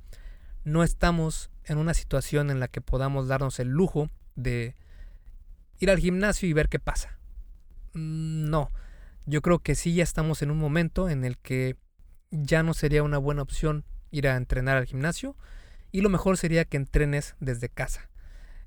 No 0.67 0.83
estamos 0.83 1.49
en 1.63 1.77
una 1.77 1.93
situación 1.93 2.51
en 2.51 2.59
la 2.59 2.67
que 2.67 2.81
podamos 2.81 3.29
darnos 3.29 3.57
el 3.61 3.69
lujo 3.69 4.09
de 4.35 4.75
ir 5.79 5.89
al 5.89 5.97
gimnasio 5.97 6.49
y 6.49 6.51
ver 6.51 6.67
qué 6.67 6.77
pasa. 6.77 7.17
Mm, 7.93 8.49
no, 8.49 8.69
yo 9.25 9.41
creo 9.41 9.59
que 9.59 9.75
sí 9.75 9.95
ya 9.95 10.03
estamos 10.03 10.41
en 10.41 10.51
un 10.51 10.57
momento 10.57 11.07
en 11.07 11.23
el 11.23 11.37
que 11.37 11.77
ya 12.31 12.63
no 12.63 12.73
sería 12.73 13.01
una 13.01 13.17
buena 13.17 13.43
opción 13.43 13.85
ir 14.11 14.27
a 14.27 14.35
entrenar 14.35 14.75
al 14.75 14.83
gimnasio 14.83 15.37
y 15.93 16.01
lo 16.01 16.09
mejor 16.09 16.35
sería 16.35 16.65
que 16.65 16.75
entrenes 16.75 17.37
desde 17.39 17.69
casa. 17.69 18.09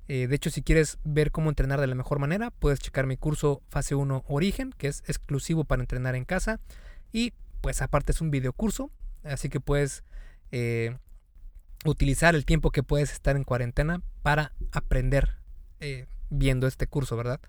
Eh, 0.07 0.25
de 0.25 0.35
hecho, 0.35 0.49
si 0.49 0.63
quieres 0.63 0.97
ver 1.03 1.29
cómo 1.29 1.49
entrenar 1.49 1.79
de 1.79 1.85
la 1.85 1.93
mejor 1.93 2.17
manera, 2.17 2.49
puedes 2.49 2.79
checar 2.79 3.05
mi 3.05 3.15
curso 3.15 3.61
Fase 3.69 3.93
1 3.93 4.25
Origen, 4.27 4.73
que 4.75 4.87
es 4.87 5.03
exclusivo 5.05 5.65
para 5.65 5.83
entrenar 5.83 6.15
en 6.15 6.25
casa. 6.25 6.59
Y 7.11 7.33
pues 7.61 7.83
aparte 7.83 8.11
es 8.11 8.21
un 8.21 8.31
video 8.31 8.53
curso, 8.53 8.89
así 9.23 9.49
que 9.49 9.59
puedes 9.59 10.03
eh, 10.51 10.97
utilizar 11.85 12.35
el 12.35 12.45
tiempo 12.45 12.71
que 12.71 12.83
puedes 12.83 13.11
estar 13.11 13.35
en 13.35 13.43
cuarentena 13.43 14.01
para 14.21 14.53
aprender 14.71 15.37
eh, 15.79 16.07
viendo 16.29 16.67
este 16.67 16.87
curso, 16.87 17.17
¿verdad? 17.17 17.39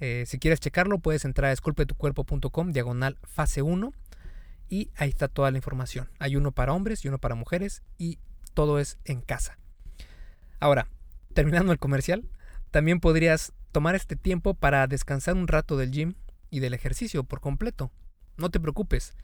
Eh, 0.00 0.24
si 0.26 0.38
quieres 0.38 0.60
checarlo, 0.60 0.98
puedes 0.98 1.24
entrar 1.24 1.50
a 1.50 1.52
esculpetucuerpo.com, 1.52 2.72
diagonal 2.72 3.18
fase 3.22 3.62
1, 3.62 3.92
y 4.68 4.90
ahí 4.96 5.08
está 5.08 5.28
toda 5.28 5.50
la 5.50 5.58
información. 5.58 6.10
Hay 6.18 6.36
uno 6.36 6.52
para 6.52 6.72
hombres 6.72 7.04
y 7.04 7.08
uno 7.08 7.18
para 7.18 7.34
mujeres, 7.34 7.82
y 7.98 8.18
todo 8.54 8.78
es 8.78 8.98
en 9.04 9.20
casa. 9.20 9.58
Ahora, 10.60 10.88
terminando 11.34 11.72
el 11.72 11.78
comercial, 11.78 12.28
también 12.70 13.00
podrías 13.00 13.52
tomar 13.72 13.94
este 13.94 14.16
tiempo 14.16 14.54
para 14.54 14.86
descansar 14.86 15.34
un 15.34 15.48
rato 15.48 15.76
del 15.76 15.92
gym 15.92 16.14
y 16.50 16.60
del 16.60 16.74
ejercicio 16.74 17.24
por 17.24 17.40
completo. 17.40 17.90
No 18.36 18.50
te 18.50 18.60
preocupes, 18.60 19.14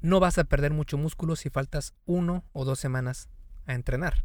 no 0.00 0.20
vas 0.20 0.38
a 0.38 0.44
perder 0.44 0.72
mucho 0.72 0.98
músculo 0.98 1.36
si 1.36 1.48
faltas 1.50 1.94
uno 2.06 2.44
o 2.52 2.64
dos 2.64 2.78
semanas 2.78 3.28
a 3.66 3.74
entrenar. 3.74 4.24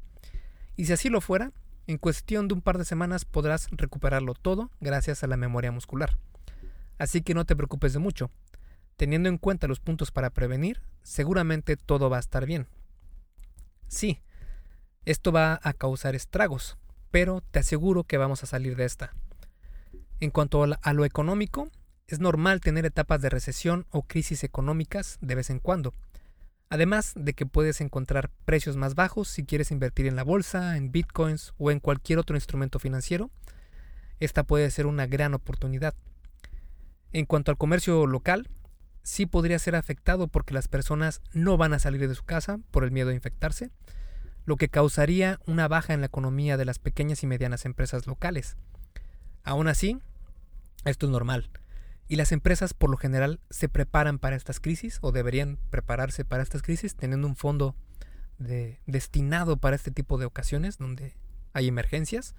Y 0.76 0.86
si 0.86 0.94
así 0.94 1.10
lo 1.10 1.22
fuera, 1.22 1.52
en 1.88 1.98
cuestión 1.98 2.48
de 2.48 2.54
un 2.54 2.62
par 2.62 2.78
de 2.78 2.86
semanas 2.86 3.26
podrás 3.26 3.68
recuperarlo 3.72 4.34
todo 4.34 4.70
gracias 4.80 5.24
a 5.24 5.28
la 5.28 5.38
memoria 5.38 5.72
muscular. 5.72 6.18
Así 6.98 7.22
que 7.22 7.34
no 7.34 7.46
te 7.46 7.56
preocupes 7.56 7.94
de 7.94 8.00
mucho. 8.00 8.32
Teniendo 8.96 9.30
en 9.30 9.38
cuenta 9.38 9.68
los 9.68 9.80
puntos 9.80 10.12
para 10.12 10.32
prevenir, 10.32 10.82
seguramente 11.04 11.78
todo 11.78 12.10
va 12.10 12.18
a 12.18 12.22
estar 12.22 12.46
bien. 12.46 12.68
Sí, 13.88 14.22
esto 15.06 15.32
va 15.32 15.60
a 15.64 15.74
causar 15.74 16.16
estragos, 16.16 16.78
pero 17.12 17.42
te 17.42 17.60
aseguro 17.60 18.04
que 18.04 18.18
vamos 18.18 18.44
a 18.44 18.48
salir 18.48 18.76
de 18.76 18.86
esta. 18.86 19.14
En 20.20 20.32
cuanto 20.32 20.64
a 20.64 20.94
lo 20.94 21.06
económico, 21.06 21.70
es 22.08 22.20
normal 22.20 22.60
tener 22.60 22.86
etapas 22.86 23.22
de 23.22 23.30
recesión 23.30 23.86
o 23.92 24.02
crisis 24.04 24.44
económicas 24.44 25.18
de 25.22 25.36
vez 25.36 25.50
en 25.50 25.60
cuando. 25.60 25.94
Además 26.70 27.14
de 27.16 27.34
que 27.34 27.46
puedes 27.46 27.80
encontrar 27.80 28.30
precios 28.46 28.76
más 28.76 28.94
bajos 28.94 29.30
si 29.30 29.46
quieres 29.46 29.72
invertir 29.72 30.06
en 30.06 30.16
la 30.18 30.24
bolsa, 30.24 30.76
en 30.76 30.92
bitcoins 30.92 31.54
o 31.58 31.72
en 31.72 31.80
cualquier 31.80 32.20
otro 32.20 32.36
instrumento 32.36 32.78
financiero, 32.80 33.30
esta 34.20 34.44
puede 34.44 34.70
ser 34.72 34.86
una 34.86 35.08
gran 35.08 35.34
oportunidad. 35.34 35.94
En 37.14 37.26
cuanto 37.26 37.52
al 37.52 37.58
comercio 37.58 38.06
local, 38.06 38.50
sí 39.04 39.26
podría 39.26 39.60
ser 39.60 39.76
afectado 39.76 40.28
porque 40.28 40.54
las 40.54 40.68
personas 40.68 41.22
no 41.32 41.56
van 41.56 41.74
a 41.74 41.80
salir 41.80 42.06
de 42.08 42.16
su 42.16 42.26
casa 42.26 42.60
por 42.72 42.84
el 42.84 42.92
miedo 42.92 43.12
a 43.12 43.14
infectarse, 43.14 43.72
lo 44.46 44.58
que 44.58 44.68
causaría 44.68 45.40
una 45.46 45.70
baja 45.70 45.94
en 45.94 46.02
la 46.02 46.08
economía 46.08 46.58
de 46.58 46.66
las 46.66 46.80
pequeñas 46.80 47.24
y 47.24 47.28
medianas 47.28 47.66
empresas 47.66 48.08
locales. 48.08 48.58
Aún 49.44 49.70
así, 49.70 50.00
esto 50.84 51.06
es 51.06 51.12
normal. 51.12 51.50
Y 52.08 52.16
las 52.16 52.32
empresas 52.32 52.74
por 52.74 52.90
lo 52.90 52.98
general 52.98 53.40
se 53.50 53.70
preparan 53.70 54.20
para 54.20 54.36
estas 54.36 54.60
crisis 54.60 55.00
o 55.02 55.12
deberían 55.12 55.58
prepararse 55.70 56.24
para 56.24 56.44
estas 56.44 56.62
crisis 56.62 56.96
teniendo 56.96 57.28
un 57.28 57.36
fondo 57.36 57.76
destinado 58.86 59.58
para 59.58 59.76
este 59.76 59.92
tipo 59.92 60.18
de 60.18 60.26
ocasiones 60.26 60.78
donde 60.78 61.16
hay 61.54 61.68
emergencias. 61.68 62.36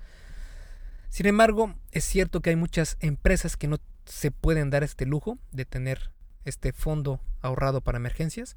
Sin 1.11 1.27
embargo, 1.27 1.75
es 1.91 2.05
cierto 2.05 2.41
que 2.41 2.51
hay 2.51 2.57
muchas 2.57 2.97
empresas 3.01 3.57
que 3.57 3.69
no 3.69 3.79
se 4.05 4.31
pueden 4.31 4.71
dar 4.71 4.85
este 4.85 5.07
lujo 5.07 5.39
de 5.53 5.65
tener 5.65 6.13
este 6.45 6.73
fondo 6.73 7.21
ahorrado 7.41 7.81
para 7.81 7.99
emergencias. 7.99 8.57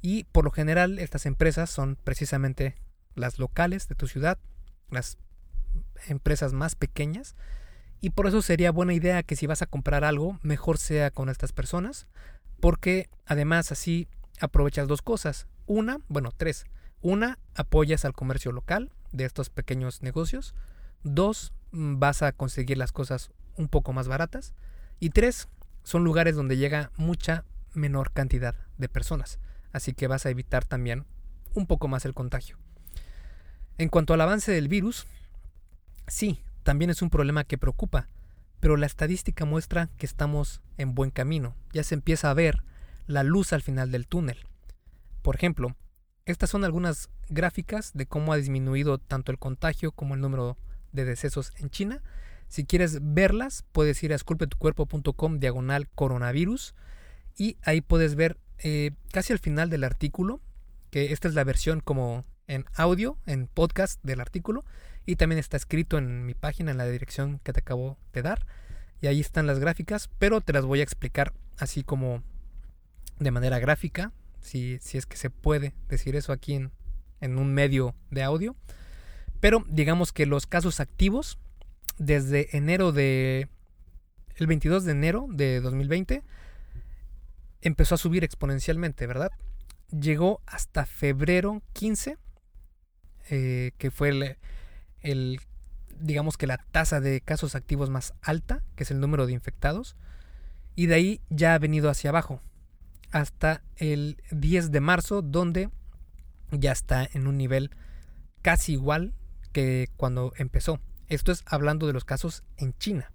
Y 0.00 0.24
por 0.24 0.44
lo 0.44 0.50
general 0.50 0.98
estas 0.98 1.26
empresas 1.26 1.70
son 1.70 1.96
precisamente 2.02 2.74
las 3.14 3.38
locales 3.38 3.88
de 3.88 3.94
tu 3.94 4.08
ciudad, 4.08 4.38
las 4.90 5.18
empresas 6.08 6.52
más 6.52 6.74
pequeñas 6.74 7.36
y 8.04 8.10
por 8.10 8.26
eso 8.26 8.42
sería 8.42 8.70
buena 8.70 8.92
idea 8.92 9.22
que 9.22 9.34
si 9.34 9.46
vas 9.46 9.62
a 9.62 9.66
comprar 9.66 10.04
algo, 10.04 10.38
mejor 10.42 10.76
sea 10.76 11.10
con 11.10 11.30
estas 11.30 11.52
personas, 11.52 12.06
porque 12.60 13.08
además 13.24 13.72
así 13.72 14.08
aprovechas 14.40 14.88
dos 14.88 15.00
cosas. 15.00 15.46
Una, 15.64 16.00
bueno, 16.08 16.30
tres. 16.36 16.66
Una, 17.00 17.38
apoyas 17.54 18.04
al 18.04 18.12
comercio 18.12 18.52
local 18.52 18.92
de 19.12 19.24
estos 19.24 19.48
pequeños 19.48 20.02
negocios. 20.02 20.54
Dos, 21.02 21.54
mm, 21.72 21.98
vas 21.98 22.20
a 22.20 22.32
conseguir 22.32 22.76
las 22.76 22.92
cosas 22.92 23.30
un 23.56 23.68
poco 23.68 23.94
más 23.94 24.06
baratas. 24.06 24.52
Y 25.00 25.08
tres, 25.08 25.48
son 25.82 26.04
lugares 26.04 26.36
donde 26.36 26.58
llega 26.58 26.90
mucha 26.98 27.46
menor 27.72 28.12
cantidad 28.12 28.54
de 28.76 28.90
personas. 28.90 29.38
Así 29.72 29.94
que 29.94 30.08
vas 30.08 30.26
a 30.26 30.30
evitar 30.30 30.66
también 30.66 31.06
un 31.54 31.66
poco 31.66 31.88
más 31.88 32.04
el 32.04 32.12
contagio. 32.12 32.58
En 33.78 33.88
cuanto 33.88 34.12
al 34.12 34.20
avance 34.20 34.52
del 34.52 34.68
virus, 34.68 35.06
sí, 36.06 36.42
también 36.64 36.90
es 36.90 37.02
un 37.02 37.10
problema 37.10 37.44
que 37.44 37.58
preocupa, 37.58 38.08
pero 38.58 38.76
la 38.76 38.86
estadística 38.86 39.44
muestra 39.44 39.90
que 39.98 40.06
estamos 40.06 40.62
en 40.78 40.94
buen 40.94 41.10
camino, 41.10 41.54
ya 41.72 41.84
se 41.84 41.94
empieza 41.94 42.30
a 42.30 42.34
ver 42.34 42.64
la 43.06 43.22
luz 43.22 43.52
al 43.52 43.62
final 43.62 43.92
del 43.92 44.08
túnel. 44.08 44.38
Por 45.22 45.36
ejemplo, 45.36 45.76
estas 46.26 46.50
son 46.50 46.64
algunas 46.64 47.10
gráficas 47.28 47.92
de 47.94 48.06
cómo 48.06 48.32
ha 48.32 48.36
disminuido 48.36 48.98
tanto 48.98 49.30
el 49.30 49.38
contagio 49.38 49.92
como 49.92 50.14
el 50.14 50.20
número 50.20 50.56
de 50.92 51.04
decesos 51.04 51.52
en 51.58 51.70
China. 51.70 52.02
Si 52.48 52.64
quieres 52.64 52.98
verlas, 53.02 53.64
puedes 53.72 54.02
ir 54.02 54.12
a 54.12 54.16
esculpetucuerpo.com 54.16 55.38
diagonal 55.38 55.88
coronavirus 55.88 56.74
y 57.36 57.58
ahí 57.62 57.80
puedes 57.80 58.14
ver 58.14 58.38
eh, 58.58 58.92
casi 59.12 59.32
al 59.32 59.38
final 59.38 59.68
del 59.68 59.84
artículo, 59.84 60.40
que 60.90 61.12
esta 61.12 61.28
es 61.28 61.34
la 61.34 61.44
versión 61.44 61.80
como 61.80 62.24
en 62.46 62.64
audio, 62.74 63.18
en 63.26 63.46
podcast 63.46 64.02
del 64.02 64.20
artículo, 64.20 64.64
y 65.06 65.16
también 65.16 65.38
está 65.38 65.56
escrito 65.56 65.98
en 65.98 66.24
mi 66.26 66.34
página 66.34 66.70
en 66.70 66.78
la 66.78 66.86
dirección 66.86 67.40
que 67.42 67.52
te 67.52 67.60
acabo 67.60 67.98
de 68.12 68.22
dar. 68.22 68.46
Y 69.00 69.06
ahí 69.06 69.20
están 69.20 69.46
las 69.46 69.58
gráficas, 69.58 70.08
pero 70.18 70.40
te 70.40 70.52
las 70.52 70.64
voy 70.64 70.80
a 70.80 70.84
explicar 70.84 71.32
así 71.58 71.82
como 71.82 72.22
de 73.18 73.30
manera 73.30 73.58
gráfica, 73.58 74.12
si, 74.40 74.78
si 74.80 74.98
es 74.98 75.06
que 75.06 75.16
se 75.16 75.30
puede 75.30 75.74
decir 75.88 76.16
eso 76.16 76.32
aquí 76.32 76.54
en, 76.54 76.72
en 77.20 77.38
un 77.38 77.52
medio 77.52 77.94
de 78.10 78.22
audio. 78.22 78.56
Pero 79.40 79.64
digamos 79.68 80.12
que 80.12 80.26
los 80.26 80.46
casos 80.46 80.80
activos 80.80 81.38
desde 81.98 82.56
enero 82.56 82.92
de 82.92 83.48
el 84.36 84.46
22 84.46 84.84
de 84.84 84.92
enero 84.92 85.26
de 85.30 85.60
2020 85.60 86.22
empezó 87.60 87.94
a 87.94 87.98
subir 87.98 88.24
exponencialmente, 88.24 89.06
¿verdad? 89.06 89.30
Llegó 89.90 90.40
hasta 90.46 90.86
febrero 90.86 91.62
15, 91.72 92.18
eh, 93.30 93.72
que 93.78 93.90
fue 93.90 94.08
el, 94.08 94.36
el, 95.04 95.40
digamos 96.00 96.36
que 96.36 96.48
la 96.48 96.58
tasa 96.58 97.00
de 97.00 97.20
casos 97.20 97.54
activos 97.54 97.90
más 97.90 98.14
alta, 98.20 98.64
que 98.74 98.82
es 98.82 98.90
el 98.90 98.98
número 98.98 99.26
de 99.26 99.32
infectados, 99.32 99.96
y 100.74 100.86
de 100.86 100.94
ahí 100.96 101.20
ya 101.30 101.54
ha 101.54 101.58
venido 101.58 101.88
hacia 101.88 102.10
abajo, 102.10 102.40
hasta 103.12 103.62
el 103.76 104.20
10 104.32 104.72
de 104.72 104.80
marzo, 104.80 105.22
donde 105.22 105.70
ya 106.50 106.72
está 106.72 107.08
en 107.12 107.28
un 107.28 107.36
nivel 107.38 107.70
casi 108.42 108.72
igual 108.72 109.14
que 109.52 109.88
cuando 109.96 110.32
empezó. 110.36 110.80
Esto 111.08 111.30
es 111.30 111.44
hablando 111.46 111.86
de 111.86 111.92
los 111.92 112.04
casos 112.04 112.42
en 112.56 112.76
China. 112.78 113.12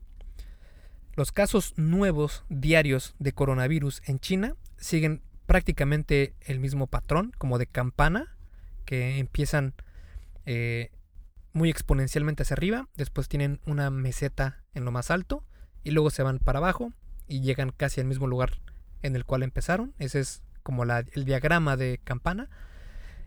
Los 1.15 1.33
casos 1.33 1.73
nuevos 1.75 2.45
diarios 2.47 3.15
de 3.19 3.33
coronavirus 3.33 4.01
en 4.05 4.19
China 4.19 4.55
siguen 4.77 5.21
prácticamente 5.47 6.33
el 6.41 6.59
mismo 6.59 6.87
patrón, 6.87 7.33
como 7.37 7.57
de 7.57 7.67
campana, 7.67 8.37
que 8.85 9.17
empiezan 9.17 9.73
eh, 10.45 10.91
muy 11.53 11.69
exponencialmente 11.69 12.43
hacia 12.43 12.53
arriba, 12.53 12.87
después 12.95 13.27
tienen 13.27 13.59
una 13.65 13.89
meseta 13.89 14.63
en 14.73 14.85
lo 14.85 14.91
más 14.91 15.11
alto 15.11 15.43
y 15.83 15.91
luego 15.91 16.09
se 16.09 16.23
van 16.23 16.39
para 16.39 16.59
abajo 16.59 16.93
y 17.27 17.41
llegan 17.41 17.71
casi 17.75 18.01
al 18.01 18.07
mismo 18.07 18.27
lugar 18.27 18.59
en 19.01 19.15
el 19.15 19.25
cual 19.25 19.43
empezaron. 19.43 19.93
Ese 19.99 20.19
es 20.19 20.41
como 20.63 20.83
el 20.83 21.25
diagrama 21.25 21.77
de 21.77 21.99
campana. 22.03 22.49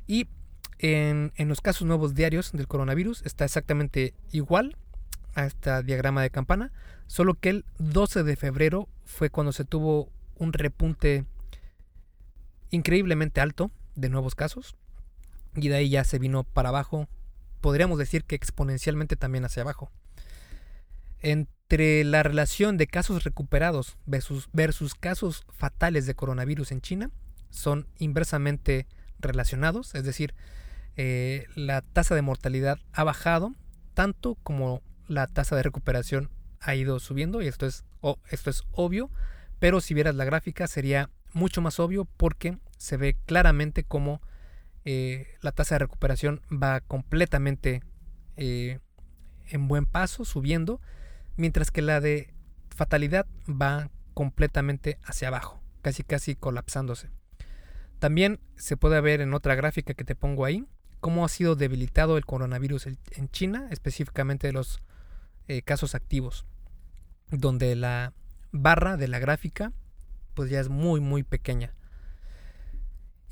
Y 0.06 0.28
en, 0.78 1.32
en, 1.36 1.48
los 1.48 1.60
casos 1.60 1.86
nuevos 1.86 2.14
diarios 2.14 2.52
del 2.52 2.68
coronavirus 2.68 3.22
está 3.24 3.44
exactamente 3.44 4.14
igual 4.32 4.76
a 5.34 5.46
este 5.46 5.82
diagrama 5.84 6.22
de 6.22 6.30
campana, 6.30 6.72
solo 7.06 7.34
que 7.34 7.50
el 7.50 7.64
12 7.78 8.22
de 8.24 8.36
febrero 8.36 8.88
fue 9.04 9.30
cuando 9.30 9.52
se 9.52 9.64
tuvo 9.64 10.10
un 10.36 10.52
repunte 10.52 11.24
increíblemente 12.70 13.40
alto 13.40 13.70
de 13.94 14.08
nuevos 14.08 14.34
casos 14.34 14.76
y 15.54 15.68
de 15.68 15.76
ahí 15.76 15.90
ya 15.90 16.04
se 16.04 16.18
vino 16.18 16.44
para 16.44 16.70
abajo, 16.70 17.08
podríamos 17.62 17.98
decir 17.98 18.24
que 18.24 18.34
exponencialmente 18.34 19.16
también 19.16 19.46
hacia 19.46 19.62
abajo. 19.62 19.90
Entre 21.20 22.04
la 22.04 22.22
relación 22.22 22.76
de 22.76 22.88
casos 22.88 23.24
recuperados 23.24 23.96
versus, 24.04 24.94
casos 24.94 25.46
fatales 25.48 26.04
de 26.04 26.14
coronavirus 26.14 26.72
en 26.72 26.82
China 26.82 27.10
son 27.48 27.86
inversamente 27.96 28.86
relacionados, 29.18 29.94
es 29.94 30.04
decir, 30.04 30.34
eh, 30.96 31.46
la 31.54 31.80
tasa 31.80 32.14
de 32.14 32.22
mortalidad 32.22 32.78
ha 32.92 33.04
bajado 33.04 33.54
tanto 33.94 34.36
como 34.42 34.82
la 35.06 35.26
tasa 35.26 35.56
de 35.56 35.62
recuperación 35.62 36.28
ha 36.60 36.74
ido 36.74 36.98
subiendo 36.98 37.40
y 37.40 37.46
esto 37.46 37.66
es, 37.66 37.84
esto 38.30 38.50
es 38.50 38.64
obvio, 38.72 39.10
pero 39.58 39.80
si 39.80 39.94
vieras 39.94 40.16
la 40.16 40.24
gráfica 40.24 40.66
sería 40.66 41.08
mucho 41.32 41.60
más 41.60 41.78
obvio 41.78 42.04
porque 42.04 42.58
se 42.76 42.96
ve 42.96 43.16
claramente 43.24 43.84
cómo 43.84 44.20
eh, 44.84 45.26
la 45.40 45.52
tasa 45.52 45.76
de 45.76 45.80
recuperación 45.80 46.40
va 46.50 46.80
completamente 46.80 47.82
eh, 48.36 48.78
en 49.48 49.68
buen 49.68 49.86
paso, 49.86 50.24
subiendo, 50.24 50.80
mientras 51.36 51.70
que 51.70 51.82
la 51.82 52.00
de 52.00 52.32
fatalidad 52.70 53.26
va 53.48 53.90
completamente 54.14 54.98
hacia 55.04 55.28
abajo, 55.28 55.62
casi 55.82 56.02
casi 56.02 56.34
colapsándose. 56.34 57.10
También 57.98 58.40
se 58.56 58.76
puede 58.76 59.00
ver 59.00 59.20
en 59.20 59.34
otra 59.34 59.54
gráfica 59.54 59.94
que 59.94 60.04
te 60.04 60.16
pongo 60.16 60.44
ahí 60.44 60.66
cómo 61.00 61.24
ha 61.24 61.28
sido 61.28 61.56
debilitado 61.56 62.16
el 62.16 62.26
coronavirus 62.26 62.86
en 62.86 63.28
China, 63.30 63.68
específicamente 63.70 64.52
los 64.52 64.80
eh, 65.48 65.62
casos 65.62 65.96
activos, 65.96 66.46
donde 67.30 67.74
la 67.74 68.12
barra 68.52 68.96
de 68.96 69.08
la 69.08 69.18
gráfica 69.18 69.72
pues 70.34 70.50
ya 70.50 70.60
es 70.60 70.68
muy 70.68 71.00
muy 71.00 71.24
pequeña. 71.24 71.74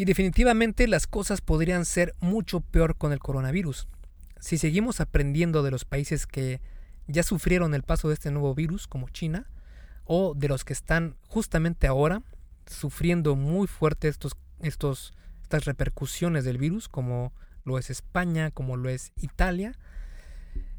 Y 0.01 0.07
definitivamente 0.07 0.89
las 0.89 1.07
cosas 1.07 1.43
podrían 1.43 1.85
ser 1.85 2.15
mucho 2.21 2.61
peor 2.61 2.97
con 2.97 3.13
el 3.13 3.19
coronavirus. 3.19 3.87
Si 4.39 4.57
seguimos 4.57 4.99
aprendiendo 4.99 5.63
de 5.63 5.71
los 5.71 5.85
países 5.85 6.27
que 6.27 6.63
ya 7.07 7.23
sufrieron 7.23 7.75
el 7.75 7.83
paso 7.83 8.09
de 8.09 8.15
este 8.15 8.31
nuevo 8.31 8.55
virus, 8.55 8.87
como 8.87 9.11
China, 9.11 9.51
o 10.05 10.33
de 10.35 10.49
los 10.49 10.65
que 10.65 10.73
están 10.73 11.17
justamente 11.29 11.87
ahora 11.87 12.23
sufriendo 12.65 13.37
muy 13.37 13.67
fuerte 13.67 14.09
estos, 14.09 14.39
estos, 14.63 15.13
estas 15.43 15.67
repercusiones 15.67 16.47
del 16.47 16.57
virus, 16.57 16.89
como 16.89 17.35
lo 17.67 17.77
es 17.77 17.91
España, 17.91 18.51
como 18.51 18.79
lo 18.79 18.89
es 18.89 19.13
Italia, 19.17 19.79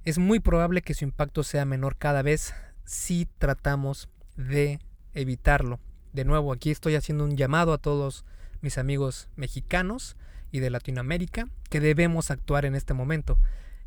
es 0.04 0.18
muy 0.18 0.40
probable 0.40 0.82
que 0.82 0.96
su 0.96 1.04
impacto 1.04 1.44
sea 1.44 1.66
menor 1.66 1.96
cada 1.96 2.24
vez 2.24 2.56
si 2.86 3.28
tratamos 3.38 4.10
de 4.36 4.80
evitarlo. 5.14 5.80
De 6.12 6.26
nuevo, 6.26 6.52
aquí 6.52 6.72
estoy 6.72 6.96
haciendo 6.96 7.24
un 7.24 7.38
llamado 7.38 7.72
a 7.72 7.78
todos 7.78 8.26
mis 8.62 8.78
amigos 8.78 9.30
mexicanos 9.36 10.16
y 10.52 10.60
de 10.60 10.70
Latinoamérica 10.70 11.48
que 11.70 11.80
debemos 11.80 12.32
actuar 12.32 12.66
en 12.66 12.76
este 12.76 12.94
momento. 12.94 13.38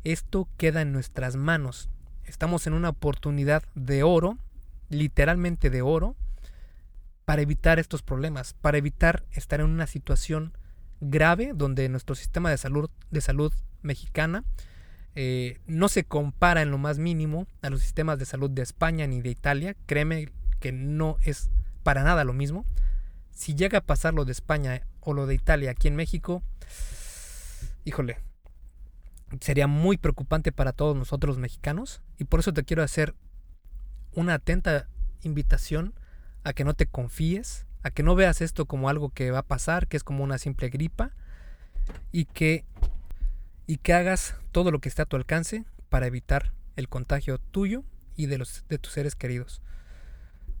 Esto 0.03 0.47
queda 0.57 0.81
en 0.81 0.91
nuestras 0.91 1.35
manos. 1.35 1.89
Estamos 2.25 2.67
en 2.67 2.73
una 2.73 2.89
oportunidad 2.89 3.63
de 3.75 4.03
oro, 4.03 4.37
literalmente 4.89 5.69
de 5.69 5.81
oro, 5.81 6.15
para 7.25 7.41
evitar 7.41 7.79
estos 7.79 8.03
problemas, 8.03 8.53
para 8.53 8.77
evitar 8.77 9.23
estar 9.31 9.59
en 9.59 9.67
una 9.67 9.87
situación 9.87 10.53
grave 11.01 11.51
donde 11.55 11.89
nuestro 11.89 12.15
sistema 12.15 12.49
de 12.49 12.57
salud, 12.57 12.89
de 13.11 13.21
salud 13.21 13.51
mexicana 13.81 14.43
eh, 15.15 15.59
no 15.65 15.87
se 15.87 16.03
compara 16.03 16.61
en 16.61 16.71
lo 16.71 16.77
más 16.77 16.99
mínimo 16.99 17.47
a 17.61 17.69
los 17.69 17.81
sistemas 17.81 18.19
de 18.19 18.25
salud 18.25 18.49
de 18.49 18.61
España 18.61 19.07
ni 19.07 19.21
de 19.21 19.29
Italia. 19.29 19.75
Créeme 19.85 20.29
que 20.59 20.71
no 20.71 21.17
es 21.23 21.49
para 21.83 22.03
nada 22.03 22.23
lo 22.25 22.33
mismo. 22.33 22.65
Si 23.35 23.53
llega 23.53 23.79
a 23.79 23.85
pasar 23.85 24.13
lo 24.13 24.25
de 24.25 24.31
España 24.31 24.81
o 25.01 25.13
lo 25.13 25.27
de 25.27 25.35
Italia 25.35 25.71
aquí 25.71 25.87
en 25.87 25.95
México, 25.95 26.41
híjole, 27.83 28.17
sería 29.41 29.67
muy 29.67 29.97
preocupante 29.97 30.51
para 30.51 30.71
todos 30.71 30.95
nosotros 30.95 31.37
mexicanos. 31.37 32.01
Y 32.17 32.23
por 32.23 32.39
eso 32.39 32.53
te 32.53 32.63
quiero 32.63 32.81
hacer 32.81 33.13
una 34.13 34.35
atenta 34.35 34.87
invitación 35.21 35.93
a 36.43 36.53
que 36.53 36.63
no 36.63 36.73
te 36.73 36.87
confíes, 36.87 37.67
a 37.83 37.91
que 37.91 38.03
no 38.03 38.15
veas 38.15 38.41
esto 38.41 38.65
como 38.65 38.89
algo 38.89 39.09
que 39.09 39.31
va 39.31 39.39
a 39.39 39.47
pasar, 39.47 39.87
que 39.87 39.97
es 39.97 40.03
como 40.03 40.23
una 40.23 40.37
simple 40.37 40.69
gripa, 40.69 41.11
y 42.11 42.25
que 42.25 42.65
y 43.67 43.77
que 43.77 43.93
hagas 43.93 44.35
todo 44.51 44.71
lo 44.71 44.79
que 44.79 44.89
esté 44.89 45.01
a 45.01 45.05
tu 45.05 45.15
alcance 45.15 45.65
para 45.89 46.07
evitar 46.07 46.53
el 46.75 46.87
contagio 46.87 47.39
tuyo 47.39 47.83
y 48.15 48.27
de, 48.27 48.37
los, 48.37 48.63
de 48.69 48.77
tus 48.77 48.93
seres 48.93 49.15
queridos. 49.15 49.61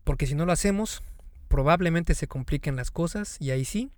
Porque 0.03 0.27
si 0.27 0.35
no 0.35 0.45
lo 0.45 0.51
hacemos, 0.51 1.03
probablemente 1.47 2.15
se 2.15 2.27
compliquen 2.27 2.75
las 2.75 2.91
cosas 2.91 3.37
y 3.39 3.51
ahí 3.51 3.65
sí, 3.65 3.91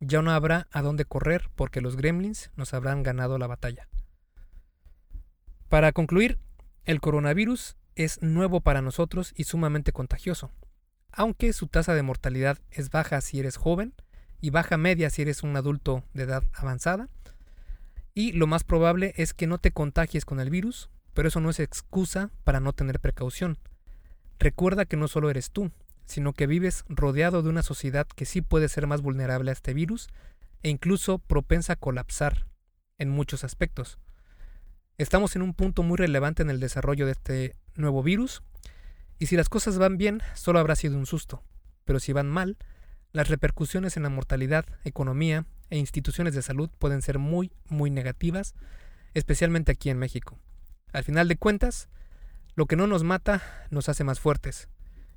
ya 0.00 0.22
no 0.22 0.30
habrá 0.30 0.68
a 0.70 0.82
dónde 0.82 1.04
correr 1.04 1.50
porque 1.56 1.80
los 1.80 1.96
gremlins 1.96 2.50
nos 2.56 2.74
habrán 2.74 3.02
ganado 3.02 3.38
la 3.38 3.46
batalla. 3.46 3.88
Para 5.68 5.92
concluir, 5.92 6.38
el 6.84 7.00
coronavirus 7.00 7.76
es 7.94 8.22
nuevo 8.22 8.60
para 8.60 8.80
nosotros 8.80 9.32
y 9.36 9.44
sumamente 9.44 9.92
contagioso. 9.92 10.50
Aunque 11.10 11.52
su 11.52 11.66
tasa 11.66 11.94
de 11.94 12.02
mortalidad 12.02 12.58
es 12.70 12.90
baja 12.90 13.20
si 13.20 13.40
eres 13.40 13.56
joven 13.56 13.94
y 14.40 14.50
baja 14.50 14.76
media 14.76 15.10
si 15.10 15.22
eres 15.22 15.42
un 15.42 15.56
adulto 15.56 16.04
de 16.14 16.22
edad 16.22 16.44
avanzada, 16.54 17.08
y 18.14 18.32
lo 18.32 18.46
más 18.46 18.64
probable 18.64 19.14
es 19.16 19.34
que 19.34 19.46
no 19.46 19.58
te 19.58 19.70
contagies 19.70 20.24
con 20.24 20.40
el 20.40 20.50
virus, 20.50 20.90
pero 21.14 21.28
eso 21.28 21.40
no 21.40 21.50
es 21.50 21.60
excusa 21.60 22.30
para 22.44 22.60
no 22.60 22.72
tener 22.72 23.00
precaución. 23.00 23.58
Recuerda 24.38 24.86
que 24.86 24.96
no 24.96 25.08
solo 25.08 25.30
eres 25.30 25.50
tú, 25.50 25.70
sino 26.08 26.32
que 26.32 26.46
vives 26.46 26.84
rodeado 26.88 27.42
de 27.42 27.50
una 27.50 27.62
sociedad 27.62 28.06
que 28.06 28.24
sí 28.24 28.40
puede 28.40 28.68
ser 28.68 28.86
más 28.86 29.02
vulnerable 29.02 29.50
a 29.50 29.52
este 29.52 29.74
virus 29.74 30.08
e 30.62 30.70
incluso 30.70 31.18
propensa 31.18 31.74
a 31.74 31.76
colapsar 31.76 32.46
en 32.96 33.10
muchos 33.10 33.44
aspectos. 33.44 33.98
Estamos 34.96 35.36
en 35.36 35.42
un 35.42 35.54
punto 35.54 35.82
muy 35.82 35.96
relevante 35.96 36.42
en 36.42 36.50
el 36.50 36.60
desarrollo 36.60 37.06
de 37.06 37.12
este 37.12 37.56
nuevo 37.76 38.02
virus 38.02 38.42
y 39.18 39.26
si 39.26 39.36
las 39.36 39.48
cosas 39.48 39.78
van 39.78 39.98
bien 39.98 40.22
solo 40.34 40.58
habrá 40.58 40.74
sido 40.74 40.96
un 40.96 41.06
susto, 41.06 41.44
pero 41.84 42.00
si 42.00 42.12
van 42.12 42.28
mal, 42.28 42.56
las 43.12 43.28
repercusiones 43.28 43.96
en 43.96 44.02
la 44.02 44.08
mortalidad, 44.08 44.64
economía 44.84 45.44
e 45.70 45.78
instituciones 45.78 46.34
de 46.34 46.42
salud 46.42 46.70
pueden 46.78 47.02
ser 47.02 47.18
muy, 47.18 47.52
muy 47.68 47.90
negativas, 47.90 48.54
especialmente 49.14 49.72
aquí 49.72 49.90
en 49.90 49.98
México. 49.98 50.38
Al 50.92 51.04
final 51.04 51.28
de 51.28 51.36
cuentas, 51.36 51.88
lo 52.54 52.66
que 52.66 52.76
no 52.76 52.86
nos 52.86 53.04
mata 53.04 53.66
nos 53.70 53.88
hace 53.88 54.04
más 54.04 54.20
fuertes. 54.20 54.68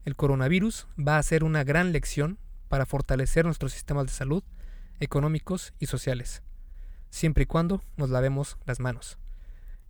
El 0.04 0.16
coronavirus 0.16 0.88
va 0.98 1.20
a 1.20 1.24
ser 1.24 1.44
una 1.44 1.64
gran 1.64 1.92
lección 1.92 2.40
para 2.70 2.88
fortalecer 2.88 3.46
nuestros 3.46 3.72
sistemas 3.72 4.08
de 4.08 4.12
salud, 4.12 4.44
económicos 5.00 5.74
y 5.78 5.86
sociales, 5.86 6.42
siempre 7.12 7.44
y 7.44 7.46
cuando 7.46 7.84
nos 7.98 8.10
lavemos 8.10 8.58
las 8.66 8.80
manos. 8.80 9.20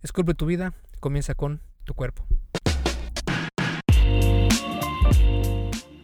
Esculpe 0.02 0.34
tu 0.34 0.44
vida, 0.44 0.74
comienza 1.00 1.34
con 1.34 1.62
tu 1.84 1.94
cuerpo. 1.94 2.26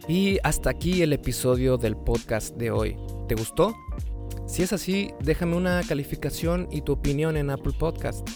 Y 0.07 0.39
hasta 0.43 0.71
aquí 0.71 1.03
el 1.03 1.13
episodio 1.13 1.77
del 1.77 1.95
podcast 1.95 2.55
de 2.55 2.71
hoy. 2.71 2.97
¿Te 3.27 3.35
gustó? 3.35 3.75
Si 4.47 4.63
es 4.63 4.73
así, 4.73 5.11
déjame 5.21 5.55
una 5.55 5.83
calificación 5.87 6.67
y 6.71 6.81
tu 6.81 6.93
opinión 6.93 7.37
en 7.37 7.51
Apple 7.51 7.73
Podcast. 7.77 8.27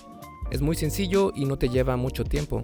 Es 0.52 0.62
muy 0.62 0.76
sencillo 0.76 1.32
y 1.34 1.46
no 1.46 1.58
te 1.58 1.70
lleva 1.70 1.98
mucho 1.98 2.24
tiempo. 2.26 2.64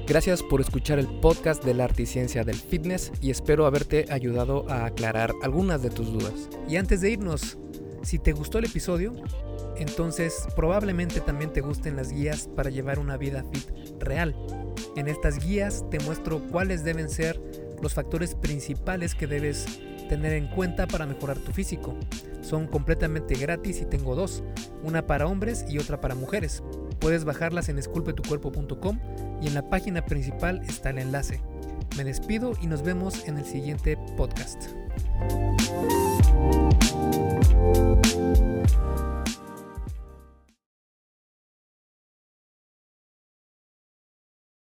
Gracias 0.11 0.43
por 0.43 0.59
escuchar 0.59 0.99
el 0.99 1.07
podcast 1.07 1.63
de 1.63 1.73
la 1.73 1.85
arte 1.85 2.03
y 2.03 2.05
ciencia 2.05 2.43
del 2.43 2.57
fitness 2.57 3.13
y 3.21 3.31
espero 3.31 3.65
haberte 3.65 4.07
ayudado 4.09 4.69
a 4.69 4.83
aclarar 4.83 5.31
algunas 5.41 5.81
de 5.83 5.89
tus 5.89 6.11
dudas. 6.11 6.49
Y 6.67 6.75
antes 6.75 6.99
de 6.99 7.11
irnos, 7.11 7.57
si 8.03 8.19
te 8.19 8.33
gustó 8.33 8.57
el 8.57 8.65
episodio, 8.65 9.13
entonces 9.77 10.47
probablemente 10.53 11.21
también 11.21 11.53
te 11.53 11.61
gusten 11.61 11.95
las 11.95 12.11
guías 12.11 12.49
para 12.53 12.69
llevar 12.69 12.99
una 12.99 13.15
vida 13.15 13.45
fit 13.53 13.69
real. 14.01 14.35
En 14.97 15.07
estas 15.07 15.39
guías 15.39 15.85
te 15.89 15.99
muestro 15.99 16.45
cuáles 16.51 16.83
deben 16.83 17.09
ser 17.09 17.41
los 17.81 17.93
factores 17.93 18.35
principales 18.35 19.15
que 19.15 19.27
debes 19.27 19.65
tener 20.09 20.33
en 20.33 20.49
cuenta 20.49 20.87
para 20.87 21.05
mejorar 21.05 21.39
tu 21.39 21.53
físico. 21.53 21.95
Son 22.41 22.67
completamente 22.67 23.35
gratis 23.35 23.79
y 23.79 23.85
tengo 23.85 24.13
dos, 24.15 24.43
una 24.83 25.07
para 25.07 25.27
hombres 25.27 25.63
y 25.69 25.77
otra 25.77 26.01
para 26.01 26.15
mujeres. 26.15 26.61
Puedes 27.01 27.25
bajarlas 27.25 27.67
en 27.67 27.79
esculpetucuerpo.com 27.79 28.99
y 29.41 29.47
en 29.47 29.55
la 29.55 29.69
página 29.69 30.05
principal 30.05 30.61
está 30.67 30.91
el 30.91 30.99
enlace. 30.99 31.41
Me 31.97 32.03
despido 32.03 32.53
y 32.61 32.67
nos 32.67 32.83
vemos 32.83 33.27
en 33.27 33.37
el 33.39 33.45
siguiente 33.45 33.97
podcast. 34.15 34.69